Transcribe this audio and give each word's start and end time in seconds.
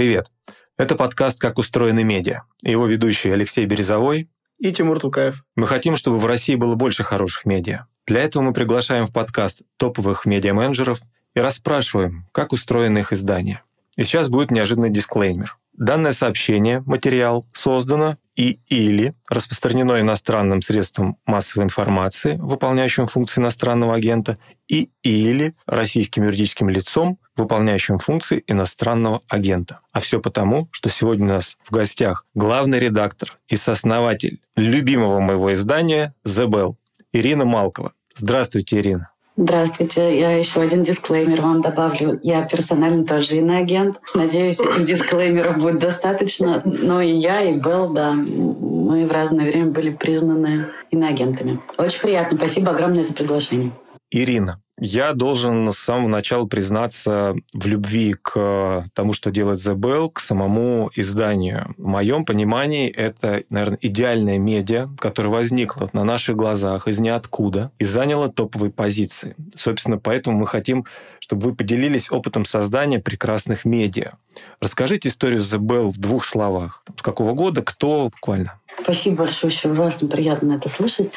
Привет! 0.00 0.30
Это 0.78 0.96
подкаст 0.96 1.38
«Как 1.38 1.58
устроены 1.58 2.04
медиа». 2.04 2.44
Его 2.62 2.86
ведущий 2.86 3.28
Алексей 3.28 3.66
Березовой 3.66 4.30
и 4.58 4.72
Тимур 4.72 4.98
Тукаев. 4.98 5.44
Мы 5.56 5.66
хотим, 5.66 5.94
чтобы 5.94 6.18
в 6.18 6.24
России 6.24 6.54
было 6.54 6.74
больше 6.74 7.04
хороших 7.04 7.44
медиа. 7.44 7.84
Для 8.06 8.22
этого 8.22 8.42
мы 8.42 8.54
приглашаем 8.54 9.04
в 9.04 9.12
подкаст 9.12 9.60
топовых 9.76 10.24
медиа-менеджеров 10.24 11.02
и 11.34 11.40
расспрашиваем, 11.40 12.26
как 12.32 12.54
устроены 12.54 13.00
их 13.00 13.12
издания. 13.12 13.62
И 13.98 14.04
сейчас 14.04 14.30
будет 14.30 14.50
неожиданный 14.50 14.88
дисклеймер. 14.88 15.58
Данное 15.74 16.12
сообщение, 16.12 16.82
материал 16.86 17.44
создано 17.52 18.16
и 18.36 18.58
или 18.68 19.12
распространено 19.28 20.00
иностранным 20.00 20.62
средством 20.62 21.18
массовой 21.26 21.64
информации, 21.64 22.38
выполняющим 22.40 23.06
функции 23.06 23.42
иностранного 23.42 23.96
агента, 23.96 24.38
и 24.66 24.88
или 25.02 25.54
российским 25.66 26.24
юридическим 26.24 26.70
лицом, 26.70 27.18
выполняющим 27.36 27.98
функции 27.98 28.44
иностранного 28.46 29.22
агента. 29.28 29.80
А 29.92 30.00
все 30.00 30.20
потому, 30.20 30.68
что 30.70 30.88
сегодня 30.88 31.26
у 31.26 31.28
нас 31.28 31.56
в 31.62 31.72
гостях 31.72 32.26
главный 32.34 32.78
редактор 32.78 33.38
и 33.48 33.56
сооснователь 33.56 34.40
любимого 34.56 35.20
моего 35.20 35.52
издания 35.52 36.14
«The 36.26 36.46
Bell» 36.46 36.74
Ирина 37.12 37.44
Малкова. 37.44 37.92
Здравствуйте, 38.14 38.78
Ирина. 38.78 39.10
Здравствуйте. 39.36 40.20
Я 40.20 40.36
еще 40.36 40.60
один 40.60 40.82
дисклеймер 40.82 41.40
вам 41.40 41.62
добавлю. 41.62 42.18
Я 42.22 42.42
персонально 42.42 43.06
тоже 43.06 43.36
иноагент. 43.36 43.98
Надеюсь, 44.14 44.60
этих 44.60 44.84
дисклеймеров 44.84 45.56
будет 45.56 45.78
достаточно. 45.78 46.60
Но 46.64 47.00
и 47.00 47.12
я, 47.12 47.42
и 47.42 47.58
Белл, 47.58 47.92
да, 47.94 48.12
мы 48.12 49.06
в 49.06 49.12
разное 49.12 49.46
время 49.46 49.70
были 49.70 49.90
признаны 49.90 50.66
иноагентами. 50.90 51.58
Очень 51.78 52.00
приятно. 52.00 52.36
Спасибо 52.36 52.72
огромное 52.72 53.02
за 53.02 53.14
приглашение. 53.14 53.70
Ирина, 54.10 54.60
я 54.80 55.12
должен 55.12 55.70
с 55.72 55.78
самого 55.78 56.08
начала 56.08 56.46
признаться 56.46 57.34
в 57.52 57.66
любви 57.66 58.14
к 58.20 58.88
тому, 58.94 59.12
что 59.12 59.30
делает 59.30 59.58
The 59.60 59.74
Bell, 59.74 60.10
к 60.10 60.20
самому 60.20 60.90
изданию. 60.94 61.74
В 61.76 61.86
моем 61.86 62.24
понимании 62.24 62.90
это, 62.90 63.44
наверное, 63.50 63.78
идеальная 63.82 64.38
медиа, 64.38 64.88
которая 64.98 65.30
возникла 65.30 65.90
на 65.92 66.04
наших 66.04 66.36
глазах 66.36 66.88
из 66.88 66.98
ниоткуда 66.98 67.70
и 67.78 67.84
заняла 67.84 68.28
топовые 68.28 68.72
позиции. 68.72 69.36
Собственно, 69.54 69.98
поэтому 69.98 70.38
мы 70.38 70.46
хотим, 70.46 70.86
чтобы 71.18 71.50
вы 71.50 71.54
поделились 71.54 72.10
опытом 72.10 72.44
создания 72.44 72.98
прекрасных 72.98 73.64
медиа. 73.64 74.12
Расскажите 74.60 75.08
историю 75.08 75.40
The 75.40 75.58
Bell 75.58 75.88
в 75.88 75.98
двух 75.98 76.24
словах. 76.24 76.82
С 76.96 77.02
какого 77.02 77.34
года, 77.34 77.62
кто 77.62 78.04
буквально? 78.04 78.58
Спасибо 78.82 79.16
большое, 79.18 79.52
очень 79.52 79.70
ужасно 79.72 80.08
приятно 80.08 80.54
это 80.54 80.68
слышать. 80.68 81.10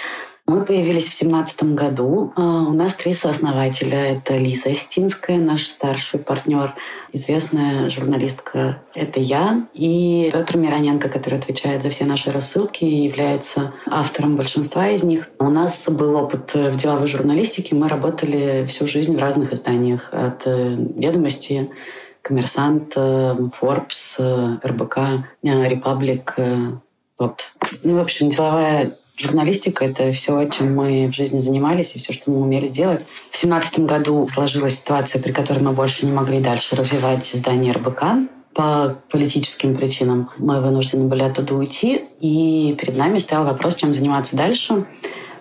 Мы 0.46 0.66
появились 0.66 1.06
в 1.06 1.18
2017 1.18 1.64
году. 1.74 2.34
А, 2.36 2.42
у 2.42 2.74
нас 2.74 2.96
три 2.96 3.14
сооснователя. 3.14 4.18
Это 4.18 4.36
Лиза 4.36 4.72
Остинская, 4.72 5.38
наш 5.38 5.68
старший 5.68 6.20
партнер, 6.20 6.76
известная 7.14 7.90
журналистка. 7.90 8.82
Это 8.94 9.22
я 9.22 9.66
и 9.74 10.30
Петр 10.34 10.58
Мироненко, 10.58 11.08
который 11.08 11.40
отвечает 11.40 11.82
за 11.82 11.90
все 11.92 12.04
наши 12.04 12.30
рассылки 12.30 12.84
и 12.84 13.06
является 13.06 13.72
автором 13.88 14.36
большинства 14.36 14.90
из 14.90 15.04
них. 15.04 15.30
У 15.40 15.50
нас 15.50 15.88
был 15.88 16.14
опыт 16.18 16.54
в 16.54 16.76
деловой 16.76 17.08
журналистике. 17.08 17.74
Мы 17.74 17.88
работали 17.88 18.66
всю 18.68 18.86
жизнь 18.86 19.16
в 19.16 19.20
разных 19.20 19.54
изданиях. 19.54 20.10
От 20.12 20.46
э, 20.46 20.76
«Ведомости», 20.76 21.72
«Коммерсант», 22.22 22.96
«Форбс», 22.96 24.18
«РБК», 24.20 24.98
«Репаблик», 25.42 26.36
вот. 27.18 27.42
Ну, 27.84 27.98
в 27.98 28.02
общем, 28.02 28.30
деловая 28.30 28.98
Журналистика— 29.24 29.86
это 29.88 30.12
все, 30.12 30.50
чем 30.50 30.76
мы 30.76 31.08
в 31.08 31.16
жизни 31.16 31.40
занимались 31.40 31.96
и 31.96 32.00
все, 32.00 32.12
что 32.12 32.30
мы 32.30 32.42
умели 32.42 32.68
делать. 32.68 33.04
В 33.32 33.40
2017 33.40 33.80
году 33.80 34.28
сложилась 34.28 34.78
ситуация, 34.78 35.22
при 35.22 35.32
которой 35.32 35.60
мы 35.60 35.72
больше 35.72 36.06
не 36.06 36.12
могли 36.12 36.42
дальше 36.42 36.76
развивать 36.76 37.34
издание 37.34 37.72
РБК 37.72 38.04
по 38.54 38.98
политическим 39.10 39.78
причинам. 39.78 40.30
Мы 40.38 40.60
вынуждены 40.60 41.08
были 41.08 41.24
оттуда 41.24 41.56
уйти, 41.56 42.04
и 42.20 42.76
перед 42.78 42.98
нами 42.98 43.20
стоял 43.20 43.46
вопрос, 43.46 43.76
чем 43.76 43.94
заниматься 43.94 44.36
дальше. 44.36 44.86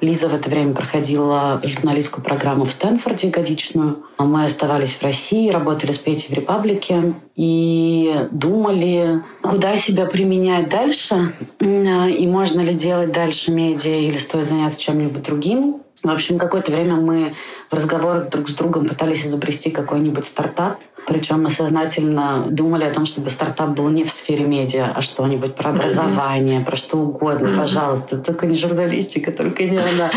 Лиза 0.02 0.28
в 0.28 0.34
это 0.34 0.50
время 0.50 0.74
проходила 0.74 1.60
журналистскую 1.62 2.24
программу 2.24 2.64
в 2.64 2.72
Стэнфорде 2.72 3.28
годичную. 3.28 4.04
А 4.16 4.24
мы 4.24 4.44
оставались 4.44 4.94
в 4.94 5.02
России, 5.02 5.48
работали 5.48 5.92
с 5.92 5.98
Петей 5.98 6.26
в 6.28 6.36
Репаблике 6.36 7.14
и 7.36 8.26
думали, 8.32 9.22
куда 9.42 9.76
себя 9.76 10.06
применять 10.06 10.68
дальше, 10.68 11.34
и 11.60 12.26
можно 12.26 12.60
ли 12.62 12.74
делать 12.74 13.12
дальше 13.12 13.52
медиа 13.52 14.00
или 14.00 14.16
стоит 14.16 14.48
заняться 14.48 14.80
чем-нибудь 14.80 15.22
другим. 15.22 15.82
В 16.02 16.10
общем, 16.10 16.36
какое-то 16.36 16.72
время 16.72 16.96
мы 16.96 17.34
в 17.70 17.74
разговорах 17.74 18.28
друг 18.28 18.50
с 18.50 18.56
другом 18.56 18.88
пытались 18.88 19.24
изобрести 19.24 19.70
какой-нибудь 19.70 20.26
стартап. 20.26 20.80
Причем 21.06 21.42
мы 21.42 21.50
сознательно 21.50 22.46
думали 22.48 22.84
о 22.84 22.92
том, 22.92 23.06
чтобы 23.06 23.30
стартап 23.30 23.70
был 23.70 23.88
не 23.88 24.04
в 24.04 24.10
сфере 24.10 24.44
медиа, 24.44 24.92
а 24.94 25.02
что-нибудь 25.02 25.54
про 25.54 25.70
образование, 25.70 26.60
про 26.60 26.76
что 26.76 26.98
угодно, 26.98 27.56
пожалуйста. 27.56 28.18
Только 28.18 28.46
не 28.46 28.56
журналистика, 28.56 29.32
только 29.32 29.64
не 29.64 29.78
она. 29.78 30.10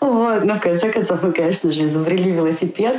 Вот. 0.00 0.44
Но 0.44 0.54
в 0.54 0.60
конце 0.60 0.90
концов 0.90 1.22
мы, 1.22 1.32
конечно 1.32 1.72
же, 1.72 1.84
изобрели 1.84 2.30
велосипед, 2.30 2.96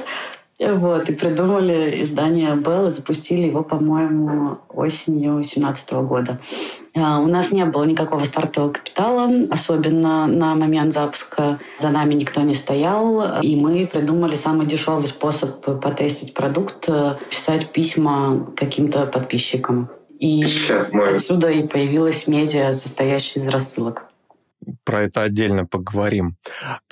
вот, 0.59 1.09
и 1.09 1.13
придумали 1.13 2.01
издание 2.01 2.56
Bell 2.56 2.90
и 2.90 2.91
запустили 2.91 3.47
его, 3.47 3.63
по-моему, 3.63 4.57
осенью 4.69 5.34
2017 5.35 5.94
года. 5.94 6.40
А, 6.95 7.19
у 7.19 7.28
нас 7.28 7.51
не 7.51 7.63
было 7.66 7.84
никакого 7.84 8.23
стартового 8.23 8.72
капитала, 8.72 9.29
особенно 9.51 10.25
на 10.25 10.56
момент 10.56 10.94
запуска. 10.94 11.59
За 11.78 11.90
нами 11.90 12.16
никто 12.16 12.41
не 12.41 12.56
стоял, 12.56 13.40
и 13.41 13.56
мы 13.56 13.85
придумали 13.85 14.35
самый 14.35 14.66
дешевый 14.66 15.07
способ 15.07 15.63
потестить 15.81 16.34
продукт— 16.34 16.89
писать 17.29 17.72
письма 17.72 18.47
каким-то 18.56 19.06
подписчикам. 19.06 19.89
И 20.18 20.44
Сейчас 20.45 20.91
мы... 20.94 21.09
отсюда 21.09 21.51
и 21.51 21.68
появилась 21.68 22.25
медиа, 22.25 22.74
состоящая 22.74 23.39
из 23.39 23.47
рассылок 23.47 24.06
про 24.88 25.03
это 25.03 25.24
отдельно 25.24 25.66
поговорим. 25.66 26.38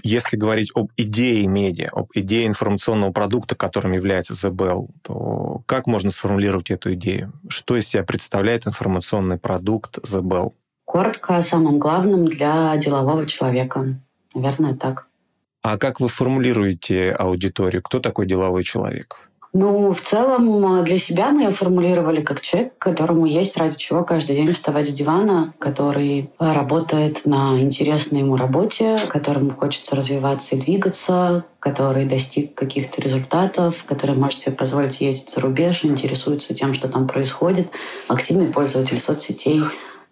Если 0.04 0.36
говорить 0.36 0.70
об 0.76 0.90
идее 0.98 1.48
медиа, 1.48 1.88
об 1.94 2.10
идее 2.14 2.46
информационного 2.46 3.14
продукта, 3.14 3.56
которым 3.56 3.94
является 3.94 4.34
Bell, 4.50 4.90
то 5.02 5.62
как 5.66 5.88
можно 5.88 6.12
сформулировать 6.12 6.72
эту 6.72 6.94
идею? 6.96 7.32
Что 7.48 7.78
из 7.78 7.88
себя 7.88 8.04
представляет 8.04 8.68
информационный 8.68 9.38
продукт 9.38 10.00
Bell? 10.00 10.52
Коротко 10.84 11.38
о 11.38 11.44
самом 11.44 11.80
главном 11.80 12.28
для 12.28 12.76
делового 12.76 13.26
человека. 13.28 13.98
Наверное, 14.34 14.76
так. 14.76 15.08
А 15.62 15.78
как 15.78 16.02
вы 16.02 16.10
формулируете 16.10 17.12
аудиторию? 17.12 17.82
Кто 17.82 18.02
такой 18.02 18.28
деловой 18.28 18.64
человек? 18.64 19.25
Ну, 19.58 19.94
в 19.94 20.02
целом 20.02 20.84
для 20.84 20.98
себя 20.98 21.32
мы 21.32 21.44
ее 21.44 21.52
формулировали 21.52 22.22
как 22.22 22.42
человек, 22.42 22.74
которому 22.78 23.26
есть 23.26 23.56
ради 23.56 23.78
чего 23.78 24.04
каждый 24.04 24.36
день 24.36 24.52
вставать 24.52 24.90
с 24.90 24.94
дивана, 24.94 25.54
который 25.60 26.30
работает 26.40 27.26
на 27.26 27.62
интересной 27.62 28.20
ему 28.20 28.36
работе, 28.36 28.98
которому 29.08 29.52
хочется 29.52 29.96
развиваться 29.96 30.58
и 30.58 30.60
двигаться, 30.60 31.46
который 31.60 32.04
достиг 32.04 32.54
каких-то 32.54 33.02
результатов, 33.02 33.86
который 33.88 34.18
может 34.18 34.42
себе 34.42 34.52
позволить 34.52 35.00
ездить 35.00 35.30
за 35.30 35.40
рубеж, 35.40 35.86
интересуется 35.86 36.54
тем, 36.54 36.74
что 36.74 36.90
там 36.90 37.08
происходит, 37.08 37.70
активный 38.10 38.48
пользователь 38.48 39.00
соцсетей, 39.00 39.62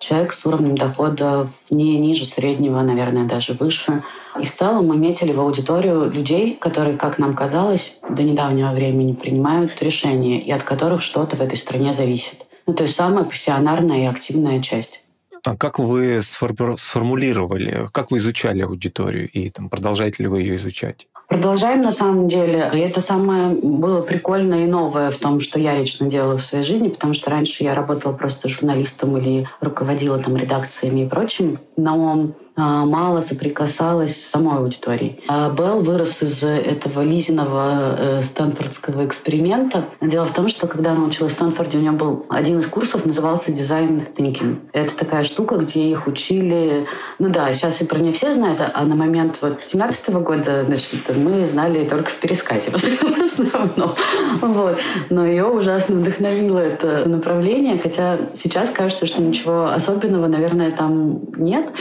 человек 0.04 0.34
с 0.34 0.46
уровнем 0.46 0.78
дохода 0.78 1.50
не 1.70 1.98
ниже 1.98 2.26
среднего, 2.26 2.82
наверное, 2.82 3.26
даже 3.26 3.54
выше. 3.54 4.04
И 4.40 4.46
в 4.46 4.54
целом 4.54 4.88
мы 4.88 4.98
метили 4.98 5.32
в 5.32 5.40
аудиторию 5.40 6.10
людей, 6.12 6.56
которые, 6.60 6.98
как 6.98 7.20
нам 7.20 7.36
казалось, 7.36 7.98
до 8.10 8.24
недавнего 8.24 8.72
времени 8.74 9.14
принимают 9.14 9.82
решения 9.82 10.42
и 10.42 10.52
от 10.52 10.64
которых 10.64 11.02
что-то 11.02 11.38
в 11.38 11.42
этой 11.42 11.58
стране 11.58 11.94
зависит. 11.94 12.46
Ну, 12.68 12.74
то 12.74 12.84
есть 12.84 12.96
самая 12.96 13.24
пассионарная 13.24 14.04
и 14.04 14.06
активная 14.06 14.62
часть. 14.62 15.00
А 15.46 15.58
как 15.58 15.80
вы 15.80 16.22
сформулировали, 16.22 17.90
как 17.92 18.12
вы 18.12 18.18
изучали 18.18 18.62
аудиторию 18.62 19.30
и 19.30 19.50
там, 19.50 19.70
продолжаете 19.70 20.24
ли 20.24 20.30
вы 20.30 20.42
ее 20.42 20.56
изучать? 20.56 21.08
Продолжаем 21.34 21.82
на 21.82 21.92
самом 21.92 22.28
деле. 22.28 22.70
И 22.76 22.78
это 22.78 23.02
самое 23.02 23.56
было 23.56 24.02
прикольное 24.02 24.66
и 24.66 24.70
новое 24.70 25.10
в 25.10 25.18
том, 25.18 25.40
что 25.40 25.60
я 25.60 25.76
лично 25.76 26.08
делала 26.08 26.38
в 26.38 26.46
своей 26.46 26.64
жизни, 26.64 26.90
потому 26.90 27.16
что 27.16 27.32
раньше 27.32 27.64
я 27.64 27.74
работала 27.74 28.14
просто 28.14 28.48
журналистом 28.48 29.18
или 29.18 29.48
руководила 29.60 30.20
там 30.20 30.38
редакциями 30.38 31.02
и 31.02 31.10
прочим. 31.10 31.60
Но 31.76 32.34
мало 32.56 33.22
соприкасалась 33.22 34.16
с 34.16 34.30
самой 34.30 34.58
аудиторией. 34.58 35.22
А 35.28 35.50
Белл 35.50 35.82
вырос 35.82 36.22
из 36.22 36.44
этого 36.44 37.02
Лизиного 37.02 37.96
э, 37.98 38.22
стэнфордского 38.22 39.06
эксперимента. 39.06 39.86
Дело 40.02 40.26
в 40.26 40.34
том, 40.34 40.48
что 40.48 40.68
когда 40.68 40.92
она 40.92 41.06
училась 41.06 41.34
в 41.34 41.36
Стэнфорде, 41.36 41.78
у 41.78 41.82
нее 41.82 41.92
был 41.92 42.26
один 42.30 42.60
из 42.60 42.68
курсов, 42.68 43.06
назывался 43.06 43.52
дизайн 43.52 44.08
thinking. 44.18 44.60
Это 44.72 44.96
такая 44.96 45.24
штука, 45.24 45.56
где 45.58 45.90
их 45.90 46.08
учили... 46.08 46.88
Ну 47.20 47.30
да, 47.30 47.52
сейчас 47.54 47.82
и 47.82 47.86
про 47.86 48.00
нее 48.00 48.14
все 48.14 48.34
знают, 48.34 48.62
а 48.62 48.86
на 48.86 48.96
момент 48.96 49.40
вот 49.42 49.64
17 49.64 50.10
-го 50.10 50.22
года 50.22 50.64
значит, 50.66 51.16
мы 51.16 51.46
знали 51.46 51.88
только 51.88 52.10
в 52.10 52.16
пересказе 52.20 52.72
в 52.72 53.24
основном. 53.24 53.96
Вот. 54.42 54.78
Но 55.10 55.26
ее 55.26 55.46
ужасно 55.46 55.96
вдохновило 55.96 56.60
это 56.60 57.08
направление, 57.08 57.80
хотя 57.80 58.18
сейчас 58.36 58.70
кажется, 58.70 59.08
что 59.08 59.22
ничего 59.22 59.68
особенного, 59.68 60.28
наверное, 60.28 60.72
там 60.72 61.22
нет. 61.38 61.72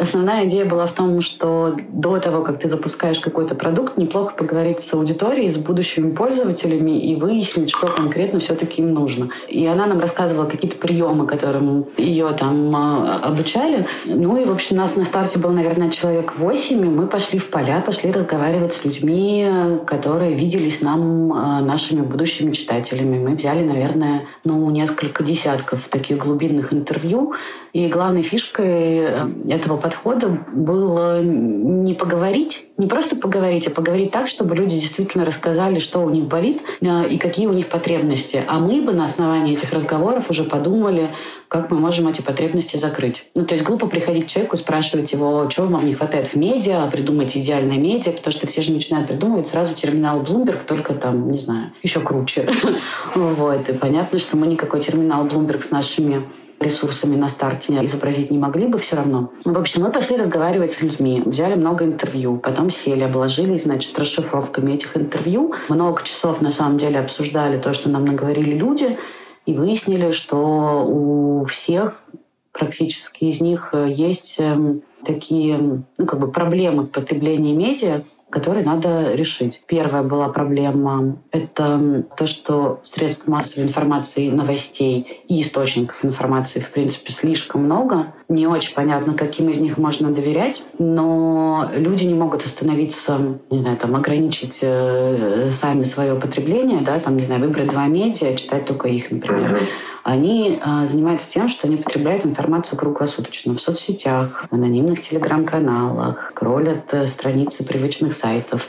Основная 0.00 0.46
идея 0.46 0.64
была 0.64 0.86
в 0.86 0.92
том, 0.92 1.20
что 1.20 1.76
до 1.90 2.18
того, 2.20 2.42
как 2.42 2.58
ты 2.58 2.68
запускаешь 2.68 3.18
какой-то 3.18 3.54
продукт, 3.54 3.98
неплохо 3.98 4.34
поговорить 4.34 4.80
с 4.80 4.94
аудиторией, 4.94 5.52
с 5.52 5.58
будущими 5.58 6.10
пользователями 6.14 6.98
и 6.98 7.16
выяснить, 7.16 7.70
что 7.70 7.88
конкретно 7.88 8.40
все-таки 8.40 8.80
им 8.80 8.94
нужно. 8.94 9.28
И 9.48 9.66
она 9.66 9.84
нам 9.84 10.00
рассказывала 10.00 10.48
какие-то 10.48 10.78
приемы, 10.78 11.26
которым 11.26 11.84
ее 11.98 12.30
там 12.32 12.74
а, 12.74 13.20
обучали. 13.22 13.84
Ну 14.06 14.38
и, 14.38 14.46
в 14.46 14.52
общем, 14.52 14.78
нас 14.78 14.96
на 14.96 15.04
старте 15.04 15.38
был, 15.38 15.50
наверное, 15.50 15.90
человек 15.90 16.32
8, 16.38 16.80
и 16.80 16.88
мы 16.88 17.06
пошли 17.06 17.38
в 17.38 17.50
поля, 17.50 17.82
пошли 17.84 18.10
разговаривать 18.10 18.72
с 18.72 18.84
людьми, 18.86 19.46
которые 19.86 20.34
виделись 20.34 20.80
нам 20.80 21.30
а, 21.34 21.60
нашими 21.60 22.00
будущими 22.00 22.52
читателями. 22.52 23.18
Мы 23.18 23.36
взяли, 23.36 23.62
наверное, 23.64 24.24
ну, 24.44 24.70
несколько 24.70 25.22
десятков 25.24 25.88
таких 25.88 26.16
глубинных 26.16 26.72
интервью. 26.72 27.34
И 27.72 27.86
главной 27.86 28.22
фишкой 28.22 28.98
э, 28.98 29.28
этого 29.48 29.76
подхода 29.90 30.28
было 30.52 31.20
не 31.20 31.94
поговорить, 31.94 32.68
не 32.76 32.86
просто 32.86 33.16
поговорить, 33.16 33.66
а 33.66 33.70
поговорить 33.70 34.12
так, 34.12 34.28
чтобы 34.28 34.54
люди 34.54 34.78
действительно 34.78 35.24
рассказали, 35.24 35.80
что 35.80 36.00
у 36.00 36.10
них 36.10 36.24
болит 36.24 36.62
э, 36.80 37.08
и 37.08 37.18
какие 37.18 37.46
у 37.46 37.52
них 37.52 37.66
потребности. 37.66 38.42
А 38.46 38.60
мы 38.60 38.82
бы 38.82 38.92
на 38.92 39.06
основании 39.06 39.54
этих 39.54 39.72
разговоров 39.72 40.30
уже 40.30 40.44
подумали, 40.44 41.10
как 41.48 41.70
мы 41.72 41.78
можем 41.80 42.06
эти 42.06 42.22
потребности 42.22 42.76
закрыть. 42.76 43.24
Ну, 43.34 43.44
то 43.44 43.54
есть 43.54 43.66
глупо 43.66 43.88
приходить 43.88 44.26
к 44.26 44.28
человеку, 44.28 44.56
спрашивать 44.56 45.12
его, 45.12 45.46
чего 45.50 45.66
вам 45.66 45.84
не 45.84 45.94
хватает 45.94 46.28
в 46.28 46.36
медиа, 46.36 46.88
придумайте 46.90 47.40
идеальное 47.40 47.78
медиа, 47.78 48.12
потому 48.12 48.32
что 48.32 48.46
все 48.46 48.62
же 48.62 48.72
начинают 48.72 49.08
придумывать 49.08 49.48
сразу 49.48 49.74
терминал 49.74 50.22
Bloomberg, 50.22 50.64
только 50.66 50.94
там, 50.94 51.32
не 51.32 51.40
знаю, 51.40 51.72
еще 51.82 52.00
круче. 52.00 52.48
Вот. 53.14 53.68
И 53.68 53.72
понятно, 53.72 54.18
что 54.18 54.36
мы 54.36 54.46
никакой 54.46 54.80
терминал 54.80 55.26
Bloomberg 55.26 55.62
с 55.62 55.70
нашими 55.70 56.22
ресурсами 56.60 57.16
на 57.16 57.28
старте 57.28 57.84
изобразить 57.84 58.30
не 58.30 58.38
могли 58.38 58.66
бы 58.66 58.78
все 58.78 58.96
равно. 58.96 59.32
В 59.44 59.58
общем, 59.58 59.82
мы 59.82 59.90
пошли 59.90 60.16
разговаривать 60.16 60.72
с 60.72 60.82
людьми, 60.82 61.22
взяли 61.24 61.54
много 61.54 61.84
интервью, 61.84 62.36
потом 62.36 62.70
сели, 62.70 63.02
обложились, 63.02 63.64
значит, 63.64 63.98
расшифровками 63.98 64.72
этих 64.72 64.96
интервью. 64.96 65.52
Много 65.68 66.02
часов, 66.04 66.42
на 66.42 66.52
самом 66.52 66.78
деле, 66.78 67.00
обсуждали 67.00 67.58
то, 67.58 67.72
что 67.72 67.88
нам 67.88 68.04
наговорили 68.04 68.54
люди, 68.54 68.98
и 69.46 69.54
выяснили, 69.54 70.12
что 70.12 70.84
у 70.86 71.44
всех 71.46 72.04
практически 72.52 73.24
из 73.24 73.40
них 73.40 73.74
есть 73.74 74.36
эм, 74.38 74.82
такие 75.04 75.82
ну, 75.96 76.06
как 76.06 76.20
бы 76.20 76.30
проблемы 76.30 76.82
в 76.82 76.90
потреблении 76.90 77.54
медиа, 77.54 78.02
которые 78.30 78.64
надо 78.64 79.14
решить. 79.14 79.62
Первая 79.66 80.02
была 80.02 80.28
проблема— 80.28 81.18
это 81.32 82.04
то, 82.16 82.26
что 82.26 82.80
средств 82.82 83.28
массовой 83.28 83.66
информации, 83.66 84.30
новостей 84.30 85.22
и 85.28 85.42
источников 85.42 86.04
информации, 86.04 86.60
в 86.60 86.70
принципе, 86.70 87.12
слишком 87.12 87.64
много. 87.64 88.14
Не 88.28 88.46
очень 88.46 88.74
понятно, 88.74 89.14
каким 89.14 89.48
из 89.48 89.58
них 89.58 89.76
можно 89.76 90.12
доверять, 90.12 90.62
но 90.78 91.68
люди 91.74 92.04
не 92.04 92.14
могут 92.14 92.46
остановиться, 92.46 93.38
не 93.50 93.58
знаю, 93.58 93.76
там, 93.76 93.96
ограничить 93.96 94.58
э, 94.62 95.50
сами 95.52 95.82
свое 95.82 96.14
потребление, 96.14 96.80
да, 96.80 97.00
там, 97.00 97.16
не 97.16 97.24
знаю, 97.24 97.40
выбрать 97.40 97.68
два 97.68 97.86
медиа, 97.86 98.36
читать 98.36 98.66
только 98.66 98.88
их, 98.88 99.10
например. 99.10 99.60
Они 100.02 100.58
э, 100.62 100.86
занимаются 100.86 101.30
тем, 101.30 101.48
что 101.48 101.66
они 101.66 101.76
потребляют 101.76 102.24
информацию 102.24 102.78
круглосуточно 102.78 103.54
в 103.54 103.60
соцсетях, 103.60 104.46
в 104.50 104.54
анонимных 104.54 105.02
телеграм-каналах, 105.02 106.30
скроллят 106.30 106.92
э, 106.92 107.06
страницы 107.06 107.64
привычных 107.64 108.14
сайтов 108.14 108.66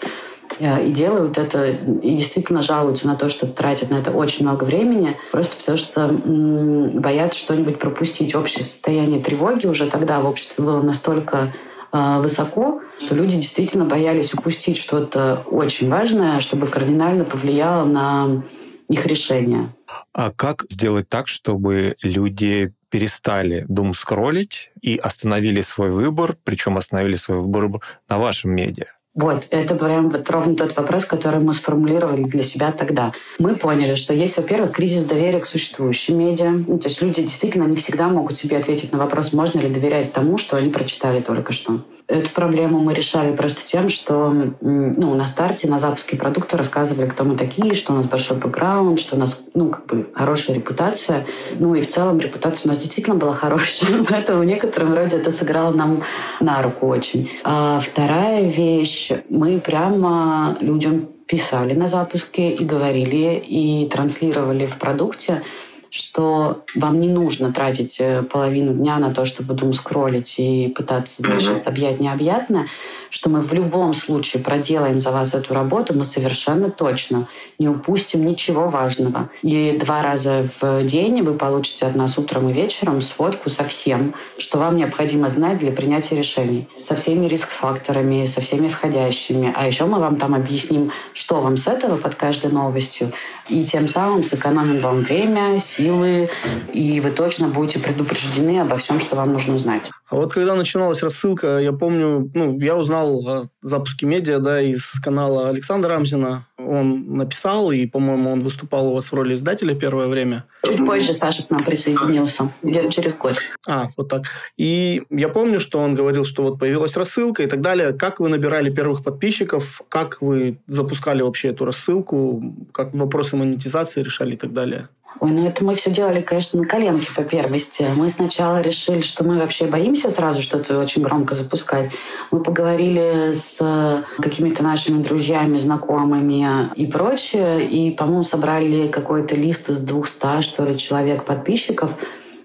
э, 0.60 0.88
и 0.88 0.92
делают 0.92 1.38
это, 1.38 1.70
и 1.70 2.18
действительно 2.18 2.62
жалуются 2.62 3.08
на 3.08 3.16
то, 3.16 3.30
что 3.30 3.48
тратят 3.48 3.92
на 3.92 3.96
это 3.96 4.12
очень 4.12 4.46
много 4.46 4.66
времени, 4.66 5.18
просто 5.32 5.56
потому 5.58 5.78
что 5.78 6.02
м, 6.02 7.00
боятся 7.00 7.38
что-нибудь 7.38 7.80
пропустить. 7.80 8.36
Общее 8.36 8.66
состояние 8.66 9.22
тревоги 9.22 9.68
уже 9.68 9.88
тогда 9.88 10.20
в 10.20 10.28
обществе 10.28 10.64
было 10.64 10.82
настолько 10.82 11.54
э, 11.94 12.20
высоко, 12.20 12.82
что 13.00 13.16
люди 13.16 13.38
действительно 13.38 13.86
боялись 13.86 14.34
упустить 14.34 14.78
что-то 14.78 15.44
очень 15.50 15.90
важное, 15.90 16.42
чтобы 16.42 16.68
кардинально 16.68 17.24
повлияло 17.24 17.86
на 17.86 18.44
их 18.92 19.06
решение. 19.06 19.74
А 20.14 20.32
как 20.32 20.66
сделать 20.70 21.10
так, 21.10 21.28
чтобы 21.28 21.96
люди 22.02 22.74
перестали 22.90 23.66
дум 23.68 23.94
скроллить 23.94 24.72
и 24.82 24.98
остановили 24.98 25.62
свой 25.62 25.90
выбор, 25.92 26.38
причем 26.44 26.78
остановили 26.78 27.16
свой 27.16 27.40
выбор 27.40 27.82
на 28.10 28.20
вашем 28.20 28.52
медиа? 28.52 28.88
Вот, 29.14 29.48
это 29.50 29.76
прям 29.76 30.10
вот 30.10 30.30
ровно 30.30 30.56
тот 30.56 30.76
вопрос, 30.78 31.04
который 31.04 31.42
мы 31.42 31.54
сформулировали 31.54 32.24
для 32.24 32.44
себя 32.44 32.72
тогда. 32.72 33.12
Мы 33.40 33.58
поняли, 33.58 33.96
что 33.96 34.14
есть, 34.14 34.38
во-первых, 34.38 34.72
кризис 34.72 35.04
доверия 35.04 35.42
к 35.42 35.46
существующим 35.46 36.18
медиа. 36.18 36.52
Ну, 36.52 36.80
то 36.80 36.88
есть 36.88 37.02
люди 37.02 37.22
действительно 37.22 37.66
не 37.66 37.76
всегда 37.76 38.08
могут 38.08 38.38
себе 38.38 38.58
ответить 38.58 38.94
на 38.94 39.00
вопрос, 39.00 39.34
можно 39.34 39.60
ли 39.60 39.70
доверять 39.70 40.14
тому, 40.14 40.38
что 40.38 40.56
они 40.56 40.70
прочитали 40.70 41.20
только 41.20 41.52
что. 41.52 41.82
Эту 42.12 42.30
проблему 42.32 42.80
мы 42.80 42.94
решали 42.94 43.34
просто 43.34 43.66
тем, 43.66 43.88
что 43.88 44.30
ну, 44.60 45.16
на 45.16 45.26
старте, 45.28 45.70
на 45.70 45.80
запуске 45.80 46.18
продукта 46.18 46.58
рассказывали, 46.58 47.08
кто 47.08 47.24
мы 47.24 47.38
такие, 47.38 47.74
что 47.74 47.94
у 47.94 47.96
нас 47.96 48.06
большой 48.06 48.38
бэкграунд, 48.38 49.00
что 49.00 49.16
у 49.16 49.20
нас 49.20 49.42
ну, 49.54 49.70
как 49.70 49.86
бы 49.86 50.10
хорошая 50.14 50.58
репутация. 50.58 51.26
Ну 51.58 51.74
и 51.74 51.82
в 51.82 51.90
целом 51.90 52.20
репутация 52.20 52.66
у 52.66 52.74
нас 52.74 52.80
действительно 52.80 53.16
была 53.16 53.34
хорошая, 53.34 54.04
поэтому 54.10 54.42
в 54.42 54.46
некотором 54.46 54.94
роде 54.94 55.16
это 55.16 55.32
сыграло 55.32 55.72
нам 55.72 56.04
на 56.42 56.62
руку 56.62 56.88
очень. 56.88 57.32
А 57.46 57.80
вторая 57.80 58.50
вещь, 58.50 59.12
мы 59.30 59.60
прямо 59.60 60.58
людям 60.60 61.08
писали 61.28 61.74
на 61.74 61.88
запуске 61.88 62.52
и 62.52 62.66
говорили, 62.66 63.42
и 63.48 63.88
транслировали 63.90 64.66
в 64.66 64.78
продукте, 64.78 65.44
что 65.92 66.64
вам 66.74 67.02
не 67.02 67.10
нужно 67.10 67.52
тратить 67.52 67.98
э, 68.00 68.24
половину 68.24 68.74
дня 68.74 68.98
на 68.98 69.14
то, 69.14 69.26
чтобы 69.26 69.54
дум 69.54 69.74
скроллить 69.74 70.36
и 70.38 70.70
пытаться 70.70 71.22
значит, 71.22 71.68
объять 71.68 72.00
необъятное, 72.00 72.68
что 73.12 73.30
мы 73.30 73.42
в 73.42 73.54
любом 73.54 73.94
случае 73.94 74.42
проделаем 74.42 75.00
за 75.00 75.12
вас 75.12 75.36
эту 75.36 75.54
работу, 75.54 75.94
мы 75.94 76.04
совершенно 76.04 76.72
точно 76.72 77.28
не 77.60 77.68
упустим 77.68 78.26
ничего 78.26 78.70
важного. 78.70 79.30
И 79.44 79.78
два 79.78 80.02
раза 80.02 80.50
в 80.60 80.84
день 80.84 81.22
вы 81.22 81.34
получите 81.36 81.86
от 81.86 81.96
нас 81.96 82.18
утром 82.18 82.50
и 82.50 82.54
вечером 82.54 83.02
сводку 83.02 83.50
со 83.50 83.66
всем, 83.66 84.16
что 84.38 84.58
вам 84.58 84.78
необходимо 84.78 85.30
знать 85.30 85.60
для 85.60 85.72
принятия 85.72 86.16
решений. 86.16 86.68
Со 86.78 86.96
всеми 86.96 87.28
риск-факторами, 87.28 88.26
со 88.26 88.42
всеми 88.42 88.70
входящими. 88.70 89.54
А 89.56 89.68
еще 89.68 89.86
мы 89.86 90.00
вам 90.00 90.16
там 90.16 90.34
объясним, 90.34 90.92
что 91.14 91.42
вам 91.42 91.58
с 91.58 91.68
этого 91.68 91.98
под 91.98 92.16
каждой 92.16 92.52
новостью. 92.52 93.12
И 93.50 93.66
тем 93.66 93.90
самым 93.90 94.24
сэкономим 94.24 94.80
вам 94.80 95.02
время, 95.02 95.60
силы, 95.60 96.30
и 96.72 97.02
вы 97.02 97.12
точно 97.12 97.50
будете 97.50 97.80
предупреждены 97.80 98.62
обо 98.62 98.78
всем, 98.78 99.02
что 99.02 99.18
вам 99.18 99.34
нужно 99.34 99.58
знать. 99.58 99.84
А 100.12 100.18
вот 100.18 100.34
когда 100.34 100.56
начиналась 100.56 101.02
рассылка, 101.02 101.60
я 101.60 101.72
помню, 101.72 102.30
ну, 102.34 102.60
я 102.60 102.76
узнал 102.76 103.28
о 103.30 103.50
запуске 103.62 104.06
медиа, 104.06 104.40
да, 104.40 104.62
из 104.62 105.00
канала 105.02 105.48
Александра 105.48 105.92
Рамзина. 105.92 106.46
Он 106.58 107.16
написал, 107.16 107.72
и, 107.72 107.86
по-моему, 107.86 108.30
он 108.30 108.42
выступал 108.42 108.88
у 108.88 108.96
вас 108.96 109.06
в 109.06 109.16
роли 109.16 109.36
издателя 109.36 109.74
первое 109.74 110.08
время. 110.08 110.44
Чуть 110.66 110.86
позже 110.86 111.14
Саша 111.14 111.48
к 111.48 111.50
нам 111.50 111.64
присоединился, 111.64 112.52
где-то 112.62 112.92
через 112.92 113.16
год. 113.16 113.38
А, 113.66 113.88
вот 113.96 114.10
так. 114.10 114.24
И 114.58 115.04
я 115.10 115.30
помню, 115.30 115.62
что 115.62 115.80
он 115.80 115.96
говорил, 115.96 116.26
что 116.26 116.44
вот 116.44 116.60
появилась 116.60 116.98
рассылка 116.98 117.44
и 117.44 117.48
так 117.48 117.62
далее. 117.62 117.94
Как 117.94 118.20
вы 118.20 118.28
набирали 118.28 118.70
первых 118.70 119.06
подписчиков? 119.06 119.82
Как 119.88 120.22
вы 120.22 120.60
запускали 120.68 121.22
вообще 121.22 121.50
эту 121.50 121.64
рассылку? 121.64 122.44
Как 122.74 122.94
вопросы 122.94 123.38
монетизации 123.38 124.04
решали 124.04 124.34
и 124.34 124.38
так 124.38 124.52
далее? 124.52 124.90
Ой, 125.20 125.32
ну 125.32 125.46
это 125.46 125.64
мы 125.64 125.76
все 125.76 125.92
делали, 125.92 126.22
конечно, 126.22 126.60
на 126.60 126.68
коленке 126.68 127.08
по 127.16 127.24
первости. 127.24 127.86
Мы 127.96 128.10
сначала 128.10 128.62
решили, 128.62 129.02
что 129.02 129.24
мы 129.24 129.38
вообще 129.38 129.66
боимся 129.66 130.10
сразу 130.10 130.42
что-то 130.42 130.80
очень 130.80 131.04
громко 131.04 131.36
запускать. 131.36 131.92
Мы 132.32 132.42
поговорили 132.42 133.34
с 133.34 134.04
какими-то 134.20 134.64
нашими 134.64 135.04
друзьями, 135.04 135.58
знакомыми 135.58 136.72
и 136.76 136.88
прочее, 136.88 137.68
и, 137.68 137.92
по-моему, 137.92 138.24
собрали 138.24 138.88
какой-то 138.88 139.36
лист 139.36 139.70
из 139.70 139.80
200, 139.80 140.42
что 140.42 140.66
ли, 140.66 140.78
человек 140.80 141.26
подписчиков, 141.26 141.92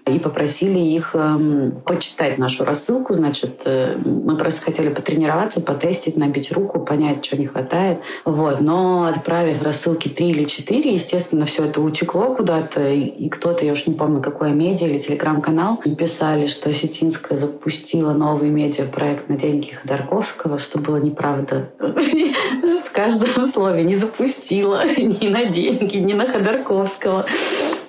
и 0.07 0.19
попросили 0.19 0.79
их 0.79 1.11
э, 1.13 1.71
почитать 1.85 2.37
нашу 2.37 2.65
рассылку. 2.65 3.13
Значит, 3.13 3.61
э, 3.65 3.97
мы 4.03 4.37
просто 4.37 4.61
хотели 4.61 4.89
потренироваться, 4.89 5.61
потестить, 5.61 6.17
набить 6.17 6.51
руку, 6.51 6.79
понять, 6.79 7.25
что 7.25 7.37
не 7.37 7.47
хватает. 7.47 7.99
Вот. 8.25 8.61
Но 8.61 9.05
отправив 9.05 9.61
рассылки 9.61 10.07
три 10.07 10.29
или 10.29 10.45
четыре, 10.45 10.93
естественно, 10.93 11.45
все 11.45 11.65
это 11.65 11.81
утекло 11.81 12.35
куда-то. 12.35 12.87
И 12.87 13.29
кто-то, 13.29 13.65
я 13.65 13.73
уж 13.73 13.85
не 13.87 13.93
помню, 13.93 14.21
какое 14.21 14.51
медиа 14.51 14.87
или 14.87 14.99
телеграм-канал, 14.99 15.77
писали, 15.97 16.47
что 16.47 16.73
Сетинская 16.73 17.37
запустила 17.37 18.13
новый 18.13 18.49
медиапроект 18.49 19.29
на 19.29 19.37
деньги 19.37 19.71
Ходорковского, 19.71 20.59
что 20.59 20.79
было 20.79 20.97
неправда. 20.97 21.69
В 21.79 22.91
каждом 22.91 23.45
слове 23.47 23.83
не 23.83 23.95
запустила 23.95 24.83
ни 24.97 25.27
на 25.27 25.45
деньги, 25.45 25.97
ни 25.97 26.13
на 26.13 26.27
Ходорковского. 26.27 27.25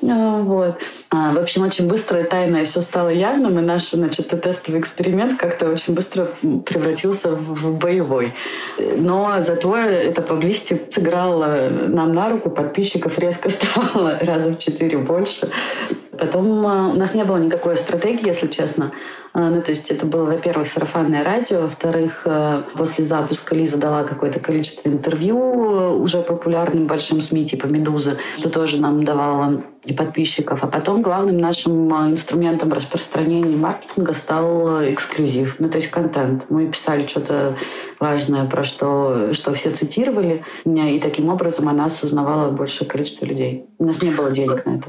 А, 0.02 0.40
вот. 0.42 0.80
А, 1.10 1.32
в 1.32 1.38
общем, 1.38 1.62
очень 1.62 1.88
быстро 1.88 2.20
и 2.20 2.24
тайное 2.24 2.64
все 2.64 2.80
стало 2.80 3.08
явным, 3.08 3.58
и 3.58 3.62
наш 3.62 3.90
значит, 3.90 4.28
тестовый 4.28 4.80
эксперимент 4.80 5.38
как-то 5.38 5.70
очень 5.70 5.94
быстро 5.94 6.30
превратился 6.64 7.30
в 7.30 7.76
боевой. 7.78 8.34
Но 8.78 9.40
зато 9.40 9.76
это 9.76 10.22
поблизости 10.22 10.80
сыграло 10.90 11.68
нам 11.68 12.14
на 12.14 12.30
руку, 12.30 12.50
подписчиков 12.50 13.18
резко 13.18 13.50
стало 13.50 14.18
раза 14.20 14.50
в 14.50 14.58
четыре 14.58 14.98
больше. 14.98 15.50
Потом 16.18 16.66
а, 16.66 16.88
у 16.88 16.94
нас 16.94 17.14
не 17.14 17.24
было 17.24 17.36
никакой 17.36 17.76
стратегии, 17.76 18.26
если 18.26 18.48
честно. 18.48 18.92
А, 19.32 19.50
ну, 19.50 19.62
то 19.62 19.70
есть 19.70 19.90
это 19.90 20.04
было, 20.04 20.24
во-первых, 20.24 20.66
сарафанное 20.66 21.22
радио, 21.22 21.62
во-вторых, 21.62 22.22
а, 22.24 22.64
после 22.76 23.04
запуска 23.04 23.54
Лиза 23.54 23.76
дала 23.76 24.04
какое-то 24.04 24.40
количество 24.40 24.88
интервью 24.88 25.38
уже 26.00 26.22
популярным 26.22 26.86
большим 26.86 27.20
СМИ 27.20 27.46
типа 27.46 27.66
«Медузы», 27.66 28.18
что 28.36 28.50
тоже 28.50 28.80
нам 28.80 29.04
давало 29.04 29.62
и 29.84 29.92
подписчиков. 29.92 30.64
А 30.64 30.66
потом 30.66 31.02
главным 31.02 31.38
нашим 31.38 31.90
инструментом 32.10 32.72
распространения 32.72 33.56
маркетинга 33.56 34.12
стал 34.12 34.84
эксклюзив, 34.84 35.56
ну, 35.60 35.68
то 35.68 35.78
есть 35.78 35.90
контент. 35.90 36.46
Мы 36.48 36.66
писали 36.66 37.06
что-то 37.06 37.56
важное, 38.00 38.44
про 38.44 38.64
что, 38.64 39.32
что 39.32 39.54
все 39.54 39.70
цитировали, 39.70 40.44
и 40.64 40.98
таким 41.00 41.28
образом 41.28 41.68
о 41.68 41.72
нас 41.72 42.02
узнавало 42.02 42.50
большее 42.50 42.88
количество 42.88 43.24
людей. 43.24 43.66
У 43.78 43.84
нас 43.84 44.02
не 44.02 44.10
было 44.10 44.30
денег 44.30 44.66
на 44.66 44.76
это. 44.76 44.88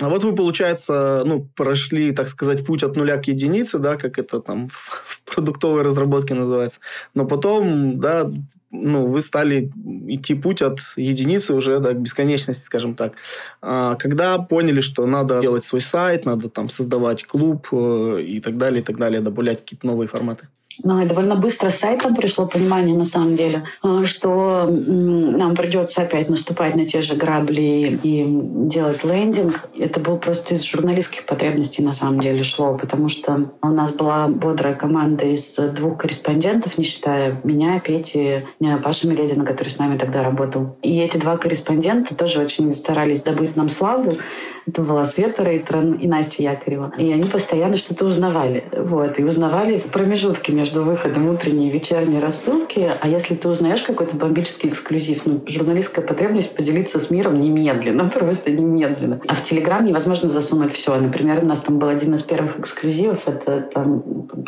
А 0.00 0.08
вот 0.08 0.24
вы, 0.24 0.34
получается, 0.34 1.22
ну, 1.26 1.48
прошли, 1.54 2.12
так 2.12 2.28
сказать, 2.28 2.64
путь 2.64 2.82
от 2.82 2.96
нуля 2.96 3.18
к 3.18 3.28
единице, 3.28 3.78
да, 3.78 3.96
как 3.96 4.18
это 4.18 4.40
там 4.40 4.68
в 4.70 5.22
продуктовой 5.24 5.82
разработке 5.82 6.34
называется. 6.34 6.80
Но 7.14 7.26
потом, 7.26 7.98
да, 7.98 8.30
ну, 8.70 9.06
вы 9.06 9.20
стали 9.20 9.70
идти 10.08 10.34
путь 10.34 10.62
от 10.62 10.80
единицы 10.96 11.52
уже 11.52 11.78
к 11.78 11.94
бесконечности, 11.94 12.64
скажем 12.64 12.94
так. 12.94 13.12
А 13.60 13.96
когда 13.96 14.38
поняли, 14.38 14.80
что 14.80 15.06
надо 15.06 15.40
делать 15.40 15.64
свой 15.64 15.82
сайт, 15.82 16.24
надо 16.24 16.48
там 16.48 16.70
создавать 16.70 17.24
клуб 17.24 17.68
э, 17.72 18.22
и 18.22 18.40
так 18.40 18.56
далее, 18.56 18.80
и 18.80 18.84
так 18.84 18.96
далее, 18.96 19.20
добавлять 19.20 19.60
какие-то 19.60 19.86
новые 19.86 20.08
форматы? 20.08 20.48
Ну, 20.82 21.00
и 21.00 21.06
довольно 21.06 21.36
быстро 21.36 21.70
с 21.70 21.78
сайтом 21.78 22.14
пришло 22.14 22.46
понимание, 22.46 22.96
на 22.96 23.04
самом 23.04 23.36
деле, 23.36 23.64
э, 23.82 24.04
что 24.04 24.66
нам 24.68 25.54
придется 25.54 26.02
опять 26.02 26.28
наступать 26.28 26.76
на 26.76 26.86
те 26.86 27.02
же 27.02 27.14
грабли 27.14 28.00
и 28.02 28.24
делать 28.68 29.04
лендинг. 29.04 29.68
Это 29.78 30.00
было 30.00 30.16
просто 30.16 30.54
из 30.54 30.62
журналистских 30.64 31.26
потребностей, 31.26 31.82
на 31.82 31.94
самом 31.94 32.20
деле, 32.20 32.42
шло, 32.42 32.76
потому 32.76 33.08
что 33.08 33.50
у 33.62 33.68
нас 33.68 33.92
была 33.92 34.28
бодрая 34.28 34.74
команда 34.74 35.24
из 35.24 35.54
двух 35.54 35.98
корреспондентов, 35.98 36.78
не 36.78 36.84
считая 36.84 37.40
меня, 37.44 37.80
Пети, 37.80 38.46
Паши 38.82 39.08
Меледина, 39.08 39.44
который 39.44 39.68
с 39.68 39.78
нами 39.78 39.98
тогда 39.98 40.22
работал. 40.22 40.76
И 40.82 40.98
эти 40.98 41.16
два 41.16 41.36
корреспондента 41.36 42.14
тоже 42.14 42.40
очень 42.40 42.72
старались 42.74 43.22
добыть 43.22 43.56
нам 43.56 43.68
славу. 43.68 44.16
Это 44.66 44.82
была 44.82 45.04
Света 45.04 45.42
Рейтрон 45.42 45.94
и 45.94 46.06
Настя 46.06 46.42
Якорева. 46.42 46.92
И 46.96 47.12
они 47.12 47.24
постоянно 47.24 47.76
что-то 47.76 48.06
узнавали. 48.06 48.64
Вот. 48.72 49.18
И 49.18 49.24
узнавали 49.24 49.78
в 49.78 49.86
промежутке 49.86 50.52
между 50.52 50.82
выходом 50.82 51.28
утренней 51.28 51.68
и 51.68 51.72
вечерней 51.72 52.20
рассылки. 52.20 52.90
А 53.00 53.08
если 53.08 53.34
ты 53.34 53.48
узнаешь 53.48 53.82
какой-то 53.82 54.16
бомбический 54.16 54.68
эксклюзив, 54.68 55.26
ну, 55.26 55.42
журналистская 55.46 56.04
потребность 56.04 56.54
поделиться 56.54 57.00
с 57.00 57.10
миром 57.10 57.40
немедленно, 57.40 58.08
просто 58.14 58.50
немедленно. 58.50 59.20
А 59.26 59.34
в 59.34 59.42
Телеграм 59.42 59.84
невозможно 59.84 60.28
засунуть 60.28 60.72
все. 60.74 60.94
Например, 60.96 61.42
у 61.42 61.46
нас 61.46 61.60
там 61.60 61.78
был 61.78 61.88
один 61.88 62.14
из 62.14 62.22
первых 62.22 62.60
эксклюзивов. 62.60 63.26
Это 63.26 63.68
там 63.74 64.02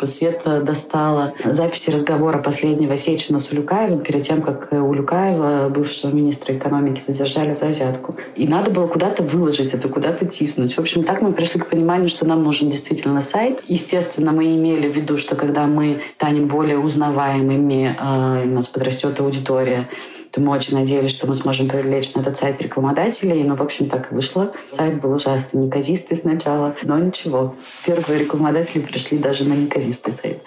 Света 0.05 0.61
достала 0.61 1.33
записи 1.43 1.89
разговора 1.89 2.37
последнего 2.37 2.95
Сечина 2.95 3.39
с 3.39 3.51
Улюкаевым 3.51 4.01
перед 4.01 4.23
тем, 4.23 4.41
как 4.41 4.69
Улюкаева, 4.71 5.69
бывшего 5.69 6.11
министра 6.11 6.55
экономики, 6.55 7.01
задержали 7.05 7.53
за 7.53 7.67
взятку. 7.67 8.15
И 8.35 8.47
надо 8.47 8.71
было 8.71 8.87
куда-то 8.87 9.23
выложить 9.23 9.73
это, 9.73 9.89
куда 9.89 10.04
куда-то 10.05 10.25
тиснуть. 10.25 10.75
В 10.75 10.79
общем, 10.79 11.03
так 11.03 11.21
мы 11.21 11.33
пришли 11.33 11.59
к 11.59 11.67
пониманию, 11.67 12.09
что 12.09 12.27
нам 12.27 12.43
нужен 12.43 12.69
действительно 12.69 13.21
сайт. 13.21 13.63
Естественно, 13.67 14.31
мы 14.31 14.55
имели 14.55 14.87
в 14.87 14.95
виду, 14.95 15.17
что 15.17 15.35
когда 15.35 15.65
мы 15.65 16.03
станем 16.11 16.47
более 16.47 16.77
узнаваемыми, 16.77 17.97
э, 17.99 18.45
у 18.45 18.51
нас 18.51 18.67
подрастет 18.67 19.19
аудитория, 19.19 19.89
то 20.31 20.41
мы 20.41 20.51
очень 20.51 20.77
надеялись, 20.77 21.11
что 21.11 21.25
мы 21.25 21.33
сможем 21.33 21.67
привлечь 21.67 22.13
на 22.13 22.19
этот 22.19 22.37
сайт 22.37 22.61
рекламодателей. 22.61 23.43
Но, 23.43 23.55
в 23.55 23.61
общем, 23.63 23.89
так 23.89 24.11
и 24.11 24.15
вышло. 24.15 24.53
Сайт 24.71 25.01
был 25.01 25.13
ужасно 25.13 25.57
неказистый 25.57 26.17
сначала, 26.17 26.75
но 26.83 26.99
ничего. 26.99 27.55
Первые 27.85 28.19
рекламодатели 28.19 28.81
пришли 28.81 29.17
даже 29.17 29.43
на 29.45 29.53
неказистый 29.53 30.13
сайт. 30.13 30.43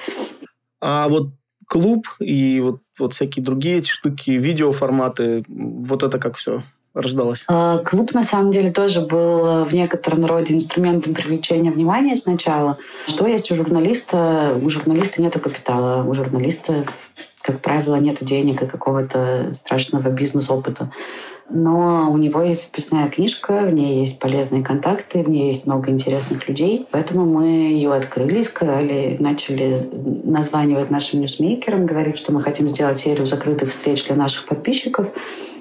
А 0.80 1.08
вот 1.08 1.30
клуб 1.66 2.06
и 2.20 2.60
вот, 2.60 2.80
вот 2.96 3.14
всякие 3.14 3.44
другие 3.44 3.78
эти 3.78 3.88
штуки, 3.88 4.30
видеоформаты, 4.30 5.42
вот 5.48 6.04
это 6.04 6.18
как 6.20 6.36
все 6.36 6.62
рождалась? 6.94 7.44
А, 7.48 7.78
клуб, 7.78 8.12
на 8.14 8.22
самом 8.22 8.50
деле, 8.50 8.70
тоже 8.70 9.00
был 9.00 9.46
э, 9.46 9.64
в 9.64 9.72
некотором 9.72 10.26
роде 10.26 10.54
инструментом 10.54 11.14
привлечения 11.14 11.70
внимания 11.70 12.16
сначала. 12.16 12.78
Что 13.06 13.26
есть 13.26 13.50
у 13.50 13.54
журналиста? 13.54 14.58
У 14.60 14.68
журналиста 14.70 15.22
нет 15.22 15.34
капитала, 15.40 16.02
у 16.04 16.14
журналиста, 16.14 16.86
как 17.42 17.60
правило, 17.60 17.96
нет 17.96 18.18
денег 18.20 18.62
и 18.62 18.66
какого-то 18.66 19.50
страшного 19.52 20.08
бизнес-опыта. 20.08 20.90
Но 21.50 22.10
у 22.12 22.18
него 22.18 22.42
есть 22.42 22.66
записная 22.66 23.08
книжка, 23.08 23.62
в 23.62 23.72
ней 23.72 24.00
есть 24.00 24.18
полезные 24.18 24.62
контакты, 24.62 25.22
в 25.22 25.30
ней 25.30 25.48
есть 25.48 25.66
много 25.66 25.90
интересных 25.90 26.46
людей. 26.46 26.86
Поэтому 26.90 27.24
мы 27.24 27.46
ее 27.46 27.94
открыли, 27.94 28.42
сказали, 28.42 29.16
начали 29.18 29.80
названивать 30.24 30.90
нашим 30.90 31.20
ньюсмейкерам, 31.20 31.86
говорить, 31.86 32.18
что 32.18 32.32
мы 32.32 32.42
хотим 32.42 32.68
сделать 32.68 32.98
серию 32.98 33.26
закрытых 33.26 33.70
встреч 33.70 34.06
для 34.06 34.16
наших 34.16 34.46
подписчиков 34.46 35.06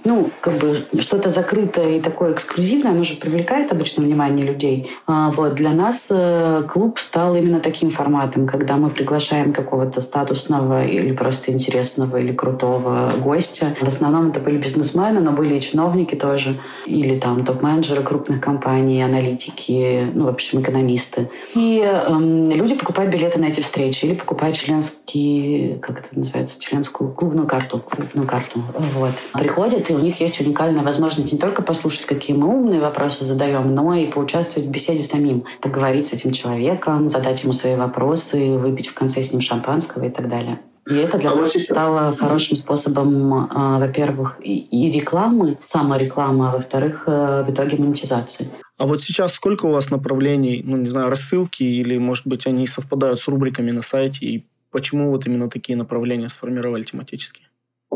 ну, 0.07 0.31
как 0.39 0.57
бы 0.57 0.85
что-то 0.99 1.29
закрытое 1.29 1.97
и 1.97 2.01
такое 2.01 2.33
эксклюзивное, 2.33 2.91
оно 2.91 3.03
же 3.03 3.15
привлекает 3.15 3.71
обычно 3.71 4.03
внимание 4.03 4.45
людей. 4.45 4.89
А 5.05 5.31
вот 5.31 5.55
для 5.55 5.71
нас 5.71 6.07
э, 6.09 6.63
клуб 6.71 6.97
стал 6.99 7.35
именно 7.35 7.59
таким 7.59 7.91
форматом, 7.91 8.47
когда 8.47 8.77
мы 8.77 8.89
приглашаем 8.89 9.51
какого-то 9.51 9.99
статусного 9.99 10.85
или 10.85 11.11
просто 11.11 11.51
интересного 11.51 12.17
или 12.17 12.31
крутого 12.31 13.13
гостя. 13.17 13.75
В 13.81 13.87
основном 13.87 14.29
это 14.29 14.39
были 14.39 14.57
бизнесмены, 14.57 15.19
но 15.19 15.31
были 15.31 15.55
и 15.55 15.61
чиновники 15.61 16.15
тоже, 16.15 16.57
или 16.85 17.19
там 17.19 17.43
топ-менеджеры 17.43 18.01
крупных 18.01 18.39
компаний, 18.39 19.01
аналитики, 19.01 20.07
ну, 20.13 20.25
в 20.25 20.29
общем, 20.29 20.61
экономисты. 20.61 21.29
И 21.53 21.81
эм, 21.81 22.49
люди 22.49 22.75
покупают 22.75 23.11
билеты 23.11 23.39
на 23.39 23.45
эти 23.45 23.59
встречи 23.59 24.05
или 24.05 24.13
покупают 24.13 24.55
членский, 24.55 25.77
как 25.81 25.99
это 25.99 26.07
называется, 26.11 26.59
членскую 26.59 27.11
клубную 27.11 27.45
карту, 27.45 27.79
клубную 27.79 28.25
карту. 28.25 28.61
Вот. 28.95 29.11
Приходят 29.33 29.89
и 29.89 29.96
у 29.97 30.01
них 30.01 30.19
есть 30.21 30.39
уникальная 30.39 30.83
возможность 30.83 31.31
не 31.33 31.39
только 31.39 31.61
послушать, 31.61 32.05
какие 32.05 32.35
мы 32.35 32.47
умные 32.47 32.79
вопросы 32.79 33.25
задаем, 33.25 33.73
но 33.73 33.93
и 33.93 34.05
поучаствовать 34.05 34.67
в 34.67 34.71
беседе 34.71 35.03
самим, 35.03 35.45
поговорить 35.61 36.07
с 36.07 36.13
этим 36.13 36.31
человеком, 36.31 37.09
задать 37.09 37.43
ему 37.43 37.53
свои 37.53 37.75
вопросы, 37.75 38.57
выпить 38.57 38.87
в 38.87 38.93
конце 38.93 39.23
с 39.23 39.31
ним 39.31 39.41
шампанского 39.41 40.05
и 40.05 40.09
так 40.09 40.29
далее. 40.29 40.59
И 40.89 40.93
это 40.93 41.17
для 41.17 41.31
а 41.31 41.35
нас 41.35 41.51
стало 41.51 42.15
хорошим 42.15 42.55
способом, 42.55 43.49
а, 43.51 43.77
во-первых, 43.77 44.39
и, 44.41 44.89
рекламы, 44.89 45.57
саморекламы, 45.63 46.47
а 46.47 46.51
во-вторых, 46.53 47.03
э, 47.07 47.43
в 47.45 47.51
итоге 47.51 47.77
монетизации. 47.77 48.49
А 48.77 48.85
вот 48.85 49.01
сейчас 49.01 49.33
сколько 49.33 49.65
у 49.65 49.71
вас 49.71 49.89
направлений, 49.89 50.61
ну, 50.63 50.77
не 50.77 50.87
знаю, 50.87 51.09
рассылки 51.09 51.63
или, 51.63 51.97
может 51.97 52.25
быть, 52.25 52.47
они 52.47 52.65
совпадают 52.67 53.19
с 53.19 53.27
рубриками 53.27 53.71
на 53.71 53.81
сайте, 53.81 54.25
и 54.25 54.45
почему 54.71 55.11
вот 55.11 55.25
именно 55.25 55.49
такие 55.49 55.77
направления 55.77 56.29
сформировали 56.29 56.83
тематические? 56.83 57.46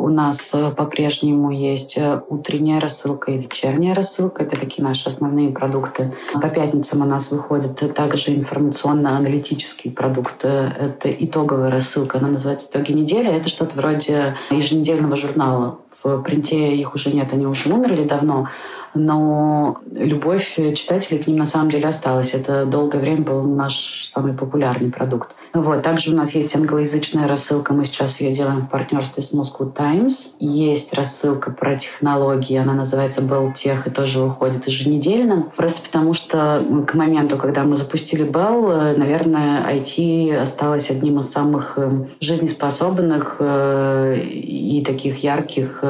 У 0.02 0.10
нас 0.10 0.50
э, 0.54 0.72
по-прежнему 0.72 1.52
есть 1.52 1.96
э, 1.96 2.22
утренняя 2.28 2.80
рассылка 2.80 3.32
и 3.32 3.38
вечерняя 3.38 3.94
рассылка. 3.94 4.42
Это 4.42 4.60
такие 4.60 4.84
наши 4.84 5.08
основные 5.08 5.50
продукты. 5.52 6.16
По 6.34 6.50
пятницам 6.50 7.02
у 7.02 7.06
нас 7.06 7.30
выходит 7.30 7.76
также 7.94 8.36
информационно-аналитический 8.36 9.92
продукт. 9.92 10.44
Это 10.44 11.12
итоговая 11.12 11.70
рассылка. 11.70 12.18
Она 12.18 12.30
называется 12.30 12.68
«Итоги 12.72 12.94
недели». 12.94 13.30
Это 13.30 13.48
что-то 13.48 13.76
вроде 13.76 14.36
еженедельного 14.50 15.16
журнала. 15.16 15.78
В 16.04 16.24
принте 16.24 16.76
их 16.76 16.96
уже 16.96 17.12
нет, 17.12 17.32
они 17.32 17.46
уже 17.46 17.72
умерли 17.72 18.04
давно 18.04 18.48
но 18.94 19.80
любовь 19.98 20.56
читателей 20.76 21.24
к 21.24 21.28
ним 21.28 21.38
на 21.38 21.46
самом 21.46 21.72
деле 21.72 21.88
осталась. 21.88 22.34
Это 22.34 22.66
долгое 22.66 23.00
время 23.00 23.22
был 23.22 23.44
наш 23.44 24.06
самый 24.08 24.34
популярный 24.34 24.92
продукт. 24.92 25.36
Вот. 25.54 25.84
Также 25.84 26.14
у 26.14 26.16
нас 26.16 26.34
есть 26.34 26.56
англоязычная 26.56 27.28
рассылка, 27.28 27.74
мы 27.74 27.86
сейчас 27.86 28.22
ее 28.22 28.34
делаем 28.34 28.62
в 28.62 28.70
партнерстве 28.70 29.22
с 29.22 29.34
Moscow 29.34 29.72
Times. 29.72 30.36
Есть 30.40 30.94
рассылка 30.94 31.52
про 31.52 31.76
технологии, 31.76 32.58
она 32.58 32.74
называется 32.74 33.22
Bell 33.22 33.52
и 33.86 33.90
тоже 33.90 34.20
выходит 34.20 34.68
еженедельно. 34.68 35.52
Просто 35.56 35.82
потому 35.86 36.14
что 36.14 36.66
к 36.88 36.94
моменту, 36.94 37.38
когда 37.38 37.64
мы 37.64 37.76
запустили 37.76 38.26
Bell, 38.26 38.98
наверное, 38.98 39.66
IT 39.76 40.36
осталось 40.36 40.90
одним 40.90 41.20
из 41.20 41.30
самых 41.30 41.74
э, 41.78 42.06
жизнеспособных 42.20 43.38
э, 43.40 44.22
и 44.22 44.84
таких 44.86 45.24
ярких 45.24 45.84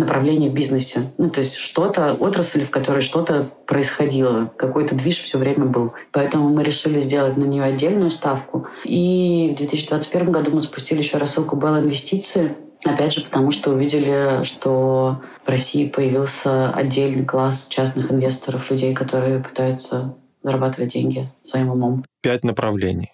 направлений 0.00 0.48
в 0.48 0.52
бизнесе. 0.52 1.12
Ну, 1.18 1.30
то 1.30 1.40
есть 1.40 1.54
что-то, 1.54 2.14
отрасль, 2.14 2.64
в 2.64 2.70
которой 2.70 3.02
что-то 3.02 3.50
происходило, 3.66 4.52
какой-то 4.56 4.94
движ 4.96 5.18
все 5.18 5.38
время 5.38 5.66
был. 5.66 5.92
Поэтому 6.10 6.48
мы 6.48 6.64
решили 6.64 6.98
сделать 7.00 7.36
на 7.36 7.44
нее 7.44 7.62
отдельную 7.62 8.10
ставку. 8.10 8.66
И 8.84 9.50
в 9.52 9.56
2021 9.56 10.32
году 10.32 10.50
мы 10.50 10.60
запустили 10.60 10.98
еще 10.98 11.18
рассылку 11.18 11.56
Bell 11.56 11.80
Инвестиции. 11.80 12.56
Опять 12.84 13.12
же, 13.12 13.22
потому 13.22 13.52
что 13.52 13.70
увидели, 13.70 14.42
что 14.44 15.20
в 15.44 15.48
России 15.48 15.86
появился 15.86 16.70
отдельный 16.70 17.24
класс 17.24 17.68
частных 17.68 18.10
инвесторов, 18.10 18.70
людей, 18.70 18.94
которые 18.94 19.40
пытаются 19.40 20.16
зарабатывать 20.42 20.92
деньги 20.92 21.28
своим 21.42 21.70
умом. 21.70 22.04
Пять 22.22 22.42
направлений. 22.42 23.12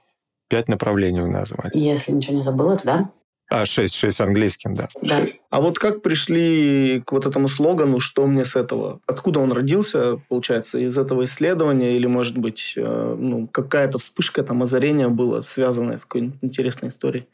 Пять 0.48 0.68
направлений 0.68 1.20
вы 1.20 1.28
назвали. 1.28 1.76
Если 1.76 2.12
ничего 2.12 2.36
не 2.36 2.42
забыла, 2.42 2.76
то 2.76 2.84
да. 2.84 3.10
А, 3.48 3.64
6, 3.64 3.94
6 3.94 4.16
с 4.16 4.20
английским, 4.20 4.74
да. 4.74 4.88
Да. 5.02 5.24
А 5.50 5.60
вот 5.60 5.78
как 5.78 6.02
пришли 6.02 7.00
к 7.06 7.12
вот 7.12 7.26
этому 7.26 7.46
слогану 7.46 8.00
«Что 8.00 8.26
мне 8.26 8.44
с 8.44 8.56
этого?» 8.56 9.00
Откуда 9.06 9.38
он 9.38 9.52
родился, 9.52 10.16
получается, 10.28 10.78
из 10.78 10.98
этого 10.98 11.24
исследования? 11.24 11.96
Или, 11.96 12.06
может 12.06 12.36
быть, 12.38 12.74
э, 12.76 13.16
ну, 13.18 13.46
какая-то 13.46 13.98
вспышка, 13.98 14.42
там, 14.42 14.62
озарение 14.62 15.08
было, 15.08 15.42
связанное 15.42 15.98
с 15.98 16.04
какой-нибудь 16.04 16.38
интересной 16.42 16.88
историей? 16.88 17.26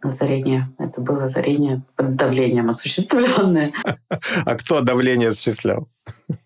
Озарение. 0.00 0.70
Это 0.78 1.00
было 1.00 1.24
озарение 1.24 1.82
под 1.96 2.14
давлением 2.14 2.70
осуществленное. 2.70 3.72
А 4.44 4.54
кто 4.54 4.80
давление 4.80 5.30
осуществлял? 5.30 5.88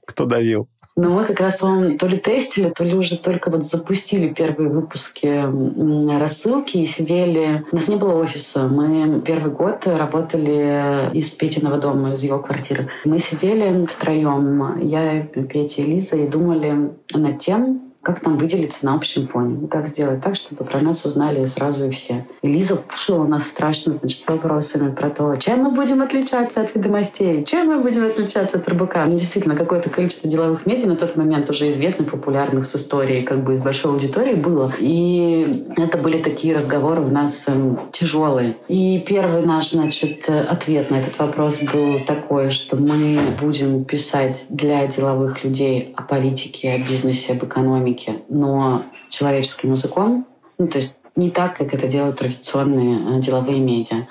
Кто 0.06 0.24
давил? 0.24 0.68
Но 0.94 1.08
мы 1.08 1.24
как 1.24 1.40
раз, 1.40 1.56
по-моему, 1.56 1.96
то 1.96 2.06
ли 2.06 2.18
тестили, 2.18 2.68
то 2.70 2.84
ли 2.84 2.94
уже 2.94 3.18
только 3.18 3.50
вот 3.50 3.64
запустили 3.64 4.28
первые 4.28 4.68
выпуски 4.68 6.18
рассылки 6.18 6.78
и 6.78 6.86
сидели... 6.86 7.64
У 7.72 7.76
нас 7.76 7.88
не 7.88 7.96
было 7.96 8.14
офиса. 8.14 8.68
Мы 8.68 9.22
первый 9.22 9.52
год 9.52 9.86
работали 9.86 11.10
из 11.16 11.30
Петиного 11.30 11.78
дома, 11.78 12.12
из 12.12 12.22
его 12.22 12.38
квартиры. 12.40 12.88
Мы 13.04 13.18
сидели 13.18 13.86
втроем, 13.86 14.78
я, 14.80 15.22
Петя 15.22 15.82
и 15.82 15.86
Лиза, 15.86 16.16
и 16.16 16.28
думали 16.28 16.92
над 17.14 17.38
тем, 17.38 17.91
как 18.02 18.22
нам 18.24 18.36
выделиться 18.36 18.84
на 18.84 18.94
общем 18.94 19.26
фоне, 19.26 19.68
как 19.68 19.86
сделать 19.88 20.20
так, 20.20 20.34
чтобы 20.34 20.64
про 20.64 20.80
нас 20.80 21.04
узнали 21.04 21.44
сразу 21.44 21.86
и 21.86 21.90
все. 21.90 22.26
И 22.42 22.48
Лиза 22.48 22.76
пушила 22.76 23.26
нас 23.26 23.46
страшно 23.46 23.92
значит, 23.92 24.20
с 24.20 24.26
вопросами 24.28 24.92
про 24.92 25.08
то, 25.10 25.36
чем 25.36 25.60
мы 25.60 25.70
будем 25.70 26.02
отличаться 26.02 26.62
от 26.62 26.74
ведомостей, 26.74 27.44
чем 27.44 27.68
мы 27.68 27.78
будем 27.78 28.04
отличаться 28.04 28.58
от 28.58 28.68
РБК. 28.68 28.96
Ну, 29.06 29.18
действительно, 29.18 29.54
какое-то 29.54 29.88
количество 29.88 30.28
деловых 30.28 30.66
медиа 30.66 30.88
на 30.88 30.96
тот 30.96 31.16
момент 31.16 31.48
уже 31.48 31.70
известных, 31.70 32.10
популярных 32.10 32.66
с 32.66 32.74
историей, 32.74 33.22
как 33.22 33.44
бы 33.44 33.56
большой 33.56 33.92
аудитории 33.92 34.34
было. 34.34 34.72
И 34.78 35.66
это 35.76 35.96
были 35.98 36.20
такие 36.20 36.56
разговоры 36.56 37.02
у 37.02 37.10
нас 37.10 37.44
эм, 37.46 37.78
тяжелые. 37.92 38.56
И 38.66 39.02
первый 39.06 39.46
наш, 39.46 39.70
значит, 39.70 40.28
ответ 40.28 40.90
на 40.90 40.96
этот 40.96 41.18
вопрос 41.18 41.60
был 41.62 42.00
такой, 42.00 42.50
что 42.50 42.76
мы 42.76 43.36
будем 43.40 43.84
писать 43.84 44.44
для 44.48 44.86
деловых 44.88 45.44
людей 45.44 45.94
о 45.96 46.02
политике, 46.02 46.72
о 46.72 46.78
бизнесе, 46.78 47.32
об 47.32 47.44
экономике, 47.44 47.91
экономики, 47.92 48.22
но 48.28 48.84
человеческим 49.08 49.72
языком, 49.72 50.26
ну, 50.58 50.68
то 50.68 50.78
есть 50.78 50.98
не 51.16 51.30
так, 51.30 51.56
как 51.56 51.74
это 51.74 51.86
делают 51.86 52.18
традиционные 52.18 53.18
э, 53.18 53.20
деловые 53.20 53.60
медиа. 53.60 54.06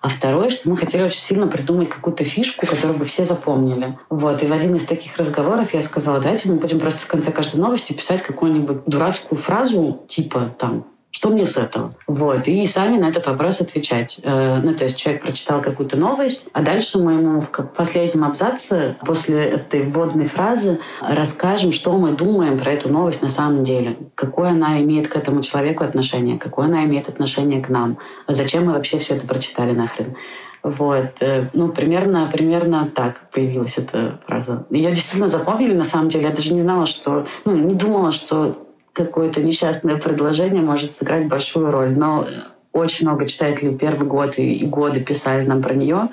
А 0.00 0.08
второе, 0.08 0.48
что 0.48 0.70
мы 0.70 0.78
хотели 0.78 1.02
очень 1.02 1.20
сильно 1.20 1.46
придумать 1.46 1.90
какую-то 1.90 2.24
фишку, 2.24 2.66
которую 2.66 2.98
бы 2.98 3.04
все 3.04 3.26
запомнили. 3.26 3.98
Вот. 4.08 4.42
И 4.42 4.46
в 4.46 4.52
один 4.52 4.74
из 4.76 4.86
таких 4.86 5.18
разговоров 5.18 5.74
я 5.74 5.82
сказала, 5.82 6.20
давайте 6.20 6.48
мы 6.48 6.54
будем 6.54 6.80
просто 6.80 7.00
в 7.00 7.06
конце 7.06 7.30
каждой 7.30 7.60
новости 7.60 7.92
писать 7.92 8.22
какую-нибудь 8.22 8.86
дурацкую 8.86 9.38
фразу, 9.38 10.00
типа 10.08 10.54
там 10.58 10.86
что 11.12 11.30
мне 11.30 11.44
с 11.44 11.56
этого? 11.56 11.94
Вот. 12.06 12.46
И 12.46 12.66
сами 12.66 12.96
на 12.96 13.08
этот 13.08 13.26
вопрос 13.26 13.60
отвечать. 13.60 14.20
Э, 14.22 14.60
ну, 14.62 14.74
то 14.74 14.84
есть 14.84 14.96
человек 14.96 15.22
прочитал 15.22 15.60
какую-то 15.60 15.96
новость, 15.96 16.48
а 16.52 16.62
дальше 16.62 16.98
мы 16.98 17.14
ему 17.14 17.40
в 17.40 17.50
последнем 17.76 18.24
абзаце 18.24 18.96
после 19.04 19.42
этой 19.42 19.82
вводной 19.82 20.28
фразы 20.28 20.78
расскажем, 21.00 21.72
что 21.72 21.98
мы 21.98 22.12
думаем 22.12 22.58
про 22.58 22.72
эту 22.72 22.88
новость 22.88 23.22
на 23.22 23.28
самом 23.28 23.64
деле. 23.64 23.96
Какое 24.14 24.50
она 24.50 24.80
имеет 24.82 25.08
к 25.08 25.16
этому 25.16 25.42
человеку 25.42 25.82
отношение, 25.82 26.38
какое 26.38 26.66
она 26.66 26.84
имеет 26.84 27.08
отношение 27.08 27.60
к 27.60 27.68
нам. 27.68 27.98
Зачем 28.28 28.66
мы 28.66 28.72
вообще 28.72 28.98
все 28.98 29.16
это 29.16 29.26
прочитали 29.26 29.72
нахрен. 29.72 30.14
Вот. 30.62 31.20
Э, 31.20 31.48
ну, 31.54 31.68
примерно, 31.68 32.30
примерно 32.32 32.90
так 32.94 33.30
появилась 33.30 33.78
эта 33.78 34.20
фраза. 34.26 34.66
Ее 34.70 34.90
действительно 34.90 35.28
запомнили, 35.28 35.74
на 35.74 35.84
самом 35.84 36.08
деле. 36.08 36.28
Я 36.28 36.34
даже 36.34 36.54
не 36.54 36.60
знала, 36.60 36.86
что... 36.86 37.26
Ну, 37.44 37.56
не 37.56 37.74
думала, 37.74 38.12
что 38.12 38.66
какое-то 39.06 39.42
несчастное 39.42 39.96
предложение 39.96 40.62
может 40.62 40.94
сыграть 40.94 41.28
большую 41.28 41.70
роль. 41.70 41.90
Но 41.90 42.26
очень 42.72 43.06
много 43.06 43.26
читателей 43.26 43.76
первый 43.76 44.06
год 44.06 44.38
и, 44.38 44.54
и 44.54 44.66
годы 44.66 45.00
писали 45.00 45.46
нам 45.46 45.62
про 45.62 45.74
нее. 45.74 46.08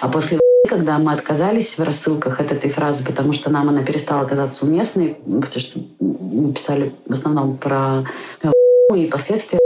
А 0.00 0.08
после 0.08 0.38
когда 0.68 0.98
мы 0.98 1.12
отказались 1.12 1.76
в 1.76 1.82
рассылках 1.82 2.40
от 2.40 2.52
этой 2.52 2.70
фразы, 2.70 3.04
потому 3.04 3.32
что 3.32 3.50
нам 3.50 3.68
она 3.68 3.82
перестала 3.82 4.24
казаться 4.24 4.64
уместной, 4.64 5.16
потому 5.26 5.60
что 5.60 5.80
мы 6.00 6.52
писали 6.54 6.92
в 7.04 7.12
основном 7.12 7.56
про 7.58 8.04
и 8.94 9.06
последствия 9.06 9.58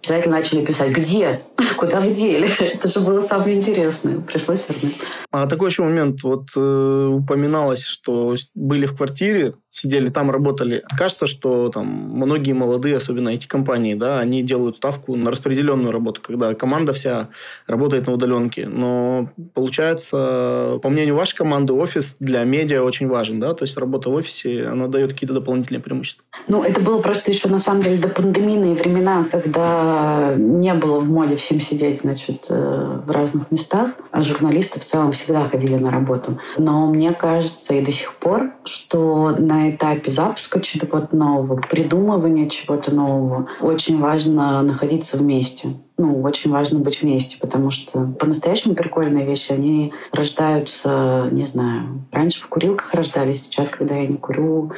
Читатели 0.00 0.30
начали 0.30 0.64
писать, 0.64 0.92
где? 0.92 1.42
Куда 1.76 2.00
вы 2.00 2.14
дели? 2.14 2.48
Это 2.58 2.88
же 2.88 3.00
было 3.00 3.20
самое 3.20 3.54
интересное. 3.54 4.18
Пришлось 4.18 4.66
вернуть. 4.66 4.96
А 5.30 5.46
такой 5.46 5.68
еще 5.68 5.82
момент. 5.82 6.22
Вот 6.22 6.46
э, 6.56 7.06
упоминалось, 7.12 7.84
что 7.84 8.34
были 8.54 8.86
в 8.86 8.96
квартире, 8.96 9.52
сидели 9.70 10.08
там, 10.08 10.30
работали. 10.30 10.82
Кажется, 10.96 11.26
что 11.26 11.68
там 11.68 11.86
многие 11.86 12.52
молодые, 12.52 12.96
особенно 12.96 13.30
эти 13.30 13.46
компании, 13.46 13.94
да, 13.94 14.18
они 14.18 14.42
делают 14.42 14.76
ставку 14.76 15.16
на 15.16 15.30
распределенную 15.30 15.92
работу, 15.92 16.20
когда 16.20 16.54
команда 16.54 16.92
вся 16.92 17.28
работает 17.66 18.06
на 18.06 18.14
удаленке. 18.14 18.66
Но 18.66 19.30
получается, 19.54 20.78
по 20.82 20.88
мнению 20.88 21.16
вашей 21.16 21.36
команды, 21.36 21.72
офис 21.72 22.16
для 22.18 22.44
медиа 22.44 22.82
очень 22.82 23.08
важен, 23.08 23.40
да? 23.40 23.52
То 23.54 23.64
есть 23.64 23.76
работа 23.76 24.10
в 24.10 24.14
офисе, 24.14 24.66
она 24.66 24.86
дает 24.86 25.12
какие-то 25.12 25.34
дополнительные 25.34 25.80
преимущества. 25.80 26.24
Ну, 26.46 26.62
это 26.62 26.80
было 26.80 27.00
просто 27.00 27.30
еще, 27.30 27.48
на 27.48 27.58
самом 27.58 27.82
деле, 27.82 27.98
до 27.98 28.08
пандемийные 28.08 28.74
времена, 28.74 29.26
когда 29.30 30.34
не 30.36 30.72
было 30.74 31.00
в 31.00 31.08
моде 31.08 31.36
всем 31.36 31.60
сидеть, 31.60 32.00
значит, 32.00 32.46
э, 32.48 33.00
в 33.04 33.10
разных 33.10 33.50
местах, 33.50 33.90
а 34.10 34.22
журналисты 34.22 34.80
в 34.80 34.84
целом 34.84 35.12
всегда 35.12 35.48
ходили 35.48 35.76
на 35.76 35.90
работу. 35.90 36.38
Но 36.56 36.86
мне 36.86 37.12
кажется 37.12 37.74
и 37.74 37.84
до 37.84 37.92
сих 37.92 38.14
пор, 38.14 38.52
что 38.64 39.30
на 39.36 39.57
этапе 39.70 40.10
запуска 40.10 40.60
чего-то 40.60 41.14
нового, 41.14 41.60
придумывания 41.60 42.48
чего-то 42.48 42.94
нового, 42.94 43.48
очень 43.60 43.98
важно 44.00 44.62
находиться 44.62 45.16
вместе 45.16 45.74
ну, 45.98 46.22
очень 46.22 46.52
важно 46.52 46.78
быть 46.78 47.02
вместе, 47.02 47.36
потому 47.40 47.72
что 47.72 48.06
по-настоящему 48.18 48.76
прикольные 48.76 49.26
вещи, 49.26 49.50
они 49.50 49.92
рождаются, 50.12 51.28
не 51.32 51.44
знаю, 51.44 52.04
раньше 52.12 52.40
в 52.40 52.46
курилках 52.46 52.94
рождались, 52.94 53.42
сейчас, 53.42 53.68
когда 53.68 53.96
я 53.96 54.06
не 54.06 54.16
курю, 54.16 54.72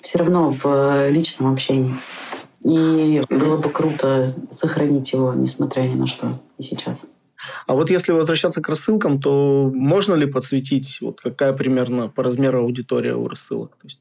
все 0.00 0.18
равно 0.18 0.56
в 0.62 1.10
личном 1.10 1.52
общении. 1.52 1.96
И 2.64 3.22
было 3.28 3.58
бы 3.58 3.68
круто 3.68 4.34
сохранить 4.50 5.12
его, 5.12 5.34
несмотря 5.34 5.82
ни 5.82 5.94
на 5.94 6.06
что, 6.06 6.40
и 6.58 6.62
сейчас. 6.62 7.04
А 7.66 7.74
вот 7.74 7.90
если 7.90 8.12
возвращаться 8.12 8.62
к 8.62 8.68
рассылкам, 8.68 9.20
то 9.20 9.70
можно 9.74 10.14
ли 10.14 10.26
подсветить, 10.26 10.98
вот 11.00 11.20
какая 11.20 11.52
примерно 11.52 12.08
по 12.08 12.22
размеру 12.22 12.60
аудитория 12.60 13.14
у 13.14 13.28
рассылок? 13.28 13.72
То 13.72 13.86
есть 13.88 14.00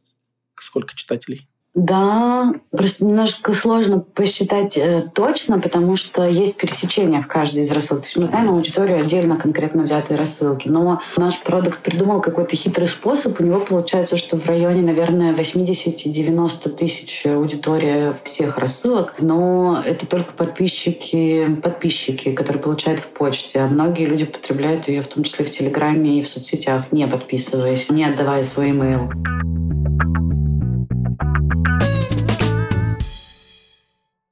сколько 0.63 0.95
читателей? 0.95 1.47
Да, 1.73 2.53
просто 2.71 3.05
немножко 3.05 3.53
сложно 3.53 3.99
посчитать 3.99 4.75
э, 4.75 5.09
точно, 5.13 5.57
потому 5.57 5.95
что 5.95 6.27
есть 6.27 6.57
пересечения 6.57 7.21
в 7.21 7.27
каждой 7.27 7.61
из 7.61 7.71
рассылок. 7.71 8.01
То 8.01 8.07
есть 8.07 8.17
мы 8.17 8.25
знаем 8.25 8.49
аудиторию 8.49 8.99
отдельно 8.99 9.37
конкретно 9.37 9.83
взятой 9.83 10.17
рассылки, 10.17 10.67
но 10.67 11.01
наш 11.15 11.39
продукт 11.39 11.79
придумал 11.79 12.19
какой-то 12.19 12.57
хитрый 12.57 12.89
способ. 12.89 13.39
У 13.39 13.43
него 13.43 13.61
получается, 13.61 14.17
что 14.17 14.37
в 14.37 14.45
районе, 14.47 14.81
наверное, 14.81 15.33
80-90 15.33 16.69
тысяч 16.71 17.25
аудитория 17.25 18.19
всех 18.25 18.57
рассылок, 18.57 19.15
но 19.19 19.81
это 19.85 20.05
только 20.05 20.33
подписчики, 20.33 21.57
подписчики, 21.63 22.33
которые 22.33 22.61
получают 22.61 22.99
в 22.99 23.07
почте. 23.07 23.61
А 23.61 23.67
многие 23.67 24.07
люди 24.07 24.25
потребляют 24.25 24.89
ее 24.89 25.03
в 25.03 25.07
том 25.07 25.23
числе 25.23 25.45
в 25.45 25.51
Телеграме 25.51 26.19
и 26.19 26.23
в 26.23 26.27
соцсетях, 26.27 26.91
не 26.91 27.07
подписываясь, 27.07 27.89
не 27.89 28.03
отдавая 28.03 28.43
свой 28.43 28.71
имейл. 28.71 29.09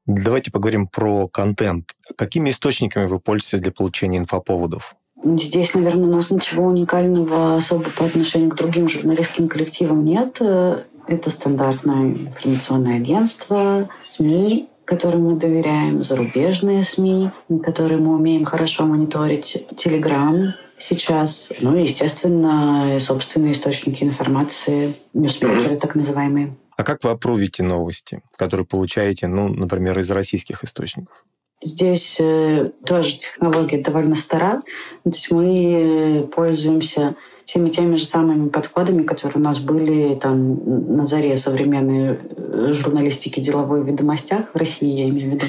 Давайте 0.06 0.52
поговорим 0.52 0.88
про 0.88 1.28
контент. 1.28 1.92
Какими 2.18 2.50
источниками 2.50 3.06
вы 3.06 3.20
пользуетесь 3.20 3.60
для 3.60 3.72
получения 3.72 4.18
инфоповодов? 4.18 4.96
Здесь, 5.24 5.74
наверное, 5.74 6.10
у 6.10 6.12
нас 6.14 6.32
ничего 6.32 6.66
уникального 6.66 7.58
особо 7.58 7.90
по 7.92 8.06
отношению 8.06 8.50
к 8.50 8.56
другим 8.56 8.90
журналистским 8.90 9.48
коллективам 9.48 10.04
нет. 10.04 10.42
Это 10.42 11.30
стандартное 11.30 12.12
информационное 12.12 12.98
агентство, 12.98 13.90
СМИ, 14.02 14.70
которым 14.86 15.26
мы 15.26 15.36
доверяем, 15.36 16.04
зарубежные 16.04 16.84
СМИ, 16.84 17.32
которые 17.64 18.00
мы 18.00 18.16
умеем 18.16 18.46
хорошо 18.46 18.86
мониторить, 18.86 19.68
Телеграм 19.78 20.54
сейчас, 20.80 21.52
ну 21.60 21.76
и, 21.76 21.84
естественно, 21.84 22.98
собственные 23.00 23.52
источники 23.52 24.04
информации, 24.04 24.96
ньюсмейкеры 25.14 25.76
так 25.76 25.96
называемые. 25.96 26.56
А 26.80 26.86
как 26.86 27.04
вы 27.04 27.10
опровите 27.10 27.62
новости, 27.62 28.22
которые 28.38 28.66
получаете, 28.66 29.28
ну, 29.28 29.50
например, 29.50 30.00
из 30.00 30.10
российских 30.12 30.64
источников? 30.64 31.26
Здесь 31.62 32.16
э, 32.22 32.72
тоже 32.86 33.18
технология 33.18 33.84
довольно 33.84 34.16
стара. 34.16 34.62
То 35.04 35.10
есть 35.10 35.30
мы 35.30 36.30
пользуемся 36.34 37.18
всеми 37.46 37.70
теми 37.70 37.98
же 37.98 38.06
самыми 38.06 38.48
подходами, 38.48 39.04
которые 39.04 39.42
у 39.42 39.44
нас 39.44 39.60
были 39.60 40.16
там 40.16 40.96
на 40.96 41.04
заре 41.04 41.36
современной 41.36 42.18
э, 42.18 42.72
журналистики 42.72 43.42
деловой 43.42 43.84
ведомостях 43.84 44.46
в 44.54 44.56
России, 44.56 45.02
я 45.02 45.10
имею 45.10 45.32
в 45.32 45.34
виду. 45.34 45.46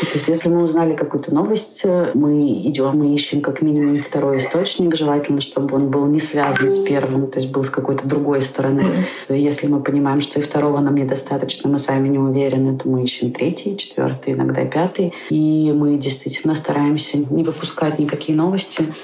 То 0.00 0.14
есть 0.14 0.28
если 0.28 0.48
мы 0.48 0.62
узнали 0.62 0.94
какую-то 0.94 1.34
новость, 1.34 1.82
мы 2.14 2.40
идем 2.68 3.02
и 3.02 3.14
ищем 3.14 3.40
как 3.40 3.62
минимум 3.62 4.02
второй 4.02 4.38
источник, 4.38 4.96
желательно, 4.96 5.40
чтобы 5.40 5.76
он 5.76 5.90
был 5.90 6.06
не 6.06 6.20
связан 6.20 6.70
с 6.70 6.78
первым, 6.78 7.26
то 7.28 7.40
есть 7.40 7.50
был 7.52 7.64
с 7.64 7.70
какой-то 7.70 8.06
другой 8.06 8.42
стороны. 8.42 9.04
Mm-hmm. 9.28 9.38
Если 9.38 9.66
мы 9.66 9.82
понимаем, 9.82 10.20
что 10.20 10.38
и 10.38 10.42
второго 10.42 10.78
нам 10.78 10.94
недостаточно, 10.94 11.68
мы 11.68 11.78
сами 11.78 12.08
не 12.08 12.18
уверены, 12.18 12.78
то 12.78 12.88
мы 12.88 13.02
ищем 13.02 13.32
третий, 13.32 13.76
четвертый, 13.76 14.34
иногда 14.34 14.64
пятый. 14.64 15.12
И 15.30 15.72
мы 15.72 15.98
действительно 15.98 16.54
стараемся 16.54 17.18
не 17.18 17.42
выпускать 17.42 17.98
никакие 17.98 18.36
новости 18.38 18.94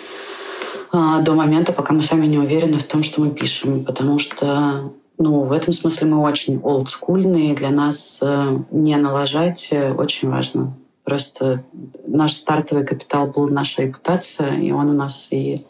а, 0.92 1.22
до 1.22 1.32
момента, 1.32 1.72
пока 1.72 1.92
мы 1.92 2.02
сами 2.02 2.26
не 2.26 2.38
уверены 2.38 2.78
в 2.78 2.84
том, 2.84 3.02
что 3.02 3.20
мы 3.20 3.30
пишем, 3.30 3.84
потому 3.84 4.18
что 4.18 4.92
ну, 5.18 5.42
в 5.42 5.52
этом 5.52 5.72
смысле 5.72 6.08
мы 6.08 6.22
очень 6.22 6.60
олдскульные. 6.62 7.54
Для 7.54 7.70
нас 7.70 8.18
э, 8.20 8.58
не 8.70 8.96
налажать 8.96 9.68
э, 9.70 9.92
очень 9.92 10.28
важно. 10.28 10.74
Просто 11.04 11.64
наш 12.06 12.32
стартовый 12.32 12.86
капитал 12.86 13.26
был 13.28 13.48
наша 13.48 13.82
репутация, 13.82 14.54
и 14.54 14.70
он 14.72 14.88
у 14.88 14.94
нас 14.94 15.28
и 15.30 15.66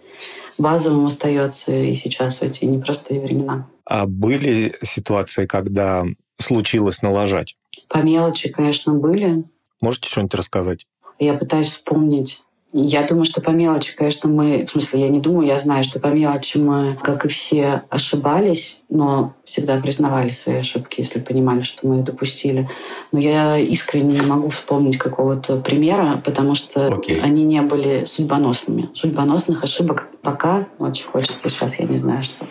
базовым 0.59 1.07
остается 1.07 1.73
и 1.73 1.95
сейчас 1.97 2.39
в 2.39 2.43
эти 2.43 2.65
непростые 2.65 3.21
времена. 3.21 3.69
А 3.85 4.07
были 4.07 4.77
ситуации, 4.83 5.47
когда 5.47 6.05
случилось 6.39 7.03
налажать? 7.03 7.57
По 7.89 7.99
мелочи, 7.99 8.49
конечно, 8.49 8.95
были. 8.95 9.45
Можете 9.81 10.09
что-нибудь 10.09 10.35
рассказать? 10.35 10.87
Я 11.19 11.35
пытаюсь 11.35 11.71
вспомнить. 11.71 12.41
Я 12.77 13.05
думаю, 13.05 13.25
что 13.25 13.41
по 13.41 13.51
мелочи, 13.51 13.95
конечно, 13.95 14.29
мы... 14.29 14.67
В 14.67 14.71
смысле, 14.71 15.03
я 15.03 15.09
не 15.09 15.21
думаю, 15.21 15.47
я 15.47 15.61
знаю, 15.61 15.85
что 15.85 16.01
по 16.01 16.09
мелочи 16.09 16.59
мы, 16.59 16.99
как 17.01 17.25
и 17.25 17.29
все, 17.29 17.85
ошибались, 17.89 18.83
но 18.89 19.33
всегда 19.45 19.79
признавали 19.79 20.31
свои 20.31 20.57
ошибки, 20.57 20.99
если 20.99 21.21
понимали, 21.21 21.63
что 21.63 21.87
мы 21.87 22.01
их 22.01 22.05
допустили. 22.05 22.69
Но 23.13 23.21
я 23.21 23.57
искренне 23.59 24.15
не 24.15 24.27
могу 24.27 24.49
вспомнить 24.49 24.99
какого-то 24.99 25.59
примера, 25.59 26.21
потому 26.25 26.57
что 26.57 26.89
okay. 26.89 27.21
они 27.21 27.45
не 27.45 27.63
были 27.63 28.07
судьбоносными. 28.07 28.91
Судьбоносных 28.93 29.63
ошибок 29.63 30.09
пока 30.21 30.67
очень 30.81 31.07
хочется. 31.07 31.49
Сейчас 31.49 31.79
я 31.79 31.85
не 31.85 31.97
знаю, 31.97 32.25
что 32.25 32.45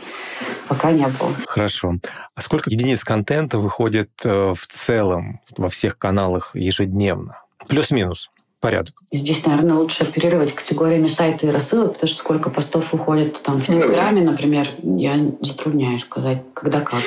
пока 0.70 0.94
не 0.94 1.06
было. 1.06 1.36
Хорошо. 1.48 1.96
А 2.34 2.40
сколько 2.40 2.70
единиц 2.70 3.04
контента 3.04 3.60
выходит 3.60 4.12
э, 4.24 4.54
в 4.56 4.68
целом 4.68 5.42
во 5.58 5.70
всех 5.70 5.98
каналах 5.98 6.52
ежедневно? 6.56 7.40
Плюс-минус 7.68 8.30
порядок. 8.64 8.94
Здесь, 9.12 9.46
наверное, 9.46 9.76
лучше 9.76 10.04
оперировать 10.04 10.56
категориями 10.56 11.08
сайта 11.08 11.46
и 11.46 11.50
рассылок, 11.50 11.96
потому 11.96 12.08
что 12.08 12.18
сколько 12.18 12.50
постов 12.50 12.94
выходит 12.94 13.42
там 13.44 13.62
в 13.62 13.68
Телеграме, 13.68 14.22
например, 14.22 14.70
я 14.82 15.20
затрудняюсь 15.42 16.04
сказать, 16.04 16.44
когда 16.54 16.80
как. 16.80 17.04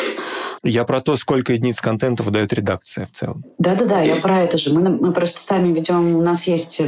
Я 0.66 0.84
про 0.84 1.00
то, 1.00 1.16
сколько 1.16 1.52
единиц 1.52 1.80
контента 1.80 2.22
выдает 2.22 2.52
редакция 2.52 3.06
в 3.06 3.12
целом. 3.12 3.44
Да-да-да, 3.58 4.00
я 4.00 4.16
про 4.16 4.42
это 4.42 4.58
же. 4.58 4.76
Мы, 4.78 4.90
мы 4.90 5.12
просто 5.12 5.40
сами 5.40 5.72
ведем, 5.72 6.16
у 6.16 6.22
нас 6.22 6.46
есть 6.46 6.80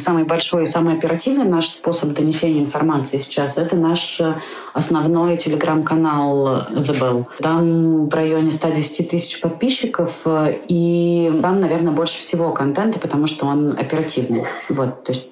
самый 0.00 0.24
большой 0.24 0.64
и 0.64 0.66
самый 0.66 0.94
оперативный 0.94 1.44
наш 1.44 1.68
способ 1.68 2.14
донесения 2.14 2.62
информации 2.62 3.18
сейчас. 3.18 3.56
Это 3.56 3.76
наш 3.76 4.20
э, 4.20 4.34
основной 4.72 5.36
телеграм-канал 5.36 6.66
The 6.70 7.00
Bell. 7.00 7.26
Там 7.38 8.08
в 8.08 8.14
районе 8.14 8.50
110 8.50 9.10
тысяч 9.10 9.40
подписчиков, 9.40 10.12
э, 10.24 10.58
и 10.68 11.32
там, 11.42 11.60
наверное, 11.60 11.92
больше 11.92 12.20
всего 12.20 12.52
контента, 12.52 12.98
потому 12.98 13.26
что 13.26 13.46
он 13.46 13.78
оперативный. 13.78 14.44
Вот, 14.68 15.04
то 15.04 15.12
есть 15.12 15.30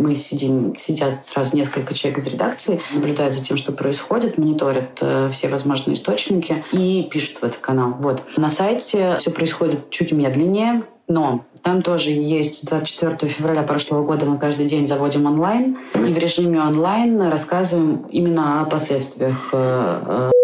мы 0.00 0.14
сидим, 0.14 0.74
сидят 0.76 1.24
сразу 1.24 1.56
несколько 1.56 1.94
человек 1.94 2.18
из 2.20 2.26
редакции, 2.26 2.80
наблюдают 2.92 3.34
за 3.34 3.44
тем, 3.44 3.56
что 3.56 3.72
происходит, 3.72 4.38
мониторят 4.38 4.98
э, 5.00 5.30
все 5.32 5.48
возможные 5.48 5.94
источники 5.94 6.64
и 6.72 7.08
пишут 7.10 7.38
в 7.38 7.44
этот 7.44 7.58
канал. 7.58 7.94
Вот. 8.00 8.22
На 8.36 8.48
сайте 8.48 9.16
все 9.18 9.30
происходит 9.30 9.90
чуть 9.90 10.12
медленнее, 10.12 10.82
но 11.08 11.44
там 11.62 11.82
тоже 11.82 12.10
есть 12.10 12.66
24 12.66 13.30
февраля 13.32 13.62
прошлого 13.62 14.04
года 14.04 14.24
мы 14.26 14.38
каждый 14.38 14.66
день 14.66 14.86
заводим 14.86 15.26
онлайн. 15.26 15.78
И 15.94 16.12
в 16.12 16.18
режиме 16.18 16.60
онлайн 16.60 17.20
рассказываем 17.20 18.06
именно 18.10 18.62
о 18.62 18.64
последствиях 18.64 19.50
э, 19.52 20.30
э, 20.30 20.39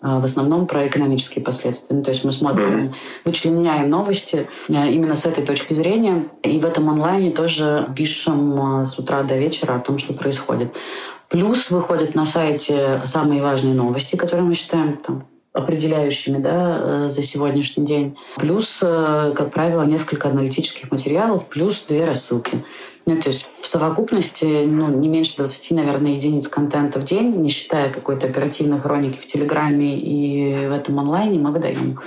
в 0.00 0.24
основном 0.24 0.66
про 0.66 0.86
экономические 0.86 1.44
последствия. 1.44 1.96
Ну, 1.96 2.02
то 2.02 2.10
есть 2.10 2.24
мы 2.24 2.32
смотрим, 2.32 2.94
вычленяем 3.24 3.88
новости 3.90 4.46
э, 4.68 4.92
именно 4.92 5.16
с 5.16 5.26
этой 5.26 5.44
точки 5.44 5.74
зрения. 5.74 6.28
И 6.42 6.58
в 6.58 6.64
этом 6.64 6.90
онлайне 6.90 7.30
тоже 7.30 7.88
пишем 7.96 8.84
с 8.84 8.98
утра 8.98 9.22
до 9.22 9.36
вечера 9.36 9.74
о 9.74 9.80
том, 9.80 9.98
что 9.98 10.12
происходит. 10.12 10.72
Плюс 11.28 11.70
выходят 11.70 12.14
на 12.14 12.26
сайте 12.26 13.02
самые 13.06 13.42
важные 13.42 13.74
новости, 13.74 14.16
которые 14.16 14.46
мы 14.46 14.54
считаем 14.54 14.98
там, 14.98 15.24
определяющими 15.52 16.38
да, 16.38 16.78
э, 16.80 17.10
за 17.10 17.22
сегодняшний 17.22 17.84
день. 17.84 18.16
Плюс, 18.36 18.78
э, 18.82 19.32
как 19.36 19.50
правило, 19.52 19.82
несколько 19.82 20.28
аналитических 20.28 20.90
материалов, 20.90 21.46
плюс 21.48 21.84
две 21.86 22.04
рассылки. 22.04 22.64
Ну, 23.06 23.20
то 23.20 23.28
есть 23.28 23.46
в 23.60 23.66
совокупности 23.66 24.44
ну, 24.44 24.88
не 24.88 25.08
меньше 25.08 25.36
20, 25.38 25.70
наверное, 25.72 26.12
единиц 26.12 26.48
контента 26.48 27.00
в 27.00 27.04
день, 27.04 27.36
не 27.36 27.50
считая 27.50 27.92
какой-то 27.92 28.26
оперативной 28.26 28.80
хроники 28.80 29.18
в 29.18 29.26
Телеграме 29.26 29.98
и 29.98 30.66
в 30.68 30.72
этом 30.72 30.98
онлайне, 30.98 31.38
мы 31.38 31.52
выдаем. 31.52 32.00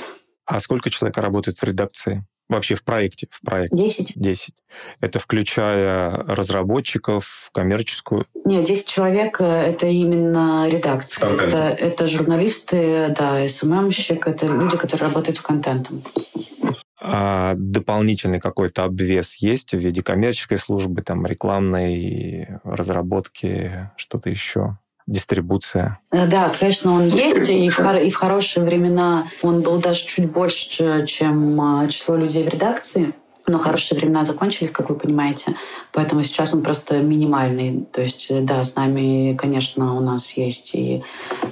А 0.45 0.59
сколько 0.59 0.89
человек 0.89 1.17
работает 1.17 1.57
в 1.57 1.63
редакции? 1.63 2.25
Вообще 2.47 2.75
в 2.75 2.83
проекте? 2.83 3.27
В 3.31 3.41
проекте. 3.41 3.75
Десять. 3.75 4.11
Десять. 4.15 4.53
Это 5.01 5.17
включая 5.17 6.11
разработчиков, 6.11 7.49
коммерческую? 7.51 8.27
Нет, 8.45 8.65
десять 8.65 8.87
человек 8.87 9.41
э,— 9.41 9.45
это 9.45 9.87
именно 9.87 10.67
редакция. 10.69 11.33
Это, 11.33 11.57
это 11.57 12.07
журналисты, 12.07 13.15
да, 13.17 13.47
СММщик, 13.47 14.27
это 14.27 14.45
люди, 14.45 14.77
которые 14.77 15.07
работают 15.07 15.39
с 15.39 15.41
контентом. 15.41 16.03
А 17.07 17.53
дополнительный 17.55 18.39
какой-то 18.39 18.83
обвес 18.83 19.35
есть 19.35 19.73
в 19.73 19.77
виде 19.77 20.01
коммерческой 20.01 20.57
службы, 20.57 21.01
там, 21.01 21.25
рекламной 21.25 22.47
разработки, 22.63 23.89
что-то 23.95 24.29
еще? 24.29 24.77
дистрибуция? 25.07 25.99
Э, 26.11 26.27
да, 26.27 26.51
конечно, 26.59 26.91
он 26.93 27.07
есть, 27.07 27.49
и 27.49 27.69
в, 27.69 27.79
и 27.79 28.09
в 28.09 28.15
хорошие 28.15 28.65
времена 28.65 29.27
он 29.43 29.61
был 29.61 29.79
даже 29.79 30.03
чуть 30.03 30.31
больше, 30.31 31.05
чем 31.05 31.61
а, 31.61 31.87
число 31.87 32.15
людей 32.15 32.43
в 32.43 32.49
редакции. 32.49 33.13
Но 33.47 33.59
хорошие 33.59 33.99
времена 33.99 34.25
закончились, 34.25 34.71
как 34.71 34.89
вы 34.89 34.95
понимаете, 34.95 35.53
поэтому 35.91 36.23
сейчас 36.23 36.55
он 36.55 36.63
просто 36.63 37.01
минимальный. 37.01 37.85
То 37.91 38.01
есть, 38.01 38.31
э, 38.31 38.41
да, 38.41 38.63
с 38.63 38.75
нами, 38.75 39.35
конечно, 39.35 39.95
у 39.95 39.99
нас 39.99 40.31
есть 40.31 40.73
и 40.73 41.03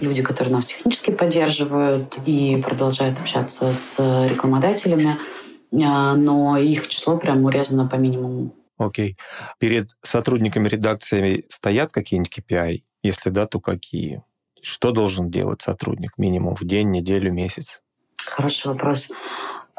люди, 0.01 0.23
которые 0.23 0.55
нас 0.55 0.65
технически 0.65 1.11
поддерживают 1.11 2.17
и 2.25 2.59
продолжают 2.65 3.19
общаться 3.19 3.75
с 3.75 4.27
рекламодателями, 4.27 5.11
а, 5.11 5.42
но 5.73 6.57
их 6.57 6.87
число 6.87 7.17
прям 7.17 7.43
урезано 7.45 7.87
по 7.87 7.95
минимуму. 7.95 8.53
Окей. 8.77 9.17
Перед 9.59 9.91
сотрудниками 10.01 10.67
редакции 10.67 11.45
стоят 11.49 11.91
какие-нибудь 11.91 12.37
KPI? 12.37 12.83
Если 13.01 13.29
да, 13.29 13.45
то 13.47 13.59
какие? 13.59 14.23
Что 14.61 14.91
должен 14.91 15.29
делать 15.29 15.61
сотрудник 15.61 16.17
минимум 16.17 16.55
в 16.55 16.63
день, 16.63 16.89
неделю, 16.89 17.31
месяц? 17.31 17.81
Хороший 18.17 18.67
вопрос. 18.67 19.09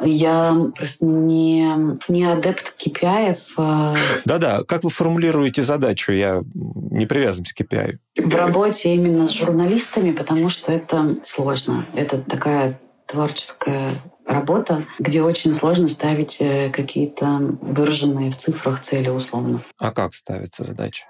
Я 0.00 0.70
просто 0.76 1.06
не, 1.06 1.98
не 2.08 2.24
адепт 2.24 2.74
KPI. 2.78 3.38
А 3.56 3.96
Да-да, 4.24 4.64
как 4.64 4.82
вы 4.82 4.90
формулируете 4.90 5.62
задачу? 5.62 6.12
Я 6.12 6.42
не 6.54 7.06
привязан 7.06 7.44
к 7.44 7.60
KPI. 7.60 7.98
В 8.16 8.34
работе 8.34 8.94
именно 8.94 9.28
с 9.28 9.32
журналистами, 9.32 10.10
потому 10.10 10.48
что 10.48 10.72
это 10.72 11.16
сложно. 11.24 11.86
Это 11.94 12.18
такая 12.18 12.80
творческая 13.06 13.92
работа, 14.26 14.86
где 14.98 15.22
очень 15.22 15.54
сложно 15.54 15.88
ставить 15.88 16.36
э, 16.40 16.70
какие-то 16.70 17.26
выраженные 17.60 18.30
в 18.30 18.36
цифрах 18.36 18.80
цели 18.80 19.08
условно. 19.08 19.62
А 19.78 19.92
как 19.92 20.14
ставится 20.14 20.64
задача? 20.64 21.04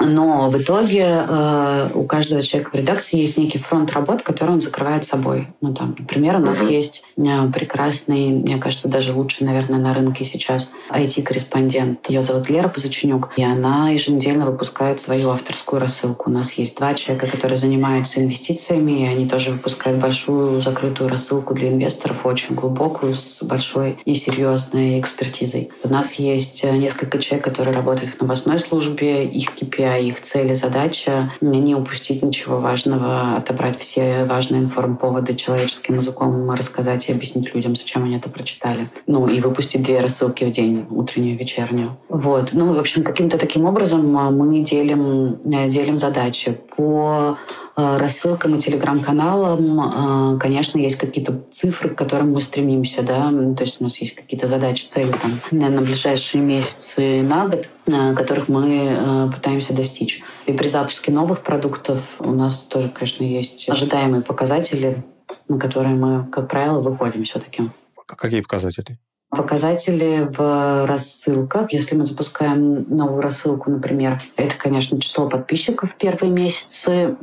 Но 0.00 0.48
в 0.48 0.56
итоге 0.56 1.04
э, 1.28 1.90
у 1.94 2.04
каждого 2.04 2.42
человека 2.42 2.70
в 2.70 2.74
редакции 2.74 3.18
есть 3.18 3.36
некий 3.36 3.58
фронт 3.58 3.92
работ, 3.92 4.22
который 4.22 4.50
он 4.50 4.62
закрывает 4.62 5.04
собой. 5.04 5.48
Ну, 5.60 5.74
там, 5.74 5.94
например, 5.98 6.36
у 6.36 6.40
нас 6.40 6.62
mm-hmm. 6.62 6.72
есть 6.72 7.04
э, 7.18 7.52
прекрасный, 7.52 8.30
мне 8.30 8.56
кажется, 8.56 8.88
даже 8.88 9.12
лучший, 9.12 9.46
наверное, 9.46 9.78
на 9.78 9.92
рынке 9.92 10.24
сейчас 10.24 10.72
IT-корреспондент. 10.90 12.08
Ее 12.08 12.22
зовут 12.22 12.48
Лера 12.48 12.68
Позачунюк, 12.68 13.32
и 13.36 13.42
она 13.42 13.90
еженедельно 13.90 14.46
выпускает 14.46 15.00
свою 15.02 15.30
авторскую 15.30 15.80
рассылку. 15.80 16.30
У 16.30 16.32
нас 16.32 16.52
есть 16.54 16.78
два 16.78 16.94
человека, 16.94 17.26
которые 17.26 17.58
занимаются 17.58 18.22
инвестициями, 18.22 19.02
и 19.02 19.06
они 19.06 19.28
тоже 19.28 19.50
выпускают 19.50 20.00
большую 20.00 20.62
закрытую 20.62 21.10
рассылку 21.10 21.52
для 21.52 21.68
инвесторов, 21.68 22.24
очень 22.24 22.54
глубокую, 22.54 23.14
с 23.14 23.42
большой 23.42 23.98
и 24.06 24.14
серьезной 24.14 24.98
экспертизой. 24.98 25.70
У 25.82 25.88
нас 25.88 26.14
есть 26.14 26.64
э, 26.64 26.74
несколько 26.74 27.18
человек, 27.18 27.44
которые 27.44 27.76
работают 27.76 28.14
в 28.14 28.20
новостной 28.22 28.58
службе, 28.58 29.26
их 29.26 29.50
KPI 29.60 29.89
говоря, 29.90 30.08
их 30.08 30.22
цель 30.22 30.50
и 30.52 30.54
задача 30.54 31.32
не 31.40 31.74
упустить 31.74 32.22
ничего 32.22 32.58
важного, 32.58 33.36
отобрать 33.36 33.80
все 33.80 34.24
важные 34.24 34.62
информповоды 34.62 35.34
человеческим 35.34 35.98
языком, 35.98 36.50
рассказать 36.50 37.08
и 37.08 37.12
объяснить 37.12 37.54
людям, 37.54 37.74
зачем 37.76 38.04
они 38.04 38.16
это 38.16 38.28
прочитали. 38.28 38.88
Ну, 39.06 39.26
и 39.28 39.40
выпустить 39.40 39.82
две 39.82 40.00
рассылки 40.00 40.44
в 40.44 40.52
день, 40.52 40.86
утреннюю 40.90 41.34
и 41.34 41.38
вечернюю. 41.38 41.96
Вот. 42.08 42.50
Ну, 42.52 42.74
в 42.74 42.78
общем, 42.78 43.02
каким-то 43.02 43.38
таким 43.38 43.64
образом 43.64 44.16
а, 44.16 44.30
мы 44.30 44.60
делим, 44.60 45.38
э, 45.44 45.68
делим 45.68 45.98
задачи. 45.98 46.56
По 46.76 47.36
Э, 47.80 47.96
рассылкам 47.96 48.56
и 48.56 48.60
телеграм-каналам, 48.60 50.34
э, 50.34 50.38
конечно, 50.38 50.78
есть 50.78 50.96
какие-то 50.96 51.40
цифры, 51.50 51.90
к 51.90 51.96
которым 51.96 52.32
мы 52.32 52.40
стремимся, 52.40 53.02
да, 53.02 53.30
то 53.56 53.64
есть 53.64 53.80
у 53.80 53.84
нас 53.84 53.96
есть 53.98 54.16
какие-то 54.16 54.48
задачи, 54.48 54.84
цели 54.84 55.12
там, 55.22 55.40
на 55.50 55.80
ближайшие 55.80 56.42
месяцы, 56.42 57.22
на 57.22 57.46
год, 57.46 57.68
которых 58.14 58.48
мы 58.48 59.30
пытаемся 59.34 59.74
достичь. 59.74 60.22
И 60.46 60.52
при 60.52 60.68
запуске 60.68 61.12
новых 61.12 61.42
продуктов 61.42 62.16
у 62.18 62.32
нас 62.32 62.62
тоже, 62.62 62.88
конечно, 62.88 63.24
есть 63.24 63.68
ожидаемые 63.68 64.22
показатели, 64.22 65.04
на 65.48 65.58
которые 65.58 65.94
мы, 65.94 66.26
как 66.30 66.48
правило, 66.48 66.80
выходим 66.80 67.24
все-таки. 67.24 67.70
Какие 68.06 68.40
показатели? 68.40 68.98
Показатели 69.30 70.28
в 70.36 70.86
рассылках. 70.86 71.72
Если 71.72 71.94
мы 71.94 72.04
запускаем 72.04 72.84
новую 72.88 73.22
рассылку, 73.22 73.70
например, 73.70 74.20
это, 74.36 74.56
конечно, 74.58 75.00
число 75.00 75.28
подписчиков 75.28 75.92
в 75.92 75.94
первые 75.94 76.32
месяцы, 76.32 76.90
э, 76.90 77.14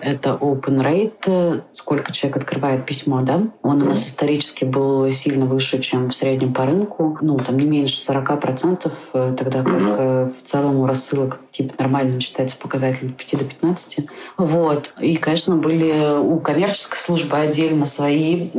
это 0.00 0.30
open 0.40 0.82
rate, 0.82 1.62
сколько 1.70 2.12
человек 2.12 2.38
открывает 2.38 2.84
письмо, 2.84 3.20
да. 3.20 3.42
Он 3.62 3.80
у 3.82 3.84
нас 3.84 4.08
исторически 4.08 4.64
был 4.64 5.10
сильно 5.12 5.46
выше, 5.46 5.78
чем 5.78 6.10
в 6.10 6.16
среднем 6.16 6.52
по 6.52 6.66
рынку. 6.66 7.16
Ну, 7.20 7.38
там 7.38 7.56
не 7.58 7.66
меньше 7.66 7.96
40%, 7.96 8.92
э, 9.12 9.36
тогда 9.38 9.62
как 9.62 9.72
э, 9.72 10.30
в 10.36 10.48
целом 10.48 10.80
у 10.80 10.86
рассылок 10.86 11.38
типа 11.52 11.74
нормально 11.78 12.20
считается 12.20 12.56
показатель 12.56 13.10
от 13.10 13.16
5 13.16 13.38
до 13.38 13.44
15. 13.44 13.98
Вот. 14.38 14.92
И, 15.00 15.16
конечно, 15.16 15.56
были 15.56 16.18
у 16.18 16.40
коммерческой 16.40 16.98
службы 16.98 17.36
отдельно 17.36 17.86
свои 17.86 18.50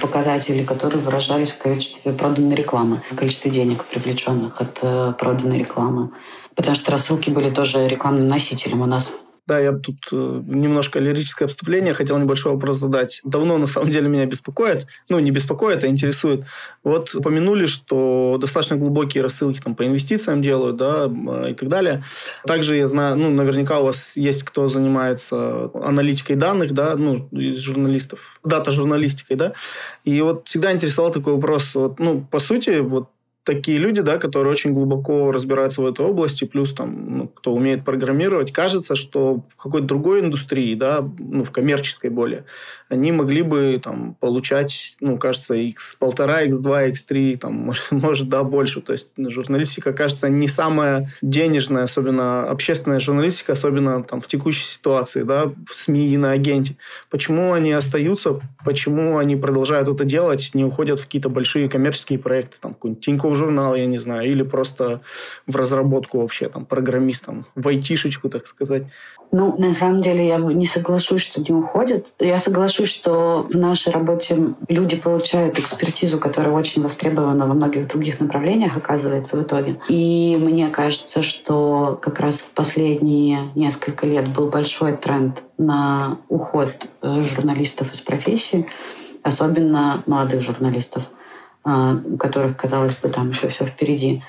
показатели, 0.00 0.62
которые 0.62 1.00
выражались 1.00 1.50
в 1.50 1.58
количестве 1.58 2.12
проданной 2.12 2.54
рекламы, 2.54 3.02
количестве 3.16 3.50
денег, 3.50 3.84
привлеченных 3.84 4.60
от 4.60 4.78
э, 4.82 5.12
проданной 5.18 5.58
рекламы. 5.58 6.10
Потому 6.54 6.76
что 6.76 6.92
рассылки 6.92 7.30
были 7.30 7.50
тоже 7.50 7.88
рекламным 7.88 8.28
носителем 8.28 8.82
у 8.82 8.86
нас. 8.86 9.18
Да, 9.46 9.58
я 9.58 9.72
тут 9.72 9.96
э, 10.12 10.42
немножко 10.46 11.00
лирическое 11.00 11.48
вступление, 11.48 11.94
хотел 11.94 12.16
небольшой 12.18 12.52
вопрос 12.52 12.78
задать. 12.78 13.20
Давно, 13.24 13.58
на 13.58 13.66
самом 13.66 13.90
деле, 13.90 14.08
меня 14.08 14.24
беспокоит, 14.24 14.86
ну, 15.08 15.18
не 15.18 15.32
беспокоит, 15.32 15.82
а 15.82 15.88
интересует. 15.88 16.44
Вот 16.84 17.12
упомянули, 17.12 17.66
что 17.66 18.36
достаточно 18.40 18.76
глубокие 18.76 19.22
рассылки 19.22 19.60
там 19.60 19.74
по 19.74 19.84
инвестициям 19.84 20.42
делают, 20.42 20.76
да, 20.76 21.10
и 21.48 21.54
так 21.54 21.68
далее. 21.68 22.04
Также 22.46 22.76
я 22.76 22.86
знаю, 22.86 23.16
ну, 23.16 23.30
наверняка 23.30 23.80
у 23.80 23.86
вас 23.86 24.16
есть 24.16 24.44
кто 24.44 24.68
занимается 24.68 25.70
аналитикой 25.74 26.36
данных, 26.36 26.72
да, 26.72 26.94
ну, 26.96 27.28
из 27.32 27.58
журналистов, 27.58 28.38
дата-журналистикой, 28.44 29.36
да. 29.36 29.54
И 30.04 30.20
вот 30.20 30.46
всегда 30.46 30.72
интересовал 30.72 31.10
такой 31.10 31.34
вопрос, 31.34 31.74
вот, 31.74 31.98
ну, 31.98 32.24
по 32.30 32.38
сути, 32.38 32.78
вот 32.78 33.08
такие 33.44 33.78
люди, 33.78 34.00
да, 34.02 34.18
которые 34.18 34.52
очень 34.52 34.72
глубоко 34.72 35.32
разбираются 35.32 35.82
в 35.82 35.86
этой 35.86 36.06
области, 36.06 36.44
плюс 36.44 36.72
там, 36.72 37.18
ну, 37.18 37.28
кто 37.28 37.52
умеет 37.52 37.84
программировать, 37.84 38.52
кажется, 38.52 38.94
что 38.94 39.44
в 39.48 39.56
какой-то 39.56 39.86
другой 39.86 40.20
индустрии, 40.20 40.74
да, 40.74 41.04
ну, 41.18 41.42
в 41.42 41.50
коммерческой 41.50 42.10
более, 42.10 42.44
они 42.88 43.10
могли 43.10 43.42
бы 43.42 43.80
там 43.82 44.14
получать, 44.20 44.96
ну, 45.00 45.18
кажется, 45.18 45.54
x1,5, 45.54 46.48
x2, 46.50 46.92
x3, 46.92 47.38
там, 47.38 47.72
может, 47.90 48.28
да, 48.28 48.44
больше. 48.44 48.80
То 48.80 48.92
есть 48.92 49.08
журналистика, 49.16 49.92
кажется, 49.92 50.28
не 50.28 50.46
самая 50.46 51.12
денежная, 51.20 51.84
особенно 51.84 52.44
общественная 52.44 53.00
журналистика, 53.00 53.52
особенно 53.52 54.04
там 54.04 54.20
в 54.20 54.28
текущей 54.28 54.64
ситуации, 54.64 55.22
да, 55.22 55.46
в 55.46 55.74
СМИ 55.74 56.14
и 56.14 56.16
на 56.16 56.32
агенте. 56.32 56.76
Почему 57.10 57.52
они 57.52 57.72
остаются, 57.72 58.40
почему 58.64 59.18
они 59.18 59.34
продолжают 59.34 59.88
это 59.88 60.04
делать, 60.04 60.50
не 60.54 60.64
уходят 60.64 61.00
в 61.00 61.06
какие-то 61.06 61.28
большие 61.28 61.68
коммерческие 61.68 62.18
проекты, 62.20 62.58
там, 62.60 62.74
какой-нибудь 62.74 63.02
журнал, 63.34 63.74
я 63.74 63.86
не 63.86 63.98
знаю, 63.98 64.30
или 64.30 64.42
просто 64.42 65.00
в 65.46 65.56
разработку 65.56 66.20
вообще, 66.20 66.48
там, 66.48 66.66
программистом, 66.66 67.46
в 67.54 67.68
айтишечку, 67.68 68.28
так 68.28 68.46
сказать. 68.46 68.84
Ну, 69.34 69.54
на 69.56 69.72
самом 69.72 70.02
деле, 70.02 70.26
я 70.26 70.36
не 70.36 70.66
соглашусь, 70.66 71.22
что 71.22 71.40
не 71.40 71.54
уходят. 71.54 72.08
Я 72.18 72.36
соглашусь, 72.36 72.90
что 72.90 73.46
в 73.50 73.56
нашей 73.56 73.90
работе 73.90 74.54
люди 74.68 74.96
получают 74.96 75.58
экспертизу, 75.58 76.18
которая 76.18 76.52
очень 76.52 76.82
востребована 76.82 77.46
во 77.46 77.54
многих 77.54 77.88
других 77.88 78.20
направлениях, 78.20 78.76
оказывается, 78.76 79.38
в 79.38 79.42
итоге. 79.42 79.80
И 79.88 80.36
мне 80.38 80.68
кажется, 80.68 81.22
что 81.22 81.98
как 82.02 82.20
раз 82.20 82.40
в 82.40 82.50
последние 82.50 83.50
несколько 83.54 84.06
лет 84.06 84.28
был 84.34 84.50
большой 84.50 84.98
тренд 84.98 85.42
на 85.56 86.18
уход 86.28 86.72
э, 87.00 87.24
журналистов 87.24 87.90
из 87.94 88.00
профессии, 88.00 88.66
особенно 89.22 90.02
молодых 90.06 90.42
журналистов, 90.42 91.04
у 91.64 92.16
которых, 92.16 92.56
казалось 92.56 92.94
бы, 92.94 93.08
там 93.08 93.30
еще 93.30 93.48
все 93.48 93.66
впереди. 93.66 94.22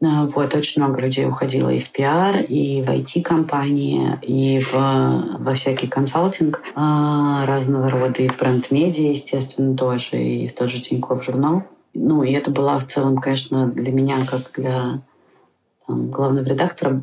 Э, 0.00 0.26
вот, 0.26 0.54
очень 0.54 0.82
много 0.82 1.00
людей 1.00 1.26
уходило 1.26 1.70
и 1.70 1.80
в 1.80 1.90
пиар, 1.90 2.40
и 2.40 2.82
в 2.82 2.88
IT-компании, 2.88 4.18
и 4.22 4.62
в, 4.62 4.72
во 4.72 5.54
всякий 5.54 5.86
консалтинг 5.86 6.62
э, 6.64 6.72
разного 6.74 7.90
рода, 7.90 8.22
и 8.22 8.28
в 8.28 8.36
бренд-медиа, 8.36 9.10
естественно, 9.10 9.76
тоже, 9.76 10.22
и 10.22 10.48
в 10.48 10.54
тот 10.54 10.70
же 10.70 10.80
Тинькофф 10.80 11.24
журнал. 11.24 11.62
Ну, 11.94 12.22
и 12.22 12.32
это 12.32 12.50
была 12.50 12.78
в 12.78 12.86
целом, 12.86 13.18
конечно, 13.18 13.68
для 13.68 13.92
меня, 13.92 14.26
как 14.26 14.50
для 14.54 15.00
там, 15.86 16.10
главного 16.10 16.44
редактора, 16.44 17.00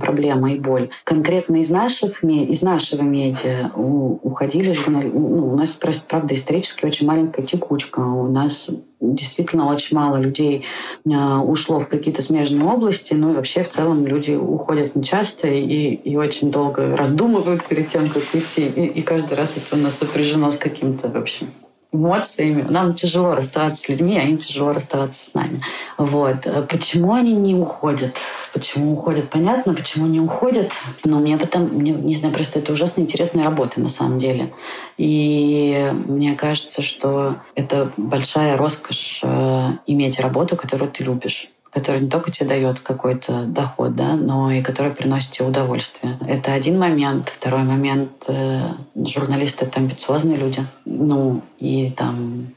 проблема 0.00 0.52
и 0.52 0.58
боль. 0.58 0.90
Конкретно 1.04 1.56
из, 1.56 1.70
наших, 1.70 2.22
из 2.22 2.62
нашего 2.62 3.02
медиа 3.02 3.70
уходили 3.74 4.72
журналисты. 4.72 5.18
Ну, 5.18 5.52
у 5.52 5.56
нас, 5.56 5.70
просто, 5.70 6.02
правда, 6.06 6.34
исторически 6.34 6.86
очень 6.86 7.06
маленькая 7.06 7.42
текучка. 7.42 8.00
У 8.00 8.28
нас 8.28 8.68
действительно 9.00 9.68
очень 9.68 9.96
мало 9.96 10.16
людей 10.16 10.64
э, 11.06 11.36
ушло 11.38 11.80
в 11.80 11.88
какие-то 11.88 12.22
смежные 12.22 12.68
области, 12.68 13.14
ну 13.14 13.32
и 13.32 13.34
вообще 13.34 13.64
в 13.64 13.70
целом 13.70 14.06
люди 14.06 14.32
уходят 14.32 14.94
нечасто 14.94 15.48
и, 15.48 15.94
и 15.94 16.16
очень 16.16 16.50
долго 16.50 16.96
раздумывают 16.96 17.66
перед 17.66 17.88
тем, 17.88 18.10
как 18.10 18.22
уйти. 18.34 18.66
И, 18.66 18.86
и 18.86 19.02
каждый 19.02 19.34
раз 19.34 19.56
это 19.56 19.74
у 19.76 19.78
нас 19.78 19.96
сопряжено 19.96 20.50
с 20.50 20.58
каким-то, 20.58 21.08
в 21.08 21.16
общем, 21.16 21.48
эмоциями. 21.92 22.62
Нам 22.62 22.94
тяжело 22.94 23.34
расставаться 23.34 23.82
с 23.82 23.88
людьми, 23.88 24.18
а 24.18 24.22
им 24.22 24.38
тяжело 24.38 24.72
расставаться 24.72 25.24
с 25.24 25.34
нами. 25.34 25.62
Вот. 25.98 26.46
Почему 26.68 27.14
они 27.14 27.32
не 27.32 27.54
уходят? 27.54 28.16
Почему 28.52 28.92
уходят, 28.92 29.30
понятно. 29.30 29.74
Почему 29.74 30.06
не 30.06 30.20
уходят? 30.20 30.72
Но 31.04 31.18
мне 31.18 31.36
потом, 31.36 31.64
мне, 31.64 31.92
не 31.92 32.14
знаю, 32.14 32.34
просто 32.34 32.58
это 32.58 32.72
ужасно 32.72 33.00
интересная 33.00 33.44
работа 33.44 33.80
на 33.80 33.88
самом 33.88 34.18
деле. 34.18 34.52
И 34.96 35.92
мне 36.06 36.34
кажется, 36.34 36.82
что 36.82 37.36
это 37.54 37.92
большая 37.96 38.56
роскошь 38.56 39.20
э, 39.22 39.68
иметь 39.86 40.20
работу, 40.20 40.56
которую 40.56 40.90
ты 40.90 41.04
любишь 41.04 41.48
который 41.72 42.00
не 42.00 42.10
только 42.10 42.30
тебе 42.30 42.48
дает 42.48 42.80
какой-то 42.80 43.44
доход, 43.44 43.94
да, 43.94 44.14
но 44.14 44.50
и 44.50 44.62
который 44.62 44.92
приносит 44.92 45.32
тебе 45.32 45.46
удовольствие. 45.46 46.18
Это 46.26 46.52
один 46.52 46.78
момент. 46.78 47.28
Второй 47.28 47.62
момент 47.62 48.24
э, 48.28 48.72
журналисты 48.96 49.66
это 49.66 49.80
амбициозные 49.80 50.36
люди. 50.36 50.64
Ну, 50.84 51.42
и 51.58 51.90
там 51.90 52.48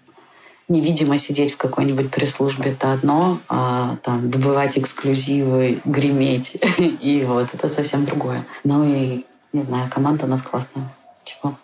невидимо 0.68 1.18
сидеть 1.18 1.54
в 1.54 1.58
какой-нибудь 1.58 2.10
пресс-службе 2.10 2.72
это 2.72 2.94
одно, 2.94 3.40
а 3.48 3.98
там 4.04 4.32
добывать 4.32 4.78
эксклюзивы, 4.78 5.82
греметь. 5.86 6.58
и 6.78 7.24
вот 7.28 7.54
это 7.54 7.68
совсем 7.68 8.06
другое. 8.06 8.46
Ну 8.64 8.84
и, 8.84 9.26
не 9.52 9.62
знаю, 9.62 9.90
команда 9.94 10.26
у 10.26 10.28
нас 10.28 10.42
классная. 10.42 10.90
Чего? 11.24 11.56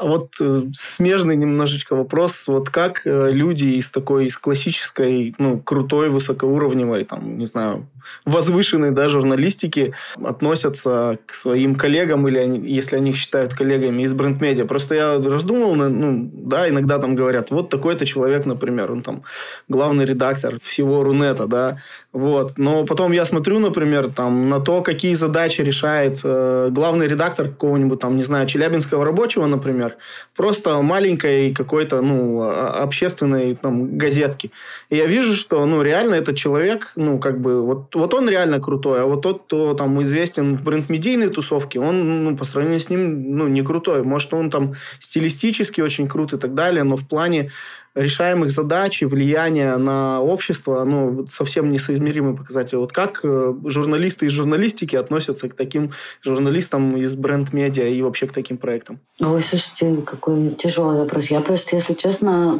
Вот 0.00 0.34
э, 0.40 0.62
смежный 0.74 1.36
немножечко 1.36 1.94
вопрос. 1.94 2.44
Вот 2.48 2.70
как 2.70 3.06
э, 3.06 3.30
люди 3.30 3.66
из 3.66 3.90
такой, 3.90 4.26
из 4.26 4.36
классической, 4.36 5.34
ну, 5.38 5.58
крутой, 5.60 6.10
высокоуровневой, 6.10 7.04
там, 7.04 7.38
не 7.38 7.46
знаю, 7.46 7.86
возвышенной, 8.24 8.90
да, 8.90 9.08
журналистики 9.08 9.94
относятся 10.22 11.18
к 11.26 11.34
своим 11.34 11.76
коллегам, 11.76 12.26
или 12.28 12.38
они, 12.38 12.68
если 12.68 12.96
они 12.96 13.10
их 13.10 13.16
считают 13.16 13.54
коллегами 13.54 14.02
из 14.02 14.12
бренд-медиа. 14.12 14.64
Просто 14.64 14.94
я 14.94 15.14
раздумывал, 15.20 15.74
ну, 15.76 16.30
да, 16.32 16.68
иногда 16.68 16.98
там 16.98 17.14
говорят, 17.14 17.50
вот 17.50 17.70
такой-то 17.70 18.04
человек, 18.04 18.46
например, 18.46 18.90
он 18.90 19.02
там 19.02 19.22
главный 19.68 20.04
редактор 20.04 20.58
всего 20.60 21.04
Рунета, 21.04 21.46
да, 21.46 21.78
вот. 22.12 22.58
Но 22.58 22.84
потом 22.84 23.12
я 23.12 23.24
смотрю, 23.24 23.58
например, 23.58 24.10
там, 24.10 24.48
на 24.48 24.60
то, 24.60 24.82
какие 24.82 25.14
задачи 25.14 25.60
решает 25.60 26.20
э, 26.24 26.68
главный 26.70 27.06
редактор 27.06 27.48
какого-нибудь, 27.48 28.00
там, 28.00 28.16
не 28.16 28.22
знаю, 28.22 28.46
Челябинского 28.46 29.04
рабочего, 29.04 29.46
например, 29.46 29.83
просто 30.36 30.80
маленькой 30.82 31.54
какой-то, 31.54 32.00
ну, 32.02 32.42
общественной 32.42 33.54
там 33.54 33.98
газетки. 33.98 34.50
И 34.90 34.96
я 34.96 35.06
вижу, 35.06 35.34
что, 35.34 35.64
ну, 35.66 35.82
реально 35.82 36.14
этот 36.14 36.36
человек, 36.36 36.92
ну, 36.96 37.18
как 37.18 37.40
бы, 37.40 37.62
вот, 37.62 37.94
вот 37.94 38.14
он 38.14 38.28
реально 38.28 38.60
крутой, 38.60 39.02
а 39.02 39.04
вот 39.06 39.22
тот, 39.22 39.42
кто 39.44 39.74
там 39.74 40.02
известен 40.02 40.56
в 40.56 40.62
бренд-медийной 40.62 41.28
тусовке, 41.28 41.80
он, 41.80 42.24
ну, 42.24 42.36
по 42.36 42.44
сравнению 42.44 42.80
с 42.80 42.90
ним, 42.90 43.36
ну, 43.36 43.48
не 43.48 43.62
крутой. 43.62 44.02
Может, 44.02 44.34
он 44.34 44.50
там 44.50 44.74
стилистически 44.98 45.80
очень 45.80 46.08
крут 46.08 46.32
и 46.32 46.38
так 46.38 46.54
далее, 46.54 46.84
но 46.84 46.96
в 46.96 47.06
плане 47.06 47.50
решаемых 47.94 48.50
задач 48.50 49.02
и 49.02 49.06
влияния 49.06 49.76
на 49.76 50.20
общество, 50.20 50.84
ну, 50.84 51.26
совсем 51.28 51.70
несоизмеримый 51.70 52.36
показатель. 52.36 52.78
Вот 52.78 52.92
как 52.92 53.20
э, 53.24 53.54
журналисты 53.64 54.26
из 54.26 54.32
журналистики 54.32 54.96
относятся 54.96 55.48
к 55.48 55.54
таким 55.54 55.92
журналистам 56.22 56.96
из 56.96 57.14
бренд-медиа 57.14 57.88
и 57.88 58.02
вообще 58.02 58.26
к 58.26 58.32
таким 58.32 58.58
проектам? 58.58 59.00
Ой, 59.20 59.42
слушайте, 59.42 60.02
какой 60.02 60.50
тяжелый 60.50 60.98
вопрос. 60.98 61.26
Я 61.26 61.40
просто, 61.40 61.76
если 61.76 61.94
честно, 61.94 62.58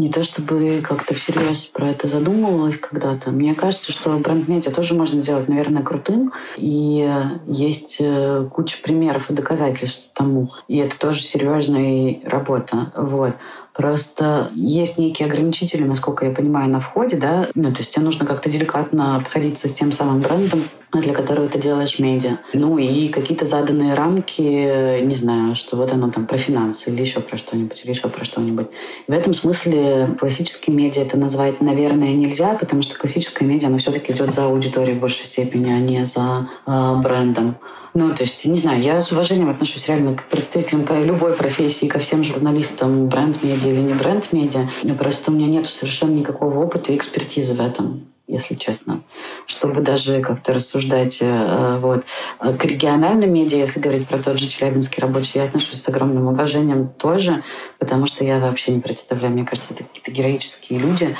не 0.00 0.10
то 0.10 0.24
чтобы 0.24 0.82
как-то 0.82 1.14
всерьез 1.14 1.66
про 1.66 1.90
это 1.90 2.08
задумывалась 2.08 2.78
когда-то. 2.78 3.30
Мне 3.30 3.54
кажется, 3.54 3.92
что 3.92 4.16
бренд-медиа 4.16 4.70
тоже 4.70 4.94
можно 4.94 5.20
сделать, 5.20 5.48
наверное, 5.48 5.82
крутым. 5.82 6.32
И 6.56 7.08
есть 7.46 7.96
э, 8.00 8.48
куча 8.50 8.78
примеров 8.82 9.30
и 9.30 9.34
доказательств 9.34 10.14
тому. 10.14 10.52
И 10.68 10.78
это 10.78 10.98
тоже 10.98 11.20
серьезная 11.20 12.20
работа. 12.24 12.92
Вот. 12.96 13.34
Просто 13.80 14.50
есть 14.54 14.98
некие 14.98 15.24
ограничители, 15.24 15.84
насколько 15.84 16.26
я 16.26 16.32
понимаю, 16.32 16.68
на 16.68 16.80
входе, 16.80 17.16
да, 17.16 17.48
ну, 17.54 17.72
то 17.72 17.78
есть 17.78 17.94
тебе 17.94 18.04
нужно 18.04 18.26
как-то 18.26 18.50
деликатно 18.50 19.16
обходиться 19.16 19.68
с 19.68 19.72
тем 19.72 19.90
самым 19.90 20.20
брендом, 20.20 20.64
для 20.92 21.14
которого 21.14 21.48
ты 21.48 21.58
делаешь 21.58 21.98
медиа. 21.98 22.40
Ну 22.52 22.76
и 22.76 23.08
какие-то 23.08 23.46
заданные 23.46 23.94
рамки, 23.94 25.00
не 25.00 25.14
знаю, 25.14 25.56
что 25.56 25.78
вот 25.78 25.90
оно 25.92 26.10
там 26.10 26.26
про 26.26 26.36
финансы 26.36 26.90
или 26.90 27.00
еще 27.00 27.20
про 27.20 27.38
что-нибудь, 27.38 27.80
или 27.82 27.92
еще 27.92 28.10
про 28.10 28.22
что-нибудь. 28.22 28.66
В 29.08 29.12
этом 29.12 29.32
смысле 29.32 30.14
классические 30.20 30.76
медиа 30.76 31.00
это 31.00 31.16
назвать, 31.16 31.62
наверное, 31.62 32.12
нельзя, 32.12 32.58
потому 32.60 32.82
что 32.82 32.98
классическое 32.98 33.48
медиа, 33.48 33.68
оно 33.68 33.78
все-таки 33.78 34.12
идет 34.12 34.34
за 34.34 34.44
аудиторией 34.44 34.98
в 34.98 35.00
большей 35.00 35.24
степени, 35.24 35.72
а 35.72 35.78
не 35.78 36.04
за 36.04 36.50
э, 36.66 36.96
брендом. 37.02 37.56
Ну, 37.92 38.14
то 38.14 38.22
есть, 38.22 38.44
не 38.44 38.58
знаю, 38.58 38.82
я 38.82 39.00
с 39.00 39.10
уважением 39.10 39.50
отношусь 39.50 39.88
реально 39.88 40.14
к 40.14 40.24
представителям 40.24 40.86
любой 41.04 41.32
профессии, 41.32 41.86
ко 41.86 41.98
всем 41.98 42.22
журналистам, 42.22 43.08
бренд-медиа 43.08 43.70
или 43.70 43.80
не 43.80 43.94
бренд-медиа. 43.94 44.70
Просто 44.98 45.30
у 45.30 45.34
меня 45.34 45.46
нет 45.46 45.66
совершенно 45.66 46.12
никакого 46.12 46.60
опыта 46.60 46.92
и 46.92 46.96
экспертизы 46.96 47.54
в 47.54 47.60
этом 47.60 48.06
если 48.30 48.54
честно, 48.54 49.02
чтобы 49.46 49.80
даже 49.80 50.20
как-то 50.20 50.54
рассуждать. 50.54 51.18
Э, 51.20 51.78
вот. 51.80 52.04
К 52.38 52.64
региональным 52.64 53.32
медиа, 53.32 53.58
если 53.58 53.80
говорить 53.80 54.08
про 54.08 54.18
тот 54.18 54.38
же 54.38 54.46
Челябинский 54.46 55.02
рабочий, 55.02 55.38
я 55.40 55.44
отношусь 55.44 55.82
с 55.82 55.88
огромным 55.88 56.28
уважением 56.28 56.88
тоже, 56.88 57.42
потому 57.78 58.06
что 58.06 58.24
я 58.24 58.38
вообще 58.38 58.72
не 58.72 58.80
представляю, 58.80 59.32
мне 59.32 59.44
кажется, 59.44 59.74
это 59.74 59.84
какие-то 59.84 60.12
героические 60.12 60.78
люди. 60.78 61.16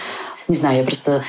Не 0.48 0.56
знаю, 0.56 0.78
я 0.78 0.84
просто 0.84 1.24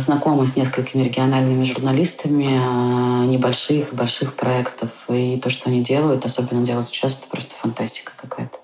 знакома 0.00 0.46
с 0.46 0.56
несколькими 0.56 1.04
региональными 1.04 1.64
журналистами 1.64 3.24
э, 3.24 3.26
небольших 3.26 3.92
и 3.92 3.96
больших 3.96 4.34
проектов. 4.34 4.90
И 5.08 5.38
то, 5.38 5.50
что 5.50 5.70
они 5.70 5.82
делают, 5.84 6.24
особенно 6.24 6.66
делают 6.66 6.88
сейчас, 6.88 7.20
это 7.20 7.30
просто 7.30 7.54
фантастика 7.54 8.12
какая-то. 8.16 8.58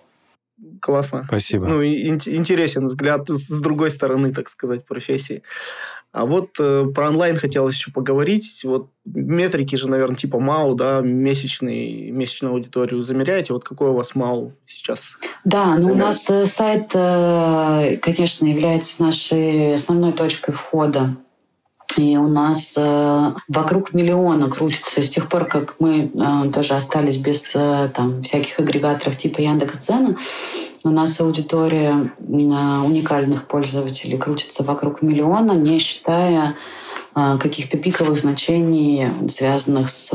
Классно. 0.80 1.24
Спасибо. 1.28 1.66
Ну, 1.66 1.84
интересен 1.84 2.88
взгляд 2.88 3.28
с 3.28 3.60
другой 3.60 3.90
стороны, 3.90 4.32
так 4.32 4.48
сказать, 4.48 4.84
профессии. 4.84 5.42
А 6.12 6.26
вот 6.26 6.50
э, 6.60 6.84
про 6.94 7.08
онлайн 7.08 7.36
хотелось 7.36 7.76
еще 7.76 7.90
поговорить. 7.90 8.60
Вот 8.64 8.90
метрики 9.06 9.76
же, 9.76 9.88
наверное, 9.88 10.16
типа 10.16 10.38
МАУ, 10.38 10.74
да, 10.74 11.00
месячный, 11.00 12.10
месячную 12.10 12.52
аудиторию 12.52 13.02
замеряете. 13.02 13.54
Вот 13.54 13.64
какой 13.64 13.88
у 13.88 13.94
вас 13.94 14.14
МАУ 14.14 14.52
сейчас? 14.66 15.16
Да, 15.44 15.76
ну 15.76 15.92
у 15.92 15.94
нас 15.94 16.28
э, 16.28 16.44
сайт, 16.44 16.90
э, 16.92 17.96
конечно, 18.02 18.44
является 18.44 19.02
нашей 19.02 19.74
основной 19.74 20.12
точкой 20.12 20.52
входа 20.52 21.16
и 21.98 22.16
у 22.16 22.28
нас 22.28 22.74
э, 22.76 23.32
вокруг 23.48 23.92
миллиона 23.92 24.50
крутится 24.50 25.02
с 25.02 25.10
тех 25.10 25.28
пор, 25.28 25.44
как 25.46 25.76
мы 25.78 26.10
э, 26.14 26.50
тоже 26.52 26.74
остались 26.74 27.16
без 27.16 27.50
э, 27.54 27.90
там, 27.94 28.22
всяких 28.22 28.58
агрегаторов 28.58 29.18
типа 29.18 29.40
Яндекс.Дзена. 29.40 30.16
У 30.84 30.90
нас 30.90 31.20
аудитория 31.20 32.12
уникальных 32.18 33.46
пользователей 33.46 34.18
крутится 34.18 34.64
вокруг 34.64 35.00
миллиона, 35.02 35.52
не 35.52 35.78
считая 35.78 36.56
каких-то 37.14 37.76
пиковых 37.76 38.18
значений, 38.18 39.28
связанных 39.28 39.90
с 39.90 40.10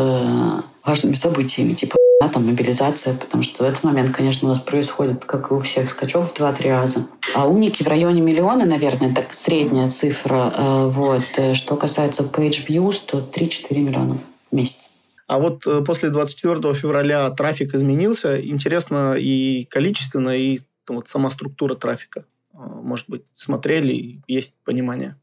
важными 0.83 1.15
событиями, 1.15 1.73
типа 1.73 1.95
да, 2.19 2.29
там 2.29 2.47
мобилизация, 2.47 3.13
потому 3.13 3.43
что 3.43 3.63
в 3.63 3.67
этот 3.67 3.83
момент, 3.83 4.15
конечно, 4.15 4.47
у 4.47 4.51
нас 4.51 4.59
происходит, 4.59 5.23
как 5.23 5.51
и 5.51 5.53
у 5.53 5.59
всех, 5.59 5.89
скачок 5.91 6.25
в 6.25 6.33
2-3 6.33 6.69
раза. 6.69 7.05
А 7.35 7.47
уники 7.47 7.83
в 7.83 7.87
районе 7.87 8.21
миллиона, 8.21 8.65
наверное, 8.65 9.13
так 9.13 9.35
средняя 9.35 9.91
цифра. 9.91 10.87
Вот. 10.87 11.23
Что 11.53 11.75
касается 11.75 12.23
page 12.23 12.65
views, 12.67 12.95
то 13.05 13.19
3-4 13.19 13.79
миллиона 13.79 14.17
в 14.51 14.55
месяц. 14.55 14.89
А 15.27 15.39
вот 15.39 15.67
э, 15.67 15.83
после 15.85 16.09
24 16.09 16.73
февраля 16.73 17.29
трафик 17.31 17.75
изменился. 17.75 18.41
Интересно 18.41 19.15
и 19.15 19.65
количественно, 19.65 20.29
и 20.29 20.59
вот 20.87 21.09
сама 21.09 21.29
структура 21.29 21.75
трафика. 21.75 22.23
А, 22.53 22.59
может 22.59 23.09
быть, 23.09 23.23
смотрели, 23.33 24.21
есть 24.27 24.55
понимание? 24.63 25.15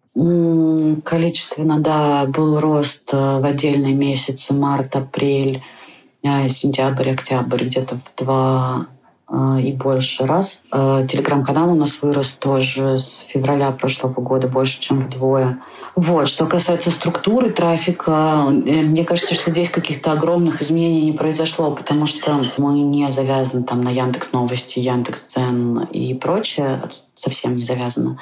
Количественно, 1.04 1.80
да, 1.80 2.26
был 2.26 2.60
рост 2.60 3.12
э, 3.12 3.16
в 3.16 3.44
отдельные 3.44 3.94
месяцы, 3.94 4.52
март, 4.52 4.94
апрель, 4.94 5.62
э, 6.22 6.48
сентябрь, 6.48 7.10
октябрь, 7.10 7.64
где-то 7.64 7.96
в 7.96 8.24
два 8.24 8.88
и 9.60 9.72
больше 9.72 10.26
раз. 10.26 10.60
Телеграм-канал 10.70 11.72
у 11.72 11.74
нас 11.74 12.02
вырос 12.02 12.28
тоже 12.32 12.98
с 12.98 13.24
февраля 13.28 13.70
прошлого 13.72 14.20
года 14.20 14.48
больше, 14.48 14.80
чем 14.80 15.00
вдвое. 15.00 15.60
Вот. 15.96 16.28
Что 16.28 16.46
касается 16.46 16.90
структуры 16.90 17.50
трафика, 17.50 18.46
э, 18.48 18.82
мне 18.82 19.04
кажется, 19.04 19.34
что 19.34 19.50
здесь 19.50 19.70
каких-то 19.70 20.12
огромных 20.12 20.60
изменений 20.60 21.02
не 21.02 21.12
произошло, 21.12 21.70
потому 21.70 22.06
что 22.06 22.44
мы 22.58 22.80
не 22.80 23.10
завязаны 23.12 23.62
там 23.62 23.82
на 23.84 23.90
Яндекс 23.90 24.32
Новости, 24.32 24.80
Яндекс 24.80 25.22
Цен 25.22 25.84
и 25.84 26.14
прочее, 26.14 26.82
совсем 27.14 27.56
не 27.56 27.64
завязано. 27.64 28.18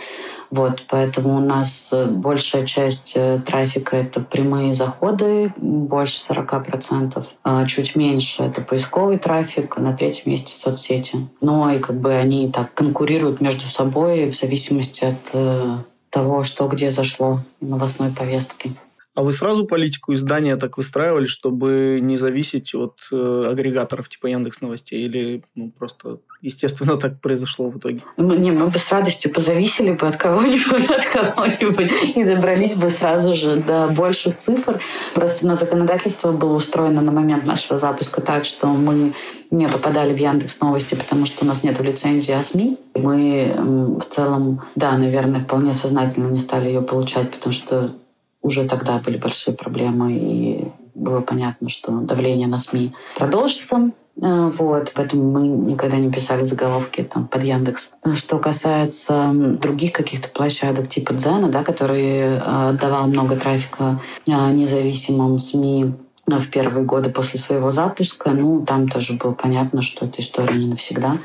Вот, 0.53 0.85
поэтому 0.87 1.39
у 1.39 1.41
нас 1.41 1.91
большая 2.11 2.67
часть 2.67 3.13
э, 3.15 3.41
трафика— 3.41 3.97
это 3.99 4.21
прямые 4.21 4.75
заходы, 4.75 5.51
больше 5.57 6.21
40%, 6.21 7.25
а 7.43 7.65
чуть 7.65 7.97
меньше— 7.97 8.43
это 8.45 8.61
поисковый 8.61 9.17
трафик, 9.17 9.79
на 9.79 9.97
третьем 9.97 10.31
месте— 10.31 10.53
соцсети. 10.55 11.27
Но 11.41 11.71
и 11.71 11.79
как 11.79 11.99
бы 11.99 12.13
они 12.13 12.53
так 12.53 12.75
конкурируют 12.75 13.41
между 13.41 13.65
собой 13.65 14.31
в 14.31 14.37
зависимости 14.37 15.07
от 15.07 15.31
э, 15.33 15.79
того, 16.11 16.45
что 16.45 16.69
где 16.69 16.91
зашло 16.91 17.39
новостной 17.63 18.11
повестке. 18.11 18.73
А 19.15 19.23
вы 19.23 19.35
сразу 19.35 19.67
политику 19.67 20.15
издания 20.15 20.57
так 20.57 20.79
выстраивали, 20.79 21.27
чтобы 21.27 21.99
не 22.01 22.17
зависеть 22.17 22.75
от 22.75 22.99
э, 23.13 23.45
агрегаторов 23.51 24.09
типа 24.09 24.29
Яндекс 24.29 24.63
Новостей? 24.63 25.05
Или 25.05 25.45
ну, 25.55 25.71
просто 25.71 26.21
естественно 26.41 26.97
так 27.01 27.21
произошло 27.21 27.69
в 27.69 27.77
итоге? 27.77 28.01
Мы, 28.17 28.39
не, 28.39 28.51
мы 28.51 28.69
бы 28.69 28.79
с 28.79 28.91
радостью 28.91 29.31
позависели 29.31 29.93
бы 29.93 30.07
от 30.07 30.17
кого-нибудь, 30.17 30.91
от 30.91 31.05
кого-нибудь 31.07 31.93
и 32.17 32.25
добрались 32.25 32.75
бы 32.75 32.89
сразу 32.89 33.35
же 33.35 33.57
до 33.57 33.89
больших 33.89 34.39
цифр. 34.39 34.81
Просто 35.15 35.47
на 35.47 35.57
законодательство 35.57 36.33
было 36.33 36.55
устроено 36.55 37.03
на 37.03 37.13
момент 37.13 37.45
нашего 37.45 37.79
запуска 37.79 38.23
так, 38.23 38.47
что 38.47 38.69
мы 38.69 39.15
не 39.51 39.69
попадали 39.69 40.15
в 40.15 40.17
Яндекс 40.17 40.61
Новости, 40.61 40.95
потому 40.95 41.27
что 41.27 41.45
у 41.45 41.49
нас 41.49 41.63
нет 41.63 41.79
лицензии 41.81 42.33
о 42.33 42.43
СМИ. 42.43 42.79
Мы 42.95 43.55
в 44.01 44.05
целом, 44.09 44.63
да, 44.75 44.97
наверное, 44.97 45.41
вполне 45.41 45.75
сознательно 45.75 46.29
не 46.29 46.39
стали 46.39 46.69
ее 46.69 46.81
получать, 46.81 47.31
потому 47.31 47.53
что 47.53 47.95
уже 48.43 48.69
тогда 48.69 48.99
были 48.99 49.17
большие 49.17 49.57
проблемы, 49.57 50.13
и 50.13 50.69
было 50.95 51.21
понятно, 51.21 51.69
что 51.69 51.93
давление 51.93 52.49
на 52.49 52.59
СМИ 52.59 52.93
продолжится. 53.17 53.93
Э, 54.21 54.53
вот, 54.59 54.93
поэтому 54.95 55.31
мы 55.31 55.47
никогда 55.47 55.97
не 55.97 56.11
писали 56.11 56.43
заголовки 56.43 57.03
там 57.03 57.27
под 57.27 57.43
Яндекс. 57.43 57.91
Что 58.15 58.39
касается 58.39 59.31
других 59.33 59.93
каких-то 59.93 60.29
площадок 60.29 60.89
типа 60.89 61.15
Дзена, 61.15 61.49
да, 61.49 61.65
который 61.65 62.39
э, 62.39 62.77
давал 62.79 63.07
много 63.07 63.37
трафика 63.37 64.01
э, 64.27 64.31
независимым 64.53 65.39
СМИ 65.39 65.95
в 66.27 66.51
первые 66.51 66.85
годы 66.85 67.11
после 67.11 67.39
своего 67.41 67.73
запуска, 67.73 68.31
ну, 68.31 68.65
там 68.65 68.89
тоже 68.89 69.15
было 69.15 69.33
понятно, 69.33 69.83
что 69.83 70.07
эта 70.07 70.23
история 70.23 70.55
не 70.57 70.67
навсегда. 70.67 71.17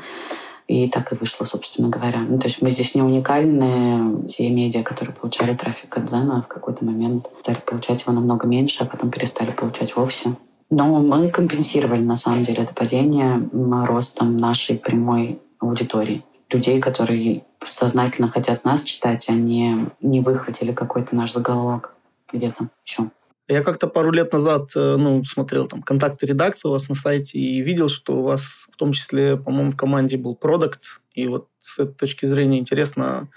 И 0.68 0.88
так 0.88 1.12
и 1.12 1.16
вышло, 1.16 1.46
собственно 1.46 1.88
говоря. 1.88 2.20
Ну, 2.20 2.38
то 2.38 2.46
есть 2.46 2.60
мы 2.60 2.70
здесь 2.70 2.94
не 2.94 3.02
уникальные. 3.02 4.26
Все 4.26 4.50
медиа, 4.50 4.82
которые 4.82 5.14
получали 5.14 5.54
трафик 5.54 5.96
от 5.96 6.10
Зена, 6.10 6.42
в 6.42 6.46
какой-то 6.46 6.84
момент 6.84 7.26
стали 7.40 7.58
получать 7.64 8.02
его 8.02 8.12
намного 8.12 8.46
меньше, 8.46 8.84
а 8.84 8.86
потом 8.86 9.10
перестали 9.10 9.50
получать 9.50 9.96
вовсе. 9.96 10.34
Но 10.70 10.86
мы 11.00 11.30
компенсировали, 11.30 12.02
на 12.02 12.16
самом 12.16 12.44
деле, 12.44 12.62
это 12.64 12.74
падение 12.74 13.48
ростом 13.86 14.36
нашей 14.36 14.76
прямой 14.76 15.40
аудитории. 15.58 16.24
Людей, 16.50 16.80
которые 16.80 17.44
сознательно 17.70 18.28
хотят 18.28 18.64
нас 18.64 18.82
читать, 18.82 19.26
а 19.28 19.32
не, 19.32 19.86
не 20.02 20.20
выхватили 20.20 20.72
какой-то 20.72 21.16
наш 21.16 21.32
заголовок 21.32 21.94
где-то 22.30 22.68
еще. 22.84 23.10
Я 23.48 23.62
как-то 23.62 23.86
пару 23.86 24.10
лет 24.10 24.30
назад 24.32 24.70
э, 24.76 24.96
ну, 24.98 25.24
смотрел 25.24 25.66
там 25.66 25.82
контакты 25.82 26.26
редакции 26.26 26.68
у 26.68 26.72
вас 26.72 26.88
на 26.90 26.94
сайте 26.94 27.38
и 27.38 27.62
видел, 27.62 27.88
что 27.88 28.18
у 28.18 28.22
вас 28.22 28.66
в 28.70 28.76
том 28.76 28.92
числе, 28.92 29.38
по-моему, 29.38 29.70
в 29.70 29.76
команде 29.76 30.18
был 30.18 30.36
продукт. 30.36 31.00
И 31.14 31.26
вот 31.28 31.48
с 31.58 31.78
этой 31.78 31.94
точки 31.94 32.26
зрения 32.26 32.58
интересно, 32.58 33.30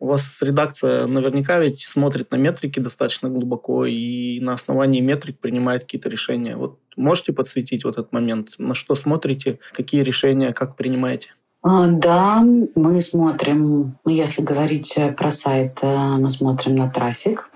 у 0.00 0.06
вас 0.06 0.38
редакция 0.40 1.06
наверняка 1.06 1.60
ведь 1.60 1.84
смотрит 1.84 2.30
на 2.30 2.36
метрики 2.36 2.80
достаточно 2.80 3.28
глубоко 3.28 3.84
и 3.84 4.40
на 4.40 4.54
основании 4.54 5.02
метрик 5.02 5.38
принимает 5.38 5.82
какие-то 5.82 6.08
решения. 6.08 6.56
Вот 6.56 6.78
можете 6.96 7.34
подсветить 7.34 7.84
вот 7.84 7.98
этот 7.98 8.10
момент? 8.10 8.54
На 8.56 8.74
что 8.74 8.94
смотрите, 8.94 9.58
какие 9.72 10.00
решения, 10.00 10.54
как 10.54 10.76
принимаете? 10.76 11.34
А, 11.60 11.88
да, 11.88 12.42
мы 12.74 13.02
смотрим, 13.02 13.98
ну, 14.02 14.10
если 14.10 14.40
говорить 14.40 14.96
про 15.18 15.30
сайт, 15.30 15.78
э, 15.82 16.16
мы 16.16 16.30
смотрим 16.30 16.76
на 16.76 16.88
трафик, 16.88 17.50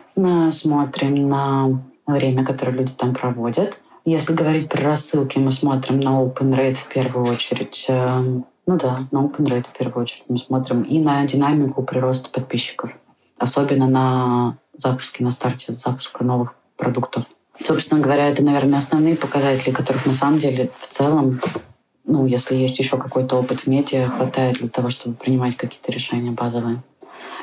смотрим 0.50 1.28
на 1.28 1.82
время, 2.06 2.44
которое 2.44 2.72
люди 2.72 2.92
там 2.92 3.14
проводят. 3.14 3.78
Если 4.04 4.34
говорить 4.34 4.68
про 4.68 4.82
рассылки, 4.82 5.38
мы 5.38 5.52
смотрим 5.52 6.00
на 6.00 6.22
open 6.22 6.54
rate 6.56 6.74
в 6.74 6.88
первую 6.88 7.32
очередь. 7.32 7.86
Э, 7.88 8.20
ну 8.20 8.78
да, 8.78 9.06
на 9.12 9.18
open 9.18 9.46
rate 9.46 9.66
в 9.72 9.78
первую 9.78 10.02
очередь 10.02 10.24
мы 10.28 10.38
смотрим 10.38 10.82
и 10.82 10.98
на 10.98 11.24
динамику 11.26 11.82
прироста 11.82 12.28
подписчиков. 12.28 12.92
Особенно 13.38 13.86
на 13.86 14.58
запуске, 14.74 15.22
на 15.22 15.30
старте 15.30 15.72
запуска 15.72 16.24
новых 16.24 16.54
продуктов. 16.76 17.24
Собственно 17.64 18.00
говоря, 18.00 18.28
это, 18.28 18.42
наверное, 18.42 18.78
основные 18.78 19.14
показатели, 19.14 19.72
которых 19.72 20.06
на 20.06 20.14
самом 20.14 20.38
деле 20.38 20.70
в 20.80 20.86
целом, 20.88 21.40
ну, 22.04 22.26
если 22.26 22.56
есть 22.56 22.78
еще 22.78 22.96
какой-то 22.96 23.36
опыт 23.36 23.60
в 23.60 23.66
медиа, 23.66 24.08
хватает 24.08 24.58
для 24.58 24.68
того, 24.68 24.90
чтобы 24.90 25.16
принимать 25.16 25.56
какие-то 25.56 25.92
решения 25.92 26.30
базовые. 26.30 26.82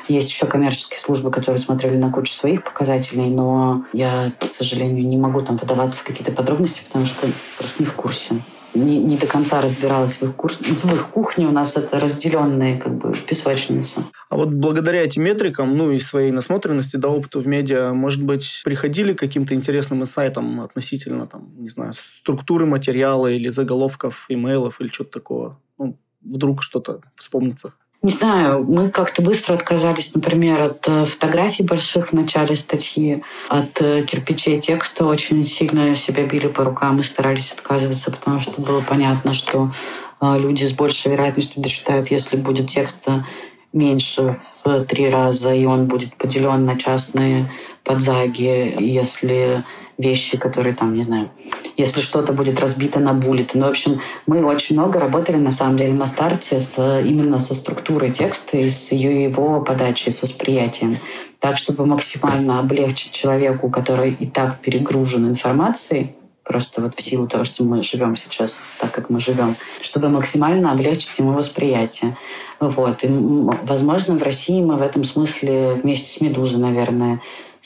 Есть 0.08 0.30
еще 0.30 0.46
коммерческие 0.46 0.98
службы, 0.98 1.30
которые 1.30 1.58
смотрели 1.58 1.96
на 1.96 2.10
кучу 2.10 2.32
своих 2.32 2.64
показателей, 2.64 3.28
но 3.30 3.84
я, 3.92 4.32
к 4.38 4.54
сожалению, 4.54 5.06
не 5.06 5.16
могу 5.16 5.42
там 5.42 5.58
подаваться 5.58 5.98
в 5.98 6.02
какие-то 6.02 6.32
подробности, 6.32 6.82
потому 6.86 7.06
что 7.06 7.28
просто 7.56 7.82
не 7.82 7.86
в 7.86 7.94
курсе 7.94 8.36
не, 8.74 8.98
не 8.98 9.16
до 9.16 9.26
конца 9.26 9.60
разбиралась 9.60 10.16
в 10.16 10.22
их, 10.22 10.36
курс, 10.36 10.58
в 10.58 10.94
их 10.94 11.08
кухне. 11.08 11.46
У 11.46 11.50
нас 11.50 11.76
это 11.76 11.98
разделенные 11.98 12.78
как 12.78 12.96
бы 12.96 13.12
песочницы. 13.12 14.04
А 14.28 14.36
вот 14.36 14.50
благодаря 14.50 15.02
этим 15.02 15.24
метрикам, 15.24 15.76
ну 15.76 15.90
и 15.90 15.98
своей 15.98 16.30
насмотренности, 16.30 16.96
да, 16.96 17.08
опыту 17.08 17.40
в 17.40 17.46
медиа, 17.46 17.92
может 17.92 18.22
быть, 18.22 18.62
приходили 18.64 19.12
к 19.12 19.18
каким-то 19.18 19.54
интересным 19.54 20.02
инсайтам 20.02 20.60
относительно, 20.60 21.26
там, 21.26 21.50
не 21.58 21.68
знаю, 21.68 21.92
структуры 21.94 22.66
материала 22.66 23.26
или 23.26 23.48
заголовков, 23.48 24.26
имейлов 24.28 24.80
или 24.80 24.88
что-то 24.88 25.10
такого? 25.10 25.60
Ну, 25.78 25.98
вдруг 26.20 26.62
что-то 26.62 27.00
вспомнится. 27.16 27.72
Не 28.02 28.12
знаю, 28.12 28.64
мы 28.64 28.88
как-то 28.88 29.20
быстро 29.20 29.54
отказались, 29.54 30.14
например, 30.14 30.62
от 30.62 30.88
э, 30.88 31.04
фотографий 31.04 31.62
больших 31.62 32.08
в 32.08 32.12
начале 32.14 32.56
статьи, 32.56 33.22
от 33.50 33.78
э, 33.82 34.04
кирпичей 34.04 34.58
текста. 34.58 35.04
Очень 35.04 35.44
сильно 35.44 35.94
себя 35.94 36.24
били 36.24 36.48
по 36.48 36.64
рукам 36.64 37.00
и 37.00 37.02
старались 37.02 37.52
отказываться, 37.52 38.10
потому 38.10 38.40
что 38.40 38.62
было 38.62 38.80
понятно, 38.80 39.34
что 39.34 39.72
э, 40.18 40.38
люди 40.38 40.64
с 40.64 40.72
большей 40.72 41.12
вероятностью 41.12 41.62
дочитают, 41.62 42.10
если 42.10 42.38
будет 42.38 42.70
текста 42.70 43.26
меньше 43.74 44.34
в 44.64 44.84
три 44.86 45.10
раза, 45.10 45.52
и 45.52 45.66
он 45.66 45.86
будет 45.86 46.16
поделен 46.16 46.64
на 46.64 46.78
частные 46.78 47.52
подзаги, 47.84 48.76
если 48.78 49.62
вещи, 50.00 50.38
которые 50.38 50.74
там, 50.74 50.94
не 50.94 51.04
знаю, 51.04 51.30
если 51.76 52.00
что-то 52.00 52.32
будет 52.32 52.60
разбито 52.60 53.00
на 53.00 53.12
буллеты. 53.12 53.58
Ну, 53.58 53.66
в 53.66 53.70
общем, 53.70 54.00
мы 54.26 54.44
очень 54.44 54.76
много 54.76 54.98
работали, 54.98 55.36
на 55.36 55.50
самом 55.50 55.76
деле, 55.76 55.92
на 55.92 56.06
старте 56.06 56.60
с, 56.60 56.78
именно 57.00 57.38
со 57.38 57.54
структурой 57.54 58.10
текста 58.10 58.56
и 58.56 58.70
с 58.70 58.92
ее, 58.92 59.24
его 59.24 59.60
подачей, 59.60 60.12
с 60.12 60.22
восприятием. 60.22 60.98
Так, 61.38 61.58
чтобы 61.58 61.86
максимально 61.86 62.58
облегчить 62.58 63.12
человеку, 63.12 63.70
который 63.70 64.12
и 64.12 64.26
так 64.26 64.60
перегружен 64.60 65.28
информацией, 65.28 66.14
просто 66.44 66.82
вот 66.82 66.96
в 66.96 67.02
силу 67.02 67.28
того, 67.28 67.44
что 67.44 67.62
мы 67.64 67.82
живем 67.82 68.16
сейчас 68.16 68.60
так, 68.80 68.90
как 68.90 69.08
мы 69.08 69.20
живем, 69.20 69.56
чтобы 69.80 70.08
максимально 70.08 70.72
облегчить 70.72 71.18
ему 71.18 71.32
восприятие. 71.32 72.16
Вот. 72.58 73.04
И, 73.04 73.08
возможно, 73.08 74.16
в 74.16 74.22
России 74.22 74.60
мы 74.60 74.76
в 74.76 74.82
этом 74.82 75.04
смысле 75.04 75.74
вместе 75.74 76.10
с 76.10 76.20
«Медузой», 76.20 76.58
наверное, 76.58 77.20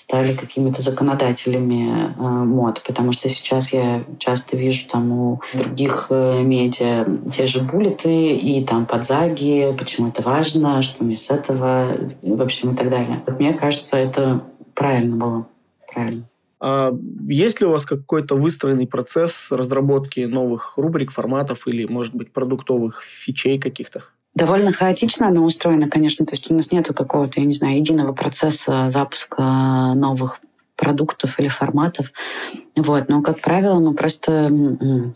стали 0.04 0.34
какими-то 0.34 0.82
законодателями 0.82 2.14
э, 2.14 2.20
мод, 2.20 2.82
потому 2.86 3.12
что 3.12 3.30
сейчас 3.30 3.72
я 3.72 4.04
часто 4.18 4.56
вижу 4.56 4.86
там 4.86 5.12
у 5.12 5.40
других 5.54 6.08
э, 6.10 6.42
медиа 6.42 7.06
те 7.32 7.46
же 7.46 7.62
буллеты 7.62 8.36
и 8.36 8.62
там 8.64 8.84
подзаги, 8.84 9.74
почему 9.78 10.08
это 10.08 10.20
важно, 10.20 10.82
что 10.82 11.04
мне 11.04 11.16
с 11.16 11.30
этого, 11.30 11.96
в 12.20 12.42
общем, 12.42 12.74
и 12.74 12.76
так 12.76 12.90
далее. 12.90 13.22
Вот 13.26 13.40
мне 13.40 13.54
кажется, 13.54 13.96
это 13.96 14.44
правильно 14.74 15.16
было. 15.16 15.46
Правильно. 15.90 16.28
А 16.60 16.92
есть 17.26 17.60
ли 17.60 17.66
у 17.66 17.70
вас 17.70 17.86
какой-то 17.86 18.36
выстроенный 18.36 18.86
процесс 18.86 19.46
разработки 19.50 20.20
новых 20.20 20.76
рубрик, 20.76 21.12
форматов 21.12 21.66
или, 21.66 21.86
может 21.86 22.14
быть, 22.14 22.30
продуктовых 22.30 23.02
фичей 23.02 23.58
каких-то? 23.58 24.04
Довольно 24.34 24.72
хаотично 24.72 25.28
оно 25.28 25.44
устроено, 25.44 25.88
конечно. 25.88 26.26
То 26.26 26.34
есть 26.34 26.50
у 26.50 26.54
нас 26.54 26.72
нет 26.72 26.88
какого-то, 26.88 27.40
я 27.40 27.46
не 27.46 27.54
знаю, 27.54 27.76
единого 27.76 28.12
процесса 28.12 28.90
запуска 28.90 29.94
новых 29.94 30.40
продуктов 30.76 31.38
или 31.38 31.48
форматов. 31.48 32.12
Вот. 32.74 33.08
Но, 33.08 33.22
как 33.22 33.40
правило, 33.40 33.78
мы 33.78 33.94
просто 33.94 34.50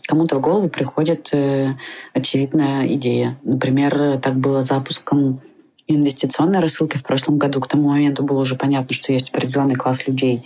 кому-то 0.07 0.37
в 0.37 0.41
голову 0.41 0.69
приходит 0.69 1.29
э, 1.33 1.75
очевидная 2.13 2.87
идея. 2.93 3.37
Например, 3.43 4.19
так 4.19 4.35
было 4.35 4.63
запуском 4.63 5.41
инвестиционной 5.87 6.59
рассылки 6.59 6.97
в 6.97 7.03
прошлом 7.03 7.37
году. 7.37 7.59
К 7.59 7.67
тому 7.67 7.89
моменту 7.89 8.23
было 8.23 8.39
уже 8.39 8.55
понятно, 8.55 8.93
что 8.93 9.11
есть 9.11 9.29
определенный 9.29 9.75
класс 9.75 10.07
людей, 10.07 10.45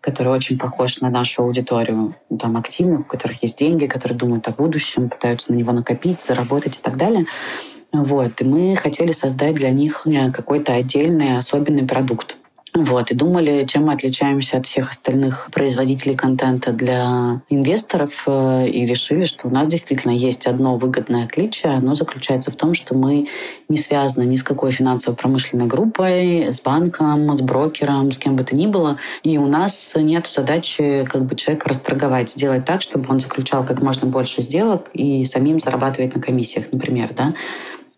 который 0.00 0.32
очень 0.32 0.58
похож 0.58 1.00
на 1.00 1.10
нашу 1.10 1.42
аудиторию, 1.42 2.14
там 2.38 2.56
активных, 2.56 3.00
у 3.00 3.04
которых 3.04 3.42
есть 3.42 3.58
деньги, 3.58 3.86
которые 3.86 4.16
думают 4.16 4.46
о 4.48 4.52
будущем, 4.52 5.10
пытаются 5.10 5.52
на 5.52 5.56
него 5.56 5.72
накопить, 5.72 6.20
заработать 6.20 6.76
и 6.76 6.80
так 6.80 6.96
далее. 6.96 7.26
Вот. 7.94 8.40
И 8.40 8.44
мы 8.44 8.74
хотели 8.74 9.12
создать 9.12 9.54
для 9.54 9.70
них 9.70 10.02
э, 10.06 10.32
какой-то 10.32 10.74
отдельный 10.74 11.38
особенный 11.38 11.86
продукт. 11.86 12.36
Вот, 12.76 13.12
и 13.12 13.14
думали, 13.14 13.64
чем 13.68 13.84
мы 13.84 13.92
отличаемся 13.92 14.56
от 14.56 14.66
всех 14.66 14.90
остальных 14.90 15.48
производителей 15.52 16.16
контента 16.16 16.72
для 16.72 17.40
инвесторов, 17.48 18.24
э, 18.26 18.66
и 18.66 18.84
решили, 18.84 19.26
что 19.26 19.46
у 19.46 19.50
нас 19.52 19.68
действительно 19.68 20.10
есть 20.10 20.48
одно 20.48 20.76
выгодное 20.76 21.24
отличие. 21.24 21.74
Оно 21.74 21.94
заключается 21.94 22.50
в 22.50 22.56
том, 22.56 22.74
что 22.74 22.96
мы 22.96 23.28
не 23.68 23.76
связаны 23.76 24.24
ни 24.24 24.34
с 24.34 24.42
какой 24.42 24.72
финансово-промышленной 24.72 25.66
группой, 25.66 26.52
с 26.52 26.60
банком, 26.60 27.36
с 27.36 27.42
брокером, 27.42 28.10
с 28.10 28.18
кем 28.18 28.34
бы 28.34 28.42
то 28.42 28.56
ни 28.56 28.66
было. 28.66 28.98
И 29.22 29.38
у 29.38 29.46
нас 29.46 29.92
нет 29.94 30.26
задачи 30.26 31.06
как 31.08 31.26
бы 31.26 31.36
человека 31.36 31.68
расторговать, 31.68 32.30
сделать 32.30 32.64
так, 32.64 32.82
чтобы 32.82 33.06
он 33.08 33.20
заключал 33.20 33.64
как 33.64 33.82
можно 33.82 34.08
больше 34.08 34.42
сделок 34.42 34.90
и 34.94 35.24
самим 35.26 35.60
зарабатывать 35.60 36.16
на 36.16 36.20
комиссиях, 36.20 36.66
например. 36.72 37.14
Да? 37.16 37.34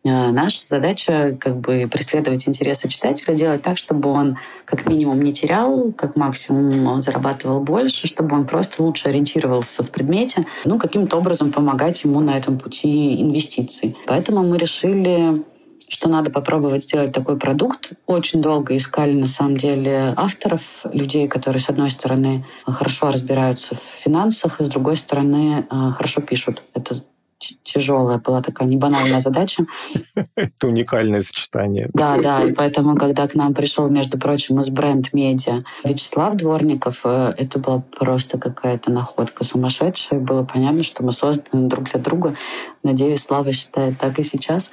Э, 0.07 0.31
наша 0.31 0.65
задача 0.65 1.37
как 1.41 1.59
бы 1.59 1.89
преследовать 1.91 2.49
интересы 2.49 2.89
читателя, 2.89 3.35
делать 3.35 3.63
так, 3.63 3.77
чтобы 3.77 4.11
он 4.11 4.39
как 4.65 4.87
минимум 4.87 5.21
не 5.23 5.33
терял, 5.33 5.93
как 5.93 6.17
максимум 6.17 6.87
он 6.87 7.03
зарабатывал 7.03 7.61
больше, 7.61 8.07
чтобы 8.07 8.37
он 8.37 8.47
просто 8.47 8.83
лучше 8.83 9.09
ориентировался 9.09 9.83
в 9.83 9.91
предмете, 9.91 10.47
ну, 10.65 10.79
каким-то 10.79 11.17
образом 11.17 11.51
помогать 11.53 12.05
ему 12.05 12.21
на 12.21 12.37
этом 12.37 12.59
пути 12.59 13.21
инвестиций. 13.21 13.97
Поэтому 14.07 14.43
мы 14.43 14.59
решили 14.59 15.45
что 15.89 16.09
надо 16.09 16.31
попробовать 16.31 16.83
сделать 16.83 17.13
такой 17.13 17.39
продукт. 17.39 17.93
Очень 18.07 18.43
долго 18.43 18.77
искали, 18.77 19.13
на 19.13 19.29
самом 19.29 19.57
деле, 19.57 20.15
авторов, 20.17 20.85
людей, 20.93 21.29
которые, 21.29 21.61
с 21.61 21.69
одной 21.69 21.91
стороны, 21.91 22.45
хорошо 22.65 23.13
разбираются 23.13 23.77
в 23.77 23.83
финансах, 23.83 24.61
и, 24.61 24.65
с 24.65 24.69
другой 24.69 24.97
стороны, 24.97 25.65
э, 25.71 25.91
хорошо 25.93 26.23
пишут. 26.23 26.65
Это 26.75 26.97
тяжелая 27.39 28.19
была 28.19 28.43
такая 28.43 28.69
небанальная 28.69 29.21
задача. 29.21 29.67
Это 30.37 30.67
уникальное 30.67 31.21
сочетание. 31.21 31.91
Да, 31.93 32.17
да, 32.19 32.45
и 32.45 32.53
поэтому, 32.53 32.97
когда 32.97 33.27
к 33.29 33.35
нам 33.35 33.55
пришел, 33.55 33.89
между 33.89 34.19
прочим, 34.19 34.61
из 34.61 34.69
бренд-медиа 34.69 35.63
Вячеслав 35.85 36.37
Дворников, 36.37 37.01
э, 37.05 37.35
это 37.37 37.59
была 37.59 37.83
просто 37.99 38.39
какая-то 38.39 38.91
находка 38.91 39.45
сумасшедшая. 39.45 40.21
Было 40.21 40.45
понятно, 40.45 40.83
что 40.83 41.05
мы 41.05 41.13
созданы 41.13 41.69
друг 41.69 41.91
для 41.91 42.01
друга. 42.01 42.37
Надеюсь, 42.83 43.23
Слава 43.23 43.53
считает 43.53 43.99
так 43.99 44.19
и 44.19 44.23
сейчас. 44.23 44.71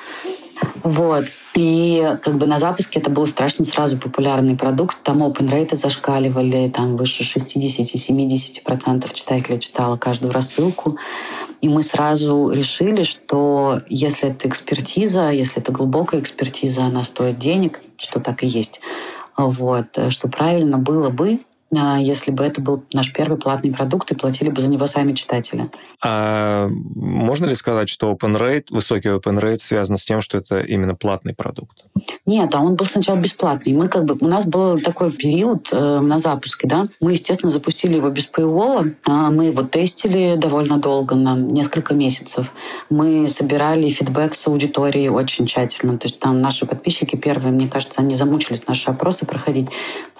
Вот. 0.84 1.26
И 1.55 2.18
как 2.24 2.36
бы 2.38 2.47
на 2.47 2.57
запуске 2.59 2.99
это 2.99 3.09
был 3.09 3.28
страшно 3.28 3.64
сразу 3.66 3.97
популярный 3.97 4.55
продукт. 4.55 4.97
Там 5.03 5.22
open 5.24 5.49
рейты 5.49 5.76
зашкаливали, 5.76 6.70
там 6.70 6.97
выше 6.97 7.24
60-70% 7.24 9.14
читателей 9.14 9.59
читала 9.59 9.97
каждую 9.97 10.34
рассылку. 10.34 10.97
И 11.61 11.70
мы 11.70 11.84
сразу 11.84 12.51
решили, 12.51 13.03
что 13.03 13.82
если 13.88 14.30
это 14.30 14.47
экспертиза, 14.47 15.30
если 15.30 15.61
это 15.61 15.72
глубокая 15.72 16.22
экспертиза, 16.22 16.84
она 16.84 17.03
стоит 17.03 17.39
денег, 17.39 17.82
что 17.97 18.20
так 18.20 18.43
и 18.43 18.47
есть, 18.47 18.82
вот, 19.38 19.97
что 20.09 20.28
правильно 20.28 20.78
было 20.78 21.09
бы 21.09 21.39
если 21.99 22.32
бы 22.32 22.43
это 22.43 22.61
был 22.61 22.84
наш 22.93 23.11
первый 23.13 23.38
платный 23.38 23.71
продукт 23.71 24.11
и 24.11 24.15
платили 24.15 24.49
бы 24.49 24.61
за 24.61 24.69
него 24.69 24.88
сами 24.88 25.13
читатели. 25.13 25.69
А 26.03 26.69
можно 26.95 27.45
ли 27.45 27.55
сказать, 27.55 27.89
что 27.89 28.11
open 28.11 28.38
rate, 28.38 28.65
высокий 28.69 29.09
open 29.09 29.39
rate 29.39 29.57
связан 29.57 29.97
с 29.97 30.05
тем, 30.05 30.21
что 30.21 30.38
это 30.38 30.59
именно 30.59 30.95
платный 30.95 31.34
продукт? 31.34 31.86
Нет, 32.26 32.53
а 32.55 32.61
он 32.61 32.76
был 32.76 32.86
сначала 32.86 33.17
бесплатный. 33.17 33.74
Мы 33.74 33.88
как 33.88 34.05
бы, 34.05 34.17
у 34.19 34.28
нас 34.28 34.45
был 34.45 34.80
такой 34.80 35.11
период 35.11 35.69
э, 35.71 35.99
на 35.99 36.19
запуске, 36.19 36.67
да. 36.67 36.86
Мы, 36.99 37.11
естественно, 37.11 37.49
запустили 37.49 37.95
его 37.95 38.09
без 38.09 38.30
paywall. 38.30 38.95
А 39.05 39.32
мы 39.32 39.45
его 39.45 39.63
тестили 39.63 40.36
довольно 40.38 40.78
долго, 40.78 41.15
нам 41.15 41.53
несколько 41.53 41.93
месяцев. 41.93 42.51
Мы 42.89 43.28
собирали 43.28 43.89
фидбэк 43.89 44.36
с 44.36 44.47
аудиторией 44.47 45.09
очень 45.09 45.45
тщательно. 45.45 45.97
То 45.97 46.07
есть 46.07 46.19
там 46.19 46.41
наши 46.41 46.65
подписчики 46.65 47.15
первые, 47.15 47.51
мне 47.51 47.67
кажется, 47.67 48.01
они 48.01 48.15
замучились 48.15 48.67
наши 48.67 48.89
опросы 48.89 49.26
проходить 49.26 49.69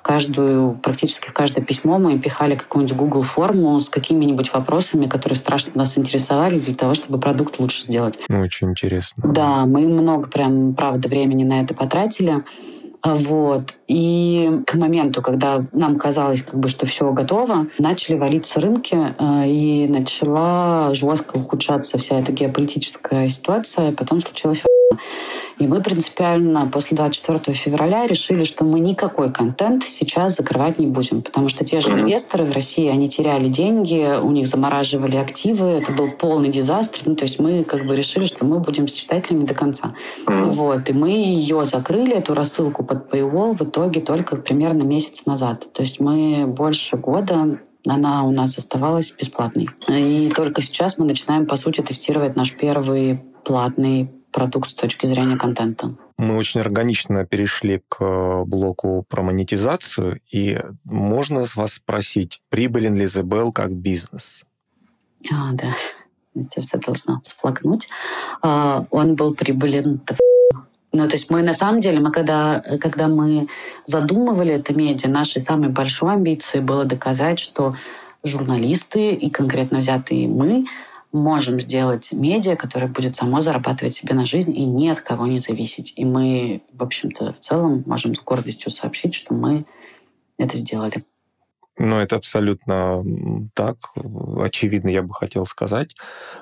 каждую, 0.04 0.74
практически 0.84 1.30
в 1.30 1.34
каждое 1.34 1.64
письмо 1.64 1.98
мы 1.98 2.20
пихали 2.20 2.56
какую-нибудь 2.56 2.96
Google 2.96 3.22
форму 3.24 3.80
с 3.80 3.90
какими-нибудь 3.90 4.54
вопросами, 4.54 5.08
которые 5.08 5.38
страшно 5.38 5.72
нас 5.76 5.98
интересовали 5.98 6.60
для 6.60 6.76
того, 6.76 6.94
чтобы 6.94 7.20
продукт 7.20 7.60
лучше 7.60 7.84
сделать. 7.84 8.20
Ну, 8.30 8.42
очень 8.42 8.70
интересно. 8.70 9.24
Да, 9.26 9.66
мы 9.66 9.88
много 9.88 10.28
прям, 10.28 10.76
правда, 10.76 11.08
времени 11.10 11.44
на 11.44 11.62
это 11.62 11.74
потратили. 11.74 12.44
А, 13.02 13.16
вот. 13.16 13.74
И 13.88 14.62
к 14.66 14.76
моменту, 14.76 15.22
когда 15.22 15.66
нам 15.74 15.98
казалось, 15.98 16.42
как 16.42 16.58
бы, 16.58 16.70
что 16.70 16.86
все 16.86 17.12
готово, 17.12 17.68
начали 17.78 18.16
валиться 18.16 18.62
рынки, 18.62 18.96
э, 18.96 19.48
и 19.50 19.88
начала 19.90 20.94
жестко 20.94 21.36
ухудшаться 21.36 21.98
вся 21.98 22.20
эта 22.20 22.32
геополитическая 22.32 23.28
ситуация. 23.28 23.92
Потом 23.92 24.22
случилась 24.22 24.64
и 25.60 25.68
мы 25.68 25.82
принципиально 25.82 26.70
после 26.72 26.98
24 26.98 27.56
февраля 27.56 28.08
решили, 28.08 28.44
что 28.44 28.64
мы 28.64 28.80
никакой 28.80 29.32
контент 29.32 29.84
сейчас 29.84 30.36
закрывать 30.36 30.80
не 30.80 30.88
будем, 30.88 31.22
потому 31.22 31.50
что 31.50 31.64
те 31.66 31.80
же 31.80 31.90
инвесторы 31.90 32.46
в 32.46 32.52
России, 32.52 32.88
они 32.88 33.08
теряли 33.08 33.50
деньги, 33.50 34.20
у 34.20 34.32
них 34.32 34.48
замораживали 34.48 35.18
активы, 35.18 35.68
это 35.68 35.92
был 35.92 36.12
полный 36.12 36.50
дизастр. 36.50 37.02
Ну, 37.06 37.16
то 37.16 37.24
есть 37.24 37.40
мы 37.40 37.64
как 37.64 37.86
бы 37.86 37.96
решили, 37.96 38.26
что 38.26 38.46
мы 38.46 38.60
будем 38.60 38.88
с 38.88 38.94
читателями 38.94 39.46
до 39.46 39.54
конца. 39.54 39.96
Вот. 40.26 40.90
И 40.90 40.94
мы 40.94 41.10
ее 41.10 41.66
закрыли, 41.66 42.14
эту 42.14 42.34
рассылку 42.34 42.84
под 42.84 43.14
Paywall 43.14 43.58
в 43.58 43.62
итоге 43.62 44.02
только 44.02 44.36
примерно 44.36 44.84
месяц 44.84 45.26
назад. 45.26 45.72
То 45.74 45.82
есть 45.82 46.00
мы 46.00 46.46
больше 46.48 46.98
года 46.98 47.60
она 47.86 48.24
у 48.24 48.32
нас 48.32 48.58
оставалась 48.58 49.12
бесплатной. 49.12 49.70
И 49.90 50.32
только 50.34 50.62
сейчас 50.62 50.98
мы 50.98 51.06
начинаем, 51.06 51.46
по 51.46 51.56
сути, 51.56 51.82
тестировать 51.82 52.36
наш 52.36 52.56
первый 52.56 53.22
платный 53.44 54.10
продукт 54.34 54.70
с 54.70 54.76
точки 54.76 55.06
зрения 55.06 55.38
контента. 55.38 55.96
Мы 56.18 56.36
очень 56.36 56.60
органично 56.60 57.26
перешли 57.26 57.82
к 57.88 58.04
э, 58.04 58.44
блоку 58.46 59.06
про 59.08 59.22
монетизацию, 59.22 60.20
и 60.30 60.60
можно 60.84 61.46
с 61.46 61.56
вас 61.56 61.74
спросить, 61.76 62.42
прибылен 62.50 62.96
ли 62.96 63.06
The 63.06 63.52
как 63.54 63.72
бизнес? 63.72 64.44
А, 65.32 65.54
да. 65.54 65.74
Я 66.36 66.80
должна 66.80 67.22
всплакнуть. 67.24 67.88
А, 68.42 68.86
он 68.90 69.16
был 69.16 69.34
прибылен 69.36 70.02
ну, 70.96 71.08
то 71.08 71.16
есть 71.16 71.32
мы 71.32 71.42
на 71.42 71.54
самом 71.54 71.80
деле, 71.80 72.00
мы 72.00 72.12
когда, 72.12 72.64
когда 72.80 73.08
мы 73.08 73.48
задумывали 73.86 74.54
это 74.54 74.78
медиа, 74.78 75.10
нашей 75.10 75.42
самой 75.42 75.70
большой 75.70 76.14
амбицией 76.14 76.64
было 76.64 76.86
доказать, 76.86 77.40
что 77.40 77.74
журналисты 78.24 79.12
и 79.12 79.32
конкретно 79.32 79.80
взятые 79.80 80.28
мы 80.28 80.66
можем 81.14 81.60
сделать 81.62 82.12
медиа, 82.12 82.56
которое 82.56 82.88
будет 82.88 83.16
само 83.16 83.40
зарабатывать 83.40 83.94
себе 83.94 84.16
на 84.16 84.26
жизнь 84.26 84.56
и 84.58 84.66
ни 84.66 84.90
от 84.90 85.02
кого 85.02 85.28
не 85.28 85.40
зависеть. 85.40 85.94
И 85.96 86.04
мы, 86.04 86.64
в 86.74 86.84
общем-то, 86.84 87.34
в 87.34 87.40
целом 87.40 87.84
можем 87.86 88.16
с 88.16 88.20
гордостью 88.20 88.72
сообщить, 88.72 89.14
что 89.14 89.34
мы 89.34 89.66
это 90.38 90.58
сделали. 90.58 91.04
Ну, 91.78 91.98
это 91.98 92.18
абсолютно 92.18 93.04
так. 93.56 93.78
Очевидно, 94.38 94.90
я 94.90 95.02
бы 95.02 95.14
хотел 95.14 95.46
сказать. 95.48 95.96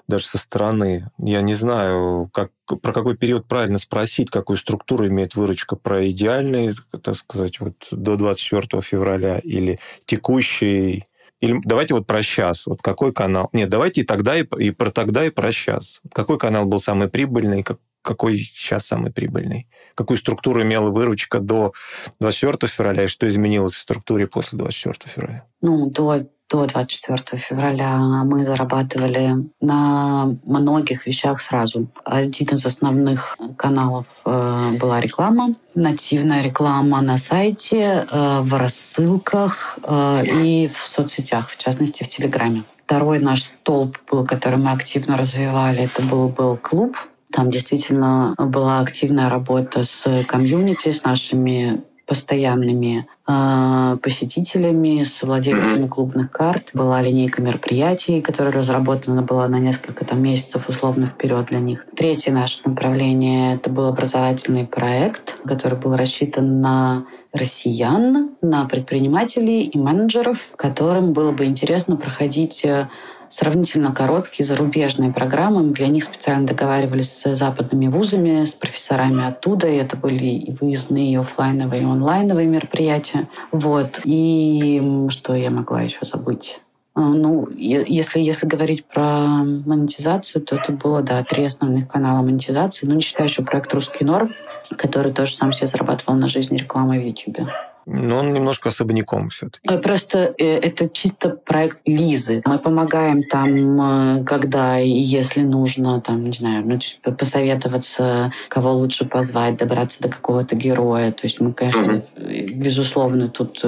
Даже 0.08 0.26
со 0.26 0.38
стороны. 0.38 1.10
Я 1.18 1.42
не 1.42 1.54
знаю, 1.54 2.30
как, 2.34 2.52
про 2.82 2.92
какой 2.92 3.16
период 3.16 3.48
правильно 3.48 3.80
спросить, 3.80 4.30
какую 4.30 4.58
структуру 4.58 5.08
имеет 5.08 5.36
выручка. 5.36 5.78
Про 5.78 6.10
идеальный, 6.10 6.74
так 7.02 7.16
сказать, 7.16 7.62
вот 7.62 7.76
до 7.92 8.18
24 8.18 8.82
февраля 8.82 9.40
или 9.40 9.80
текущий 10.06 11.06
или 11.42 11.60
давайте 11.66 11.96
вот 11.96 12.06
про 12.06 12.22
сейчас. 12.22 12.68
Вот 12.68 12.82
какой 12.82 13.12
канал? 13.12 13.50
Нет, 13.52 13.68
давайте 13.68 14.02
и 14.02 14.04
тогда, 14.04 14.38
и, 14.38 14.44
и 14.60 14.72
про 14.72 14.92
тогда, 14.92 15.26
и 15.26 15.32
про 15.32 15.52
сейчас. 15.52 16.00
Какой 16.14 16.38
канал 16.38 16.66
был 16.66 16.80
самый 16.80 17.10
прибыльный, 17.10 17.64
как, 17.64 17.80
какой 18.04 18.38
сейчас 18.38 18.86
самый 18.86 19.12
прибыльный? 19.12 19.68
Какую 19.96 20.18
структуру 20.18 20.62
имела 20.62 20.92
выручка 20.92 21.40
до 21.40 21.74
24 22.20 22.72
февраля, 22.72 23.04
и 23.06 23.08
что 23.08 23.28
изменилось 23.28 23.74
в 23.74 23.80
структуре 23.80 24.28
после 24.28 24.60
24 24.60 25.12
февраля? 25.12 25.48
Ну, 25.62 25.90
до 25.90 26.24
до 26.52 26.66
24 26.66 27.42
февраля 27.42 27.98
мы 28.26 28.46
зарабатывали 28.46 29.50
на 29.62 30.36
многих 30.46 31.08
вещах 31.08 31.40
сразу. 31.40 31.88
Один 32.04 32.48
из 32.50 32.66
основных 32.66 33.38
каналов 33.58 34.06
э, 34.26 34.72
была 34.80 35.00
реклама, 35.00 35.54
нативная 35.76 36.42
реклама 36.44 37.02
на 37.02 37.18
сайте, 37.18 38.06
э, 38.12 38.42
в 38.42 38.54
рассылках 38.58 39.80
э, 39.84 40.26
и 40.26 40.68
в 40.68 40.88
соцсетях, 40.88 41.50
в 41.50 41.58
частности 41.58 42.04
в 42.04 42.10
Телеграме. 42.10 42.64
Второй 42.84 43.20
наш 43.20 43.44
столб 43.44 43.98
был, 44.12 44.26
который 44.26 44.60
мы 44.60 44.72
активно 44.72 45.16
развивали, 45.16 45.84
это 45.84 46.02
был, 46.02 46.28
был 46.28 46.58
клуб. 46.58 46.98
Там 47.32 47.50
действительно 47.50 48.36
была 48.38 48.82
активная 48.82 49.30
работа 49.30 49.86
с 49.86 50.26
комьюнити, 50.28 50.92
с 50.92 51.06
нашими 51.06 51.82
постоянными 52.12 53.08
э, 53.26 53.98
посетителями, 54.04 55.04
с 55.04 55.24
владельцами 55.24 55.88
клубных 55.88 56.30
карт. 56.30 56.72
Была 56.74 57.02
линейка 57.02 57.42
мероприятий, 57.42 58.20
которая 58.20 58.52
разработана 58.52 59.22
была 59.22 59.48
на 59.48 59.60
несколько 59.60 60.04
там, 60.04 60.22
месяцев 60.22 60.68
условно 60.68 61.06
вперед 61.06 61.46
для 61.46 61.62
них. 61.62 61.86
Третье 61.96 62.34
наше 62.34 62.60
направление— 62.66 63.56
это 63.56 63.70
был 63.70 63.86
образовательный 63.86 64.66
проект, 64.66 65.38
который 65.46 65.80
был 65.80 65.96
рассчитан 65.96 66.60
на 66.60 67.06
россиян, 67.32 68.32
на 68.42 68.66
предпринимателей 68.66 69.62
и 69.62 69.78
менеджеров, 69.78 70.50
которым 70.58 71.14
было 71.14 71.32
бы 71.32 71.46
интересно 71.46 71.96
проходить 71.96 72.66
э, 72.66 72.90
сравнительно 73.32 73.94
короткие 73.94 74.46
зарубежные 74.46 75.12
программы. 75.12 75.64
Мы 75.64 75.72
для 75.72 75.88
них 75.88 76.04
специально 76.04 76.46
договаривались 76.46 77.12
с 77.12 77.34
западными 77.34 77.88
вузами, 77.88 78.44
с 78.44 78.54
профессорами 78.54 79.26
оттуда. 79.26 79.68
И 79.68 79.78
это 79.78 79.96
были 79.96 80.26
и 80.26 80.52
выездные, 80.52 81.14
и 81.14 81.16
офлайновые, 81.16 81.82
и 81.82 81.86
онлайновые 81.86 82.48
мероприятия. 82.48 83.28
Вот. 83.52 84.02
И 84.04 85.08
что 85.10 85.34
я 85.34 85.50
могла 85.50 85.82
еще 85.82 86.06
забыть? 86.06 86.60
А, 86.94 87.00
ну, 87.00 87.48
если, 87.56 88.20
если 88.20 88.46
говорить 88.46 88.84
про 88.86 89.06
монетизацию, 89.06 90.42
то 90.42 90.58
это 90.58 90.74
было, 90.74 91.02
да, 91.02 91.24
три 91.24 91.46
основных 91.46 91.88
канала 91.88 92.22
монетизации. 92.22 92.86
Ну, 92.86 92.96
не 92.96 93.02
считая 93.02 93.28
еще 93.28 93.44
проект 93.44 93.74
«Русский 93.74 94.04
норм», 94.04 94.34
который 94.78 95.14
тоже 95.14 95.36
сам 95.36 95.54
себе 95.54 95.68
зарабатывал 95.68 96.16
на 96.16 96.28
жизнь 96.28 96.56
рекламой 96.58 97.00
в 97.00 97.06
YouTube. 97.06 97.48
Но 97.86 98.18
он 98.18 98.34
немножко 98.34 98.70
особняком 98.70 99.30
все-таки. 99.30 99.68
Э, 99.68 99.78
просто 99.78 100.34
э, 100.38 100.46
это 100.46 100.90
чисто 100.90 101.30
проект 101.30 101.80
Лизы. 101.86 102.42
Мы 102.46 102.60
помогаем 102.60 103.24
там, 103.24 104.20
э, 104.20 104.24
когда 104.24 104.80
и 104.80 104.90
если 104.90 105.42
нужно, 105.42 106.00
там, 106.02 106.26
не 106.26 106.32
знаю, 106.32 106.64
ну, 106.66 106.80
посоветоваться, 107.14 108.32
кого 108.50 108.74
лучше 108.74 109.06
позвать, 109.06 109.58
добраться 109.58 110.02
до 110.02 110.10
какого-то 110.10 110.56
героя. 110.56 111.12
То 111.12 111.22
есть 111.24 111.40
мы, 111.42 111.54
конечно, 111.54 112.04
mm-hmm. 112.16 112.54
безусловно, 112.54 113.30
тут 113.30 113.64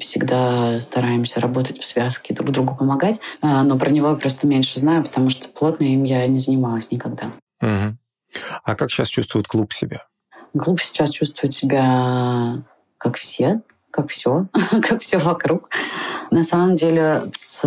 всегда 0.00 0.80
стараемся 0.80 1.40
работать 1.40 1.78
в 1.78 1.84
связке, 1.84 2.34
друг 2.34 2.50
другу 2.50 2.76
помогать. 2.76 3.20
Но 3.42 3.78
про 3.78 3.90
него 3.90 4.10
я 4.10 4.16
просто 4.16 4.46
меньше 4.46 4.80
знаю, 4.80 5.04
потому 5.04 5.30
что 5.30 5.48
плотно 5.48 5.84
им 5.84 6.04
я 6.04 6.26
не 6.26 6.38
занималась 6.38 6.90
никогда. 6.90 7.32
Mm-hmm. 7.62 7.94
А 8.64 8.74
как 8.74 8.90
сейчас 8.90 9.08
чувствует 9.08 9.46
клуб 9.46 9.72
себя? 9.72 10.04
Клуб 10.58 10.80
сейчас 10.80 11.10
чувствует 11.10 11.54
себя 11.54 12.64
как 12.98 13.16
все, 13.16 13.62
как 13.90 14.10
все, 14.10 14.46
как 14.82 15.00
все 15.00 15.18
вокруг. 15.18 15.70
На 16.30 16.42
самом 16.42 16.76
деле 16.76 17.30
с 17.34 17.60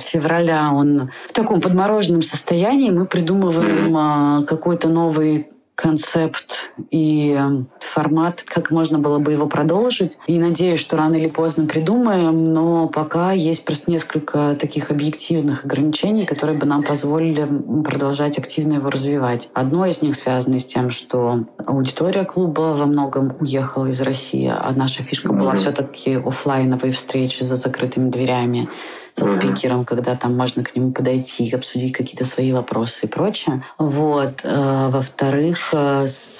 февраля 0.00 0.72
он 0.72 1.10
в 1.28 1.32
таком 1.32 1.60
подмороженном 1.60 2.22
состоянии. 2.22 2.90
Мы 2.90 3.04
придумываем 3.04 3.96
а, 3.96 4.44
какой-то 4.44 4.88
новый 4.88 5.48
концепт 5.78 6.72
и 6.90 7.30
эм, 7.38 7.68
формат, 7.78 8.42
как 8.44 8.72
можно 8.72 8.98
было 8.98 9.20
бы 9.20 9.30
его 9.30 9.46
продолжить. 9.46 10.18
И 10.26 10.36
надеюсь, 10.36 10.80
что 10.80 10.96
рано 10.96 11.14
или 11.14 11.28
поздно 11.28 11.66
придумаем, 11.66 12.52
но 12.52 12.88
пока 12.88 13.30
есть 13.30 13.64
просто 13.64 13.88
несколько 13.88 14.56
таких 14.58 14.90
объективных 14.90 15.64
ограничений, 15.64 16.26
которые 16.26 16.58
бы 16.58 16.66
нам 16.66 16.82
позволили 16.82 17.48
продолжать 17.84 18.38
активно 18.38 18.74
его 18.74 18.90
развивать. 18.90 19.50
Одно 19.54 19.86
из 19.86 20.02
них 20.02 20.16
связано 20.16 20.58
с 20.58 20.64
тем, 20.64 20.90
что 20.90 21.44
аудитория 21.64 22.24
клуба 22.24 22.74
во 22.76 22.86
многом 22.86 23.36
уехала 23.38 23.86
из 23.86 24.00
России, 24.00 24.52
а 24.52 24.72
наша 24.74 25.04
фишка 25.04 25.32
была 25.32 25.54
все-таки 25.54 26.14
офлайновые 26.14 26.92
встречи 26.92 27.44
за 27.44 27.54
закрытыми 27.54 28.10
дверями 28.10 28.68
со 29.18 29.36
спикером, 29.36 29.84
когда 29.84 30.14
там 30.14 30.36
можно 30.36 30.62
к 30.62 30.74
нему 30.76 30.92
подойти, 30.92 31.50
обсудить 31.52 31.92
какие-то 31.92 32.24
свои 32.24 32.52
вопросы 32.52 33.06
и 33.06 33.08
прочее. 33.08 33.62
Вот. 33.78 34.40
Э, 34.44 34.88
во-вторых, 34.90 35.70
э, 35.72 36.06
с 36.06 36.38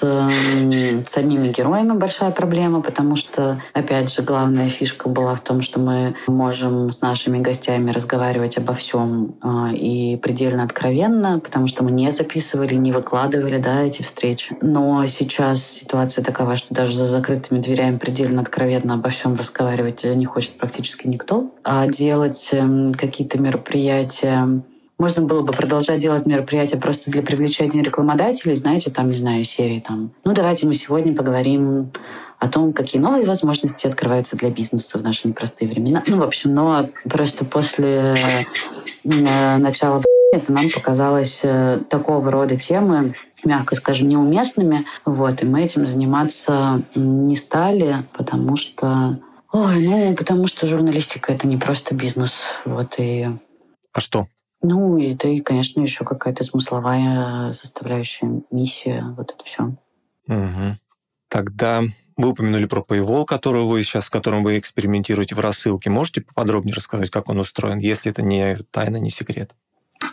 самими 1.05 1.49
героями 1.49 1.93
большая 1.93 2.31
проблема, 2.31 2.81
потому 2.81 3.15
что, 3.15 3.61
опять 3.73 4.13
же, 4.13 4.21
главная 4.21 4.69
фишка 4.69 5.09
была 5.09 5.35
в 5.35 5.41
том, 5.41 5.61
что 5.61 5.79
мы 5.79 6.15
можем 6.27 6.91
с 6.91 7.01
нашими 7.01 7.39
гостями 7.39 7.91
разговаривать 7.91 8.57
обо 8.57 8.73
всем 8.73 9.35
э, 9.43 9.75
и 9.75 10.17
предельно 10.17 10.63
откровенно, 10.63 11.39
потому 11.39 11.67
что 11.67 11.83
мы 11.83 11.91
не 11.91 12.11
записывали, 12.11 12.75
не 12.75 12.91
выкладывали 12.91 13.57
да, 13.57 13.81
эти 13.81 14.01
встречи. 14.01 14.55
Но 14.61 15.05
сейчас 15.07 15.63
ситуация 15.63 16.23
такова, 16.23 16.55
что 16.55 16.73
даже 16.73 16.95
за 16.95 17.05
закрытыми 17.05 17.59
дверями 17.59 17.97
предельно 17.97 18.41
откровенно 18.41 18.95
обо 18.95 19.09
всем 19.09 19.35
разговаривать 19.35 20.03
не 20.03 20.25
хочет 20.25 20.57
практически 20.57 21.07
никто. 21.07 21.51
А 21.63 21.87
делать 21.87 22.49
какие-то 22.97 23.41
мероприятия. 23.41 24.61
Можно 24.97 25.23
было 25.23 25.41
бы 25.41 25.53
продолжать 25.53 26.01
делать 26.01 26.25
мероприятия 26.25 26.77
просто 26.77 27.09
для 27.09 27.21
привлечения 27.21 27.81
рекламодателей, 27.81 28.53
знаете, 28.55 28.91
там, 28.91 29.09
не 29.09 29.17
знаю, 29.17 29.45
серии 29.45 29.79
там. 29.79 30.11
Ну, 30.25 30.33
давайте 30.33 30.67
мы 30.67 30.73
сегодня 30.73 31.15
поговорим 31.15 31.91
о 32.37 32.49
том, 32.49 32.73
какие 32.73 33.01
новые 33.01 33.25
возможности 33.25 33.87
открываются 33.87 34.35
для 34.35 34.49
бизнеса 34.49 34.97
в 34.97 35.03
наши 35.03 35.27
непростые 35.27 35.69
времена. 35.69 36.03
Ну, 36.07 36.17
в 36.17 36.23
общем, 36.23 36.53
но 36.53 36.89
просто 37.05 37.45
после 37.45 38.15
э, 39.03 39.57
начала 39.57 40.01
это 40.31 40.51
нам 40.51 40.69
показалось 40.69 41.39
э, 41.43 41.79
такого 41.89 42.29
рода 42.29 42.55
темы, 42.55 43.15
мягко 43.43 43.75
скажем, 43.75 44.09
неуместными. 44.09 44.85
Вот, 45.05 45.41
и 45.41 45.45
мы 45.45 45.63
этим 45.63 45.87
заниматься 45.87 46.83
не 46.93 47.35
стали, 47.35 48.05
потому 48.13 48.55
что 48.55 49.17
Ой, 49.51 49.87
ну, 49.87 50.15
потому 50.15 50.47
что 50.47 50.67
журналистика— 50.67 51.33
это 51.33 51.47
не 51.47 51.57
просто 51.57 51.95
бизнес. 51.95 52.41
Вот, 52.65 52.95
и... 52.97 53.27
А 53.93 53.99
что? 53.99 54.27
Ну, 54.61 54.99
это 54.99 55.27
и, 55.27 55.39
конечно, 55.39 55.81
еще 55.81 56.03
какая-то 56.03 56.43
смысловая 56.43 57.53
составляющая, 57.53 58.41
миссия, 58.51 59.05
вот 59.17 59.31
это 59.31 59.43
все. 59.43 59.75
Угу. 60.27 60.77
Тогда 61.29 61.83
вы 62.17 62.29
упомянули 62.29 62.65
про 62.65 62.81
Paywall, 62.81 63.25
который 63.25 63.63
вы 63.63 63.81
сейчас, 63.81 64.05
с 64.05 64.09
которым 64.09 64.43
вы 64.43 64.59
экспериментируете 64.59 65.35
в 65.35 65.39
рассылке. 65.39 65.89
Можете 65.89 66.21
поподробнее 66.21 66.75
рассказать, 66.75 67.09
как 67.09 67.29
он 67.29 67.39
устроен, 67.39 67.79
если 67.79 68.11
это 68.11 68.21
не 68.21 68.57
тайна, 68.71 68.97
не 68.97 69.09
секрет? 69.09 69.55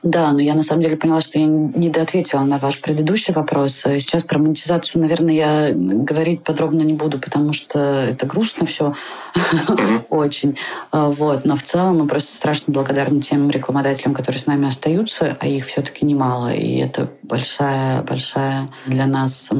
Да, 0.03 0.33
но 0.33 0.41
я 0.41 0.55
на 0.55 0.63
самом 0.63 0.83
деле 0.83 0.97
поняла, 0.97 1.21
что 1.21 1.39
я 1.39 1.47
не 1.47 1.91
доответила 1.91 2.41
на 2.41 2.59
ваш 2.59 2.81
предыдущий 2.81 3.33
вопрос. 3.33 3.83
Сейчас 3.83 4.23
про 4.23 4.39
монетизацию, 4.39 5.03
наверное, 5.03 5.35
я 5.35 5.73
говорить 5.75 6.43
подробно 6.43 6.83
не 6.83 6.93
буду, 6.93 7.19
потому 7.19 7.53
что 7.53 7.79
это 7.79 8.27
грустно 8.27 8.67
все 8.67 8.95
очень. 10.11 10.59
А, 10.91 11.11
вот. 11.11 11.45
Но 11.45 11.57
в 11.57 11.63
целом 11.63 11.99
мы 11.99 12.07
просто 12.07 12.35
страшно 12.35 12.73
благодарны 12.73 13.21
тем 13.21 13.51
рекламодателям, 13.51 14.15
которые 14.15 14.41
с 14.41 14.47
нами 14.47 14.69
остаются, 14.69 15.37
а 15.41 15.47
их 15.47 15.67
все-таки 15.67 16.05
немало. 16.05 16.53
И 16.55 16.77
это 16.77 17.11
большая, 17.23 18.03
большая 18.03 18.69
для 18.87 19.07
нас 19.07 19.51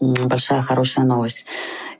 большая 0.00 0.62
хорошая 0.62 1.04
новость. 1.04 1.46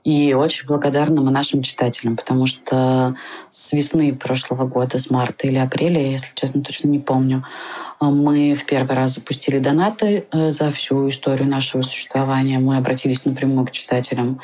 И 0.07 0.35
очень 0.35 0.69
благодарна 0.69 1.21
мы 1.21 1.33
нашим 1.33 1.63
читателям, 1.63 2.17
потому 2.17 2.47
что 2.47 3.17
с 3.51 3.73
весны 3.73 4.15
прошлого 4.15 4.65
года, 4.65 5.01
с 5.01 5.11
марта 5.11 5.49
или 5.49 5.57
апреля, 5.57 6.01
если 6.01 6.29
честно, 6.37 6.63
точно 6.63 6.87
не 6.87 7.01
помню, 7.01 7.45
мы 8.01 8.55
в 8.55 8.65
первый 8.67 8.95
раз 8.95 9.15
запустили 9.15 9.59
донаты 9.59 10.29
э, 10.31 10.53
за 10.53 10.71
всю 10.71 11.09
историю 11.09 11.49
нашего 11.49 11.83
существования. 11.83 12.61
Мы 12.61 12.77
обратились 12.77 13.25
напрямую 13.25 13.67
к 13.67 13.73
читателям 13.73 14.41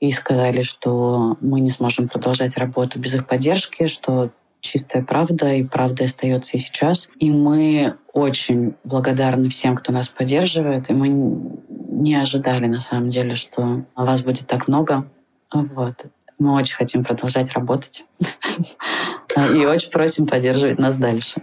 и 0.00 0.10
сказали, 0.12 0.62
что 0.62 1.36
мы 1.42 1.60
не 1.60 1.68
сможем 1.68 2.08
продолжать 2.08 2.56
работу 2.56 2.98
без 2.98 3.16
их 3.16 3.26
поддержки, 3.26 3.88
что 3.88 4.30
чистая 4.62 5.02
правда, 5.02 5.52
и 5.52 5.62
правда 5.62 6.04
остается 6.04 6.56
и 6.56 6.60
сейчас. 6.60 7.10
И 7.18 7.30
мы 7.30 7.96
очень 8.14 8.76
благодарны 8.82 9.50
всем, 9.50 9.76
кто 9.76 9.92
нас 9.92 10.08
поддерживает, 10.08 10.88
и 10.88 10.94
мы 10.94 11.60
не 11.96 12.14
ожидали 12.14 12.66
на 12.66 12.80
самом 12.80 13.10
деле, 13.10 13.34
что 13.34 13.84
вас 13.94 14.22
будет 14.22 14.46
так 14.46 14.68
много. 14.68 15.08
Вот. 15.52 16.06
Мы 16.38 16.52
очень 16.52 16.74
хотим 16.74 17.04
продолжать 17.04 17.52
работать 17.52 18.04
и 19.36 19.64
очень 19.64 19.90
просим 19.90 20.26
поддерживать 20.26 20.78
нас 20.78 20.96
дальше. 20.96 21.42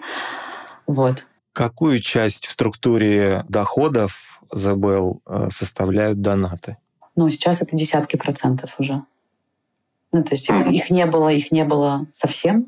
Вот. 0.86 1.26
Какую 1.54 2.00
часть 2.00 2.46
в 2.46 2.52
структуре 2.52 3.46
доходов 3.50 4.42
ЗБЛ 4.52 5.22
э, 5.26 5.48
составляют 5.52 6.22
донаты? 6.22 6.78
Ну, 7.16 7.30
сейчас 7.30 7.62
это 7.62 7.76
десятки 7.76 8.16
процентов 8.16 8.76
уже. 8.80 9.02
Ну, 10.12 10.24
то 10.24 10.36
есть 10.36 10.50
их, 10.50 10.68
их 10.68 10.90
не 10.90 11.06
было, 11.06 11.30
их 11.30 11.52
не 11.52 11.64
было 11.64 12.06
совсем. 12.14 12.68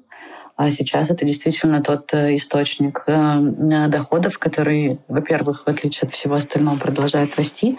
А 0.58 0.72
сейчас 0.72 1.10
это 1.10 1.26
действительно 1.26 1.84
тот 1.84 2.14
э, 2.14 2.38
источник 2.38 3.04
э, 3.08 3.88
доходов, 3.90 4.40
который, 4.40 5.00
во-первых, 5.10 5.66
в 5.66 5.68
отличие 5.68 6.08
от 6.08 6.14
всего 6.14 6.36
остального, 6.36 6.78
продолжает 6.78 7.36
расти. 7.36 7.78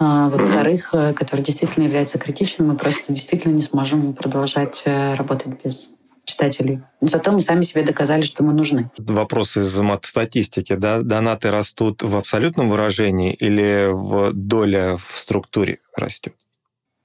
А, 0.00 0.28
во-вторых, 0.28 0.90
э, 0.94 1.12
который 1.12 1.42
действительно 1.42 1.84
является 1.84 2.18
критичным, 2.18 2.68
мы 2.68 2.76
просто 2.76 3.12
действительно 3.12 3.54
не 3.54 3.62
сможем 3.62 4.14
продолжать 4.14 4.82
работать 4.84 5.62
без 5.62 5.90
читателей. 6.24 6.80
Зато 7.00 7.30
мы 7.30 7.40
сами 7.40 7.62
себе 7.62 7.84
доказали, 7.84 8.22
что 8.22 8.42
мы 8.42 8.52
нужны. 8.52 8.90
Вопрос 8.98 9.56
из 9.56 9.80
статистики. 10.02 10.74
Да? 10.74 11.02
Донаты 11.02 11.52
растут 11.52 12.02
в 12.02 12.16
абсолютном 12.16 12.70
выражении 12.70 13.32
или 13.32 13.88
в 13.92 14.32
доля 14.32 14.96
в 14.96 15.18
структуре 15.18 15.78
растет? 15.96 16.34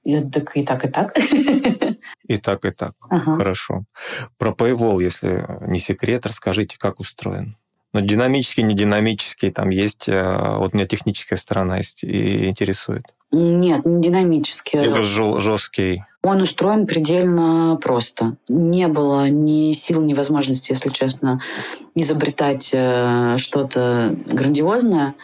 И, 0.04 0.20
так 0.20 0.56
и 0.56 0.64
так, 0.64 0.84
и 0.84 0.88
так. 0.88 1.16
И 2.26 2.36
так, 2.38 2.64
и 2.64 2.70
так. 2.70 2.92
Ага. 3.08 3.36
Хорошо. 3.36 3.84
Про 4.36 4.50
Paywall, 4.52 5.02
если 5.02 5.46
не 5.66 5.78
секрет, 5.78 6.26
расскажите, 6.26 6.76
как 6.78 7.00
устроен. 7.00 7.56
Но 7.92 8.00
динамический, 8.00 8.62
не 8.62 8.74
динамический, 8.74 9.50
там 9.50 9.70
есть... 9.70 10.08
Э, 10.08 10.56
вот 10.58 10.74
меня 10.74 10.86
техническая 10.86 11.38
сторона 11.38 11.78
есть 11.78 12.04
и 12.04 12.46
интересует. 12.46 13.04
Нет, 13.30 13.84
не 13.84 14.00
динамический. 14.02 14.78
Это 14.78 15.02
жесткий. 15.02 16.04
Он 16.22 16.42
устроен 16.42 16.86
предельно 16.86 17.78
просто. 17.80 18.36
Не 18.48 18.88
было 18.88 19.28
ни 19.30 19.72
сил, 19.72 20.02
ни 20.02 20.14
возможности, 20.14 20.72
если 20.72 20.90
честно, 20.90 21.40
изобретать 21.94 22.70
э, 22.72 23.36
что-то 23.38 24.14
грандиозное. 24.26 25.14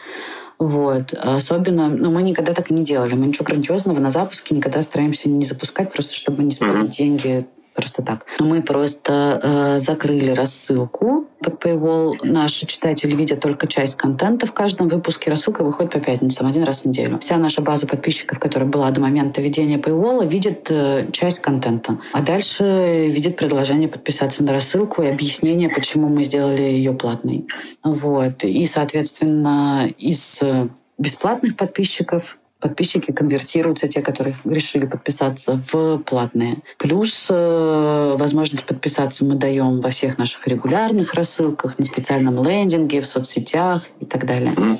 Вот. 0.57 1.13
Особенно, 1.13 1.89
ну, 1.89 2.11
мы 2.11 2.23
никогда 2.23 2.53
так 2.53 2.71
и 2.71 2.73
не 2.73 2.83
делали. 2.83 3.13
Мы 3.13 3.27
ничего 3.27 3.45
грандиозного 3.45 3.99
на 3.99 4.09
запуске 4.09 4.55
никогда 4.55 4.81
стараемся 4.81 5.29
не 5.29 5.45
запускать, 5.45 5.91
просто 5.91 6.15
чтобы 6.15 6.43
не 6.43 6.51
смотреть 6.51 6.85
mm-hmm. 6.85 6.97
деньги 6.97 7.47
просто 7.75 8.01
так. 8.01 8.25
Мы 8.39 8.61
просто 8.61 9.39
э, 9.43 9.79
закрыли 9.79 10.31
рассылку 10.31 11.27
под 11.41 11.63
Paywall. 11.63 12.13
Наши 12.23 12.65
читатели 12.65 13.15
видят 13.15 13.41
только 13.41 13.67
часть 13.67 13.95
контента 13.95 14.45
в 14.45 14.53
каждом 14.53 14.87
выпуске. 14.87 15.29
Рассылка 15.29 15.63
выходит 15.63 15.91
по 15.91 15.99
пятницам, 15.99 16.47
один 16.47 16.63
раз 16.63 16.81
в 16.81 16.85
неделю. 16.85 17.19
Вся 17.19 17.37
наша 17.37 17.61
база 17.61 17.85
подписчиков, 17.85 18.39
которая 18.39 18.69
была 18.69 18.89
до 18.91 19.01
момента 19.01 19.41
ведения 19.41 19.77
Paywall, 19.77 20.27
видит 20.27 20.67
э, 20.71 21.07
часть 21.11 21.39
контента. 21.39 21.99
А 22.13 22.21
дальше 22.21 23.09
видит 23.09 23.35
предложение 23.35 23.89
подписаться 23.89 24.43
на 24.43 24.53
рассылку 24.53 25.03
и 25.03 25.07
объяснение, 25.07 25.69
почему 25.69 26.07
мы 26.07 26.23
сделали 26.23 26.61
ее 26.61 26.93
платной. 26.93 27.45
Вот. 27.83 28.43
И, 28.43 28.65
соответственно, 28.65 29.89
из 29.97 30.39
э, 30.41 30.69
бесплатных 30.97 31.57
подписчиков 31.57 32.37
подписчики 32.65 33.11
конвертируются, 33.11 33.87
те, 33.87 34.01
которые 34.01 34.35
решили 34.43 34.87
подписаться, 34.87 35.61
в 35.71 35.99
платные. 35.99 36.63
Плюс 36.79 37.27
э, 37.29 38.15
возможность 38.17 38.65
подписаться 38.65 39.23
мы 39.23 39.35
даем 39.35 39.81
во 39.81 39.91
всех 39.91 40.17
наших 40.17 40.47
регулярных 40.47 41.13
рассылках, 41.13 41.77
на 41.77 41.85
специальном 41.85 42.43
лендинге, 42.43 43.01
в 43.01 43.05
соцсетях 43.05 43.83
и 43.99 44.05
так 44.05 44.25
далее. 44.25 44.79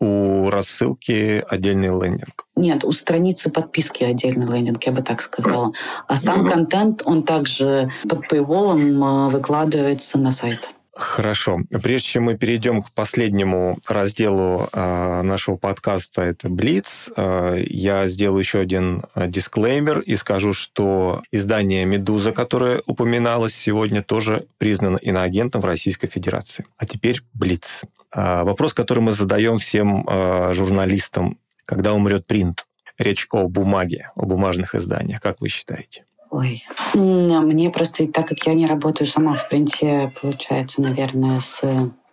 У 0.00 0.48
рассылки 0.48 1.44
отдельный 1.46 1.88
лендинг? 1.88 2.46
Нет, 2.56 2.82
у 2.84 2.92
страницы 2.92 3.50
подписки 3.50 4.04
отдельный 4.04 4.46
лендинг, 4.46 4.82
я 4.84 4.92
бы 4.92 5.02
так 5.02 5.20
сказала. 5.20 5.72
А 6.06 6.16
сам 6.16 6.46
mm-hmm. 6.46 6.48
контент, 6.48 7.02
он 7.04 7.24
также 7.24 7.90
под 8.08 8.32
paywall 8.32 8.78
э, 8.78 9.30
выкладывается 9.30 10.16
на 10.18 10.32
сайт. 10.32 10.70
Хорошо. 10.98 11.60
Прежде 11.80 12.08
чем 12.08 12.24
мы 12.24 12.36
перейдем 12.36 12.82
к 12.82 12.90
последнему 12.90 13.78
разделу 13.86 14.68
э, 14.72 15.22
нашего 15.22 15.56
подкаста, 15.56 16.22
это 16.22 16.48
Блиц, 16.48 17.08
э, 17.16 17.62
я 17.68 18.08
сделаю 18.08 18.40
еще 18.40 18.58
один 18.58 19.04
э, 19.14 19.28
дисклеймер 19.28 20.00
и 20.00 20.16
скажу, 20.16 20.52
что 20.52 21.22
издание 21.30 21.84
«Медуза», 21.84 22.32
которое 22.32 22.82
упоминалось 22.84 23.54
сегодня, 23.54 24.02
тоже 24.02 24.48
признано 24.58 24.96
иноагентом 24.96 25.60
в 25.60 25.66
Российской 25.66 26.08
Федерации. 26.08 26.66
А 26.78 26.84
теперь 26.84 27.22
Блиц. 27.32 27.82
Э, 28.12 28.42
вопрос, 28.42 28.72
который 28.74 28.98
мы 28.98 29.12
задаем 29.12 29.58
всем 29.58 30.04
э, 30.04 30.52
журналистам, 30.52 31.38
когда 31.64 31.94
умрет 31.94 32.26
принт. 32.26 32.66
Речь 32.98 33.28
о 33.30 33.46
бумаге, 33.46 34.10
о 34.16 34.26
бумажных 34.26 34.74
изданиях. 34.74 35.20
Как 35.20 35.40
вы 35.40 35.48
считаете? 35.48 36.07
Ой, 36.30 36.62
мне 36.94 37.70
просто, 37.70 38.06
так 38.06 38.28
как 38.28 38.46
я 38.46 38.54
не 38.54 38.66
работаю 38.66 39.06
сама 39.06 39.36
в 39.36 39.48
принте, 39.48 40.12
получается, 40.20 40.82
наверное, 40.82 41.40
с 41.40 41.60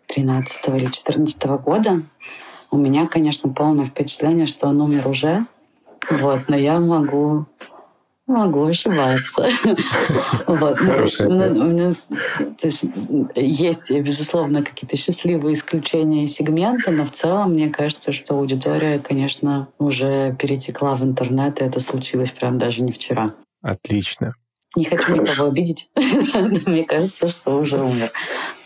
13 0.08 0.68
или 0.70 0.86
14 0.86 1.44
года, 1.64 2.02
у 2.72 2.78
меня, 2.78 3.08
конечно, 3.08 3.50
полное 3.50 3.86
впечатление, 3.86 4.46
что 4.46 4.68
он 4.68 4.82
умер 4.82 5.08
уже. 5.08 5.46
Вот, 6.10 6.48
но 6.48 6.56
я 6.56 6.80
могу 6.80 7.46
Могу 8.28 8.66
ошибаться. 8.66 9.48
Вот. 10.48 10.80
Ну, 10.82 10.94
то, 10.96 11.02
есть, 11.02 11.20
ну, 11.20 11.96
то 12.58 12.68
есть 12.68 12.82
есть, 13.36 13.92
безусловно, 13.92 14.64
какие-то 14.64 14.98
счастливые 14.98 15.54
исключения 15.54 16.24
и 16.24 16.28
сегменты, 16.28 16.92
но 16.92 17.06
в 17.06 17.12
целом 17.12 17.54
мне 17.54 17.70
кажется, 17.70 18.12
что 18.12 18.36
аудитория, 18.36 19.00
конечно, 19.00 19.68
уже 19.78 20.36
перетекла 20.40 20.96
в 20.96 21.04
интернет, 21.04 21.62
и 21.62 21.66
это 21.66 21.80
случилось 21.80 22.32
прям 22.32 22.58
даже 22.58 22.82
не 22.82 22.92
вчера. 22.92 23.34
Отлично. 23.66 24.36
Не 24.76 24.86
хочу 24.86 25.16
никого 25.16 25.48
обидеть. 25.48 25.90
Мне 25.96 26.84
кажется, 26.84 27.28
что 27.30 27.58
уже 27.58 27.82
умер. 27.82 28.12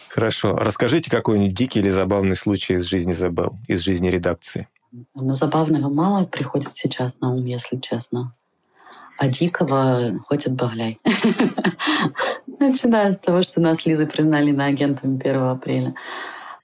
Хорошо. 0.09 0.57
Расскажите 0.57 1.09
какой-нибудь 1.09 1.53
дикий 1.53 1.79
или 1.79 1.87
забавный 1.89 2.35
случай 2.35 2.73
из 2.73 2.83
жизни 2.83 3.13
Забел, 3.13 3.55
из 3.69 3.79
жизни 3.79 4.09
редакции. 4.09 4.67
Ну, 5.15 5.33
забавного 5.35 5.87
мало 5.87 6.25
приходит 6.25 6.73
сейчас 6.73 7.21
на 7.21 7.31
ум, 7.31 7.45
если 7.45 7.77
честно. 7.77 8.35
А 9.17 9.29
дикого 9.29 10.19
хоть 10.27 10.47
отбавляй. 10.47 10.99
Начиная 12.59 13.13
с 13.13 13.19
того, 13.19 13.41
что 13.41 13.61
нас 13.61 13.85
Лиза 13.85 14.05
признали 14.05 14.51
на 14.51 14.65
агентами 14.65 15.17
1 15.17 15.41
апреля. 15.43 15.95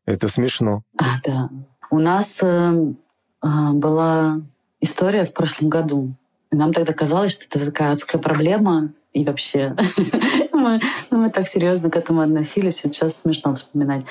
Это 0.06 0.28
смешно. 0.28 0.84
А, 0.98 1.22
да. 1.24 1.50
У 1.90 2.00
нас 2.00 2.40
э, 2.42 2.96
была 3.42 4.42
история 4.82 5.24
в 5.24 5.32
прошлом 5.32 5.70
году 5.70 6.16
нам 6.52 6.74
тогда 6.74 6.94
казалось, 6.94 7.34
что 7.34 7.46
это 7.46 7.66
такая 7.66 7.94
адская 7.94 8.22
проблема, 8.22 8.92
и 9.14 9.24
вообще 9.24 9.76
мы, 10.52 10.80
мы 11.10 11.30
так 11.30 11.48
серьезно 11.48 11.90
к 11.90 11.96
этому 11.96 12.22
относились, 12.22 12.82
сейчас 12.82 13.22
смешно 13.22 13.56
вспоминать. 13.56 14.06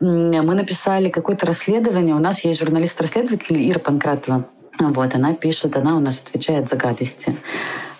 Мы 0.00 0.54
написали 0.54 1.08
какое-то 1.08 1.46
расследование, 1.46 2.14
у 2.14 2.20
нас 2.20 2.44
есть 2.44 2.60
журналист-расследователь 2.60 3.70
Ира 3.70 3.78
Панкратова. 3.78 4.46
Вот, 4.78 5.14
она 5.14 5.34
пишет, 5.34 5.76
она 5.76 5.96
у 5.96 6.00
нас 6.00 6.22
отвечает 6.26 6.68
за 6.68 6.76
гадости. 6.76 7.36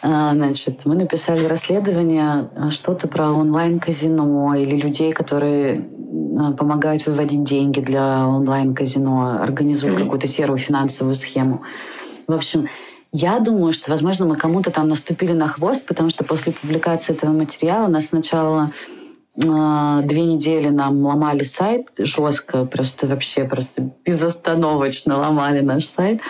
А, 0.02 0.32
значит, 0.34 0.86
мы 0.86 0.94
написали 0.94 1.44
расследование 1.44 2.48
а, 2.56 2.70
что-то 2.70 3.06
про 3.06 3.32
онлайн-казино 3.32 4.54
или 4.54 4.76
людей, 4.76 5.12
которые 5.12 5.88
а, 6.38 6.52
помогают 6.52 7.06
выводить 7.06 7.42
деньги 7.42 7.80
для 7.80 8.26
онлайн-казино, 8.26 9.42
организуют 9.42 9.96
mm-hmm. 9.96 10.04
какую-то 10.04 10.26
серую 10.26 10.58
финансовую 10.58 11.14
схему. 11.16 11.62
В 12.26 12.32
общем, 12.32 12.68
я 13.12 13.40
думаю, 13.40 13.72
что, 13.72 13.90
возможно, 13.90 14.26
мы 14.26 14.36
кому-то 14.36 14.70
там 14.70 14.88
наступили 14.88 15.32
на 15.32 15.48
хвост, 15.48 15.86
потому 15.86 16.10
что 16.10 16.24
после 16.24 16.52
публикации 16.52 17.12
этого 17.12 17.32
материала 17.32 17.88
нас 17.88 18.06
сначала 18.06 18.72
две 19.36 20.24
недели 20.24 20.68
нам 20.68 21.04
ломали 21.06 21.44
сайт 21.44 21.88
жестко, 21.98 22.64
просто 22.64 23.06
вообще 23.06 23.44
просто 23.44 23.90
безостановочно 24.04 25.18
ломали 25.18 25.60
наш 25.60 25.86
сайт. 25.86 26.20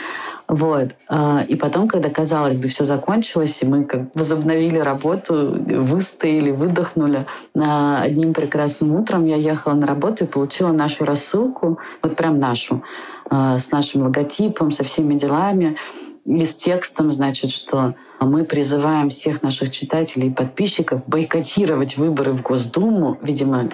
Вот. 0.46 0.88
А, 1.08 1.44
и 1.46 1.54
потом, 1.54 1.86
когда, 1.86 2.10
казалось 2.10 2.54
бы, 2.54 2.66
все 2.66 2.84
закончилось, 2.84 3.58
и 3.62 3.66
мы 3.66 3.84
как 3.84 4.14
возобновили 4.14 4.78
работу, 4.78 5.56
выстояли, 5.56 6.50
выдохнули, 6.50 7.24
одним 7.54 8.34
прекрасным 8.34 8.96
утром 8.96 9.26
я 9.26 9.36
ехала 9.36 9.74
на 9.74 9.86
работу 9.86 10.24
и 10.24 10.26
получила 10.26 10.72
нашу 10.72 11.04
рассылку, 11.04 11.78
вот 12.02 12.16
прям 12.16 12.40
нашу, 12.40 12.82
а, 13.30 13.60
с 13.60 13.70
нашим 13.70 14.02
логотипом, 14.02 14.72
со 14.72 14.82
всеми 14.82 15.14
делами, 15.14 15.76
и 16.24 16.44
с 16.44 16.54
текстом, 16.54 17.10
значит, 17.12 17.50
что 17.50 17.94
мы 18.20 18.44
призываем 18.44 19.08
всех 19.08 19.42
наших 19.42 19.72
читателей 19.72 20.28
и 20.28 20.32
подписчиков 20.32 21.02
бойкотировать 21.06 21.96
выборы 21.96 22.32
в 22.32 22.42
Госдуму. 22.42 23.18
Видимо, 23.22 23.70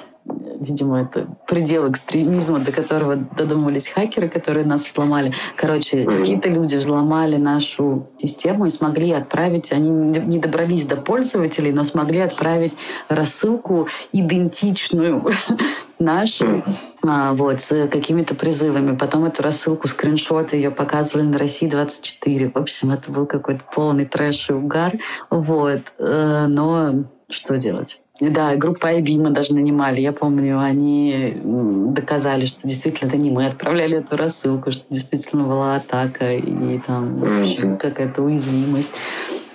видимо, 0.61 1.03
это 1.03 1.27
предел 1.47 1.91
экстремизма, 1.91 2.61
до 2.61 2.73
которого 2.73 3.17
додумались 3.17 3.89
хакеры, 3.89 4.29
которые 4.29 4.65
нас 4.65 4.87
взломали. 4.87 5.35
Короче, 5.57 6.05
какие-то 6.05 6.49
люди 6.49 6.77
взломали 6.77 7.37
нашу 7.37 8.09
систему 8.17 8.67
и 8.67 8.71
смогли 8.71 9.13
отправить, 9.13 9.73
они 9.73 9.91
не 9.91 10.39
добрались 10.39 10.87
до 10.87 10.97
пользователей, 10.97 11.73
но 11.73 11.85
смогли 11.85 12.21
отправить 12.21 12.73
рассылку 13.09 13.89
идентичную 14.13 15.25
нашу, 15.99 16.63
а, 17.05 17.33
вот, 17.35 17.61
с 17.61 17.89
какими-то 17.89 18.35
призывами. 18.35 18.97
Потом 18.97 19.25
эту 19.25 19.43
рассылку, 19.43 19.89
скриншоты 19.89 20.57
ее 20.57 20.71
показывали 20.71 21.27
на 21.27 21.39
России 21.39 21.69
24. 21.69 22.51
В 22.51 22.59
общем, 22.59 22.91
это 22.91 23.11
был 23.11 23.27
какой-то 23.27 23.63
полный 23.75 24.05
трэш 24.05 24.51
и 24.51 24.53
угар. 24.53 24.95
Вот. 25.31 25.83
Э, 25.99 26.47
но 26.49 27.05
что 27.29 27.57
делать? 27.59 28.01
Да, 28.21 28.57
группа 28.57 28.95
IB 28.95 29.21
мы 29.21 29.31
даже 29.31 29.55
нанимали. 29.55 30.01
Я 30.01 30.13
помню, 30.13 30.59
они 30.59 31.39
доказали, 31.45 32.47
что 32.47 32.67
действительно 32.67 33.09
это 33.09 33.19
не 33.19 33.31
мы 33.31 33.47
отправляли 33.47 33.99
эту 33.99 34.17
рассылку, 34.17 34.71
что 34.71 34.93
действительно 34.93 35.45
была 35.45 35.77
атака 35.77 36.33
и 36.33 36.79
там 36.79 37.23
mm-hmm. 37.23 37.77
какая-то 37.77 38.23
уязвимость 38.23 38.93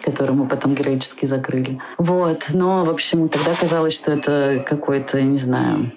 которую 0.03 0.35
мы 0.35 0.47
потом 0.47 0.73
героически 0.73 1.27
закрыли. 1.27 1.79
Вот. 1.99 2.47
Но, 2.53 2.83
в 2.83 2.89
общем, 2.89 3.29
тогда 3.29 3.51
казалось, 3.53 3.93
что 3.93 4.11
это 4.13 4.65
какой-то, 4.67 5.21
не 5.21 5.37
знаю, 5.37 5.91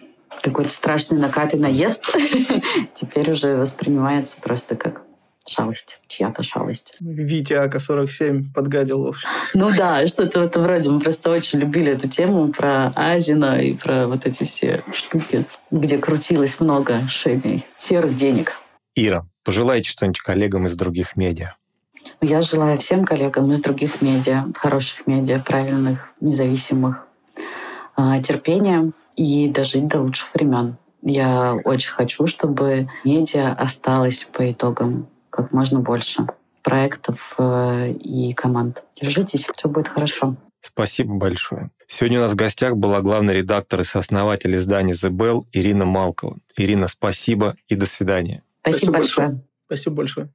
какой-то 0.45 0.71
страшный 0.71 1.19
накат 1.19 1.55
и 1.55 1.57
наезд. 1.57 2.15
Теперь 2.95 3.31
уже 3.31 3.57
воспринимается 3.57 4.37
просто 4.41 4.77
как 4.77 5.03
шалость, 5.49 6.01
чья-то 6.07 6.43
шалость. 6.43 6.97
Витя 7.01 7.55
АК-47 7.55 8.53
подгадил, 8.55 9.05
в 9.05 9.09
общем. 9.09 9.29
Ну 9.55 9.71
да, 9.75 10.07
что-то 10.07 10.41
в 10.41 10.43
этом 10.43 10.67
роде. 10.67 10.91
Мы 10.91 11.01
просто 11.01 11.31
очень 11.31 11.61
любили 11.61 11.93
эту 11.93 12.09
тему 12.09 12.53
про 12.53 12.89
Азина 12.95 13.61
и 13.61 13.75
про 13.75 14.07
вот 14.07 14.27
эти 14.27 14.45
все 14.45 14.83
штуки, 14.93 15.47
где 15.71 15.99
крутилось 15.99 16.61
много 16.61 17.09
шедей, 17.09 17.67
серых 17.77 18.17
денег. 18.17 18.53
Ира, 18.95 19.27
пожелайте 19.45 19.89
что-нибудь 19.89 20.21
коллегам 20.21 20.67
из 20.67 20.77
других 20.77 21.17
медиа. 21.17 21.55
Ну, 22.21 22.29
я 22.29 22.43
желаю 22.43 22.79
всем 22.79 23.05
коллегам 23.05 23.51
из 23.51 23.61
других 23.61 24.03
медиа, 24.03 24.45
хороших 24.55 25.07
медиа, 25.07 25.41
правильных, 25.41 26.11
независимых, 26.21 27.07
а, 27.97 28.23
терпения 28.23 28.93
и 29.17 29.49
дожить 29.49 29.89
до 29.89 30.01
лучших 30.01 30.35
времен. 30.35 30.77
Я 31.03 31.55
очень 31.65 31.91
хочу, 31.91 32.27
чтобы 32.27 32.89
медиа 33.05 33.53
осталась 33.53 34.27
по 34.33 34.51
итогам 34.51 35.07
как 35.31 35.53
можно 35.53 35.81
больше 35.81 36.27
проектов 36.63 37.35
э, 37.39 37.93
и 37.93 38.33
команд. 38.33 38.83
Держитесь, 39.01 39.47
все 39.55 39.69
будет 39.69 39.89
хорошо. 39.89 40.37
Спасибо 40.61 41.15
большое. 41.15 41.71
Сегодня 41.87 42.19
у 42.19 42.23
нас 42.23 42.33
в 42.33 42.37
гостях 42.37 42.77
была 42.77 43.03
главный 43.03 43.35
редактор 43.35 43.81
и 43.81 43.85
сооснователь 43.85 44.57
издания 44.57 44.95
The 44.95 45.11
Bell 45.11 45.43
Ирина 45.53 45.85
Малкова. 45.85 46.39
Ирина, 46.57 46.89
спасибо 46.89 47.57
и 47.69 47.75
до 47.75 47.85
свидания. 47.85 48.43
Спасибо, 48.63 48.93
спасибо 48.93 48.93
большое. 48.93 49.41
Спасибо 49.67 49.97
большое. 49.97 50.31